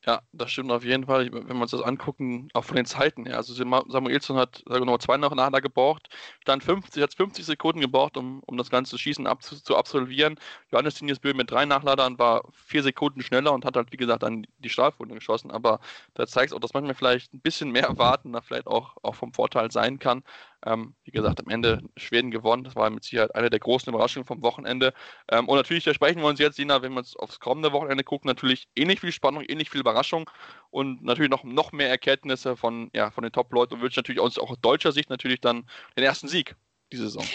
Ja, 0.08 0.22
das 0.32 0.52
stimmt 0.52 0.72
auf 0.72 0.86
jeden 0.86 1.06
Fall. 1.06 1.30
Wenn 1.34 1.48
wir 1.58 1.62
uns 1.64 1.72
das 1.72 1.82
angucken, 1.82 2.48
auch 2.54 2.64
von 2.64 2.78
den 2.78 2.86
Zeiten 2.86 3.26
her. 3.26 3.36
Also 3.36 3.54
Samuelsson 3.54 4.38
hat 4.38 4.64
noch 4.70 5.00
zwei 5.00 5.18
nachher 5.18 5.60
gebraucht, 5.60 6.08
dann 6.46 6.62
50, 6.62 7.04
hat 7.04 7.14
50 7.14 7.46
Sekunden 7.46 7.82
gebraucht, 7.82 8.16
um, 8.16 8.42
um 8.46 8.56
das 8.56 8.70
ganze 8.70 8.98
Schießen 8.98 9.28
ab, 9.28 9.44
zu, 9.44 9.76
absolvieren. 9.76 10.40
Johannes 10.72 10.96
Dinjesbö 10.96 11.34
mit 11.34 11.52
drei 11.52 11.66
Nachladern 11.66 12.18
war 12.18 12.44
vier 12.54 12.84
Sekunden 12.84 13.22
schneller 13.22 13.52
und 13.52 13.66
hat 13.66 13.76
halt, 13.76 13.92
wie 13.92 13.98
gesagt, 13.98 14.24
dann 14.24 14.48
die 14.60 14.70
Strafrunde 14.70 15.14
geschossen. 15.16 15.52
Aber 15.52 15.82
da 16.14 16.26
zeigt 16.26 16.52
es 16.52 16.56
auch, 16.56 16.62
dass 16.62 16.74
manchmal 16.74 16.96
vielleicht 16.96 17.34
ein 17.34 17.42
bisschen 17.42 17.72
mehr 17.72 17.98
warten, 17.98 18.32
da 18.32 18.40
vielleicht 18.40 18.68
auch, 18.68 18.96
auch 19.04 19.16
vom 19.16 19.34
Vorteil 19.34 19.72
sein 19.72 20.00
kann. 20.00 20.24
Ähm, 20.68 20.96
wie 21.04 21.12
gesagt, 21.12 21.40
am 21.40 21.50
Ende 21.50 21.82
Schweden 21.96 22.30
gewonnen. 22.30 22.64
Das 22.64 22.76
war 22.76 22.90
mit 22.90 23.04
Sicherheit 23.04 23.34
eine 23.36 23.50
der 23.50 23.60
großen 23.60 23.92
Überraschungen 23.92 24.26
vom 24.26 24.42
Wochenende. 24.42 24.94
Ähm, 25.32 25.48
und 25.48 25.56
natürlich 25.56 25.86
versprechen 25.86 26.22
wir 26.22 26.28
uns 26.28 26.40
jetzt, 26.40 26.58
Sina, 26.58 26.82
wenn 26.82 26.92
wir 26.92 27.00
uns 27.00 27.16
aufs 27.16 27.40
kommende 27.40 27.72
Wochenende 27.72 28.04
gucken, 28.04 28.28
natürlich 28.28 28.68
ähnlich 28.76 29.00
viel 29.00 29.12
Spannung, 29.12 29.44
ähnlich 29.48 29.70
viel 29.70 29.80
Überraschung 29.80 30.30
und 30.70 31.04
natürlich 31.04 31.32
noch, 31.32 31.44
noch 31.44 31.72
mehr 31.72 31.90
Erkenntnisse 31.90 32.58
von, 32.58 32.90
ja, 32.94 33.12
von 33.12 33.24
den 33.24 33.32
Top-Leuten 33.32 33.76
und 33.76 33.82
wünschen 33.82 34.00
natürlich 34.00 34.22
uns 34.22 34.38
auch 34.38 34.52
aus 34.52 34.60
deutscher 34.62 34.92
Sicht 34.92 35.10
natürlich 35.10 35.40
dann 35.40 35.66
den 35.96 36.04
ersten 36.04 36.28
Sieg 36.28 36.56
diese 36.92 37.04
Saison. 37.04 37.26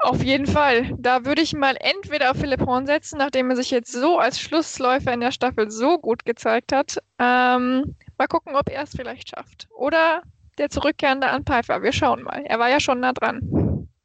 Auf 0.00 0.22
jeden 0.22 0.46
Fall. 0.46 0.94
Da 0.96 1.24
würde 1.24 1.42
ich 1.42 1.54
mal 1.54 1.76
entweder 1.80 2.30
auf 2.30 2.36
Philipp 2.36 2.60
Horn 2.60 2.86
setzen, 2.86 3.18
nachdem 3.18 3.50
er 3.50 3.56
sich 3.56 3.70
jetzt 3.70 3.92
so 3.92 4.18
als 4.18 4.40
Schlussläufer 4.40 5.12
in 5.12 5.20
der 5.20 5.32
Staffel 5.32 5.70
so 5.70 5.98
gut 5.98 6.24
gezeigt 6.24 6.72
hat. 6.72 6.98
Ähm, 7.18 7.96
mal 8.16 8.28
gucken, 8.28 8.54
ob 8.54 8.68
er 8.70 8.84
es 8.84 8.94
vielleicht 8.94 9.30
schafft. 9.30 9.66
Oder 9.74 10.22
der 10.58 10.70
zurückkehrende 10.70 11.28
an 11.28 11.44
Pfeiffer. 11.44 11.82
Wir 11.82 11.92
schauen 11.92 12.22
mal. 12.22 12.42
Er 12.44 12.58
war 12.58 12.68
ja 12.68 12.80
schon 12.80 13.00
nah 13.00 13.12
dran. 13.12 13.40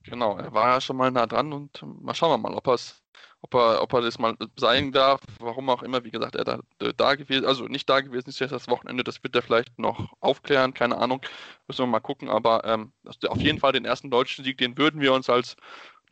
Genau, 0.04 0.38
er 0.38 0.54
war 0.54 0.70
ja 0.70 0.82
schon 0.82 0.98
mal 0.98 1.12
nah 1.12 1.26
dran 1.26 1.54
und 1.54 1.84
mal 2.02 2.14
schauen 2.14 2.32
wir 2.32 2.38
mal, 2.38 2.54
ob, 2.54 2.68
ob, 2.68 3.54
er, 3.56 3.82
ob 3.82 3.94
er 3.94 4.02
das 4.02 4.20
mal 4.20 4.36
sein 4.58 4.92
darf. 4.92 5.22
Warum 5.40 5.70
auch 5.70 5.82
immer, 5.82 6.04
wie 6.04 6.12
gesagt, 6.12 6.36
er 6.36 6.44
da, 6.44 6.60
da 6.78 7.16
gewesen, 7.16 7.46
also 7.46 7.66
nicht 7.66 7.90
da 7.90 8.02
gewesen 8.02 8.30
ist 8.30 8.40
jetzt 8.40 8.52
das 8.52 8.68
Wochenende, 8.68 9.04
das 9.04 9.24
wird 9.24 9.36
er 9.36 9.42
vielleicht 9.42 9.80
noch 9.80 10.14
aufklären, 10.20 10.74
keine 10.74 10.98
Ahnung. 10.98 11.22
Müssen 11.68 11.84
wir 11.84 11.88
mal 11.88 12.02
gucken, 12.02 12.30
aber 12.30 12.66
ähm, 12.66 12.92
auf 13.28 13.42
jeden 13.42 13.60
Fall 13.60 13.72
den 13.72 13.86
ersten 13.86 14.12
deutschen 14.12 14.44
Sieg, 14.44 14.58
den 14.58 14.78
würden 14.78 15.00
wir 15.00 15.14
uns 15.14 15.30
als 15.30 15.56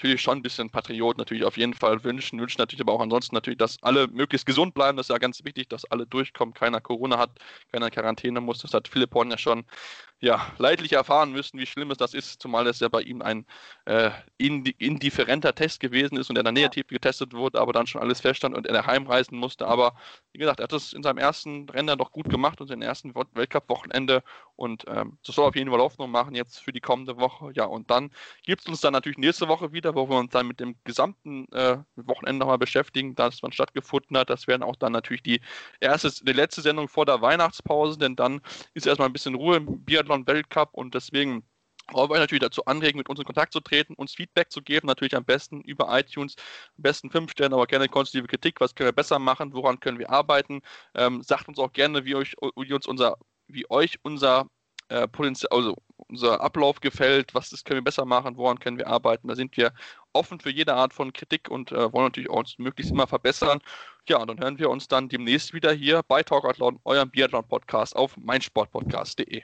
natürlich 0.01 0.21
schon 0.21 0.39
ein 0.39 0.41
bisschen 0.41 0.69
Patriot 0.69 1.17
natürlich 1.17 1.43
auf 1.43 1.57
jeden 1.57 1.73
Fall 1.75 2.03
wünschen, 2.03 2.39
wünschen 2.39 2.59
natürlich 2.59 2.81
aber 2.81 2.93
auch 2.93 3.01
ansonsten 3.01 3.35
natürlich, 3.35 3.59
dass 3.59 3.81
alle 3.83 4.07
möglichst 4.07 4.47
gesund 4.47 4.73
bleiben, 4.73 4.97
das 4.97 5.05
ist 5.05 5.13
ja 5.13 5.19
ganz 5.19 5.43
wichtig, 5.43 5.69
dass 5.69 5.85
alle 5.85 6.07
durchkommen, 6.07 6.55
keiner 6.55 6.81
Corona 6.81 7.19
hat, 7.19 7.31
keiner 7.71 7.91
Quarantäne 7.91 8.41
muss, 8.41 8.59
das 8.59 8.73
hat 8.73 8.87
Philipp 8.87 9.13
Horn 9.13 9.29
ja 9.29 9.37
schon 9.37 9.63
ja, 10.21 10.53
leidlich 10.59 10.93
erfahren 10.93 11.31
müssen, 11.31 11.59
wie 11.59 11.65
schlimm 11.65 11.89
es 11.89 11.97
das 11.97 12.13
ist, 12.13 12.41
zumal 12.41 12.67
es 12.67 12.79
ja 12.79 12.89
bei 12.89 13.01
ihm 13.01 13.23
ein 13.23 13.45
äh, 13.85 14.11
indifferenter 14.37 15.55
Test 15.55 15.79
gewesen 15.79 16.17
ist 16.17 16.29
und 16.29 16.37
er 16.37 16.43
dann 16.43 16.53
negativ 16.53 16.87
getestet 16.87 17.33
wurde, 17.33 17.59
aber 17.59 17.73
dann 17.73 17.87
schon 17.87 18.01
alles 18.01 18.21
feststand 18.21 18.55
und 18.55 18.67
er 18.67 18.85
heimreisen 18.85 19.37
musste. 19.37 19.67
Aber 19.67 19.95
wie 20.31 20.37
gesagt, 20.37 20.59
er 20.59 20.65
hat 20.65 20.73
das 20.73 20.93
in 20.93 21.01
seinem 21.01 21.17
ersten 21.17 21.67
Rennen 21.69 21.97
doch 21.97 22.11
gut 22.11 22.29
gemacht 22.29 22.61
und 22.61 22.69
im 22.69 22.83
ersten 22.83 23.15
Weltcup-Wochenende 23.15 24.23
und 24.61 24.85
ähm, 24.87 25.17
das 25.25 25.35
soll 25.35 25.47
auf 25.47 25.55
jeden 25.55 25.71
Fall 25.71 25.79
Hoffnung 25.79 26.11
machen 26.11 26.35
jetzt 26.35 26.59
für 26.59 26.71
die 26.71 26.81
kommende 26.81 27.17
Woche. 27.17 27.51
Ja, 27.55 27.65
und 27.65 27.89
dann 27.89 28.11
gibt 28.43 28.61
es 28.61 28.67
uns 28.67 28.81
dann 28.81 28.93
natürlich 28.93 29.17
nächste 29.17 29.47
Woche 29.47 29.73
wieder, 29.73 29.95
wo 29.95 30.07
wir 30.07 30.17
uns 30.19 30.31
dann 30.31 30.47
mit 30.47 30.59
dem 30.59 30.75
gesamten 30.83 31.51
äh, 31.51 31.77
Wochenende 31.95 32.41
nochmal 32.41 32.59
beschäftigen, 32.59 33.15
das 33.15 33.41
wann 33.41 33.51
stattgefunden 33.51 34.15
hat. 34.17 34.29
Das 34.29 34.45
werden 34.45 34.61
auch 34.61 34.75
dann 34.75 34.91
natürlich 34.91 35.23
die 35.23 35.41
erste, 35.79 36.11
die 36.23 36.31
letzte 36.31 36.61
Sendung 36.61 36.87
vor 36.89 37.07
der 37.07 37.21
Weihnachtspause, 37.23 37.97
denn 37.97 38.15
dann 38.15 38.41
ist 38.75 38.85
erstmal 38.85 39.09
ein 39.09 39.13
bisschen 39.13 39.33
Ruhe 39.33 39.57
im 39.57 39.83
Biathlon 39.83 40.10
Biathlon-Weltcup 40.11 40.73
und 40.73 40.93
deswegen 40.93 41.43
wollen 41.91 42.09
wir 42.09 42.13
euch 42.13 42.19
natürlich 42.19 42.41
dazu 42.43 42.63
anregen, 42.65 42.97
mit 42.97 43.09
uns 43.09 43.19
in 43.19 43.25
Kontakt 43.25 43.53
zu 43.53 43.59
treten, 43.59 43.95
uns 43.95 44.13
Feedback 44.13 44.51
zu 44.51 44.61
geben, 44.61 44.87
natürlich 44.87 45.15
am 45.15 45.25
besten 45.25 45.61
über 45.61 45.87
iTunes, 45.97 46.35
am 46.77 46.83
besten 46.83 47.09
fünf 47.09 47.31
Sterne, 47.31 47.55
aber 47.55 47.67
gerne 47.67 47.89
konstruktive 47.89 48.27
Kritik, 48.27 48.61
was 48.61 48.75
können 48.75 48.87
wir 48.87 48.93
besser 48.93 49.19
machen, 49.19 49.53
woran 49.53 49.79
können 49.79 49.99
wir 49.99 50.09
arbeiten. 50.09 50.61
Ähm, 50.95 51.21
sagt 51.23 51.47
uns 51.47 51.59
auch 51.59 51.73
gerne, 51.73 52.05
wie 52.05 52.15
euch, 52.15 52.35
wie 52.55 52.73
uns 52.73 52.87
unser, 52.87 53.17
wie 53.47 53.69
euch 53.69 53.99
unser 54.03 54.47
äh, 54.89 55.07
Potenzial, 55.07 55.49
also 55.51 55.75
unser 56.07 56.41
Ablauf 56.41 56.79
gefällt, 56.81 57.33
was 57.33 57.49
das 57.49 57.63
können 57.63 57.79
wir 57.79 57.83
besser 57.83 58.05
machen, 58.05 58.37
woran 58.37 58.59
können 58.59 58.77
wir 58.77 58.87
arbeiten. 58.87 59.27
Da 59.27 59.35
sind 59.35 59.57
wir 59.57 59.73
offen 60.13 60.39
für 60.39 60.49
jede 60.49 60.73
Art 60.75 60.93
von 60.93 61.13
Kritik 61.13 61.49
und 61.49 61.71
äh, 61.71 61.91
wollen 61.93 62.05
natürlich 62.05 62.29
auch 62.29 62.39
uns 62.39 62.57
möglichst 62.57 62.91
immer 62.91 63.07
verbessern. 63.07 63.59
Ja, 64.07 64.17
und 64.17 64.27
dann 64.27 64.39
hören 64.39 64.59
wir 64.59 64.69
uns 64.69 64.87
dann 64.87 65.09
demnächst 65.09 65.53
wieder 65.53 65.71
hier 65.73 66.03
bei 66.03 66.23
Talkathlon, 66.23 66.79
eurem 66.85 67.09
Biathlon-Podcast 67.09 67.95
auf 67.95 68.17
meinsportpodcast.de. 68.17 69.43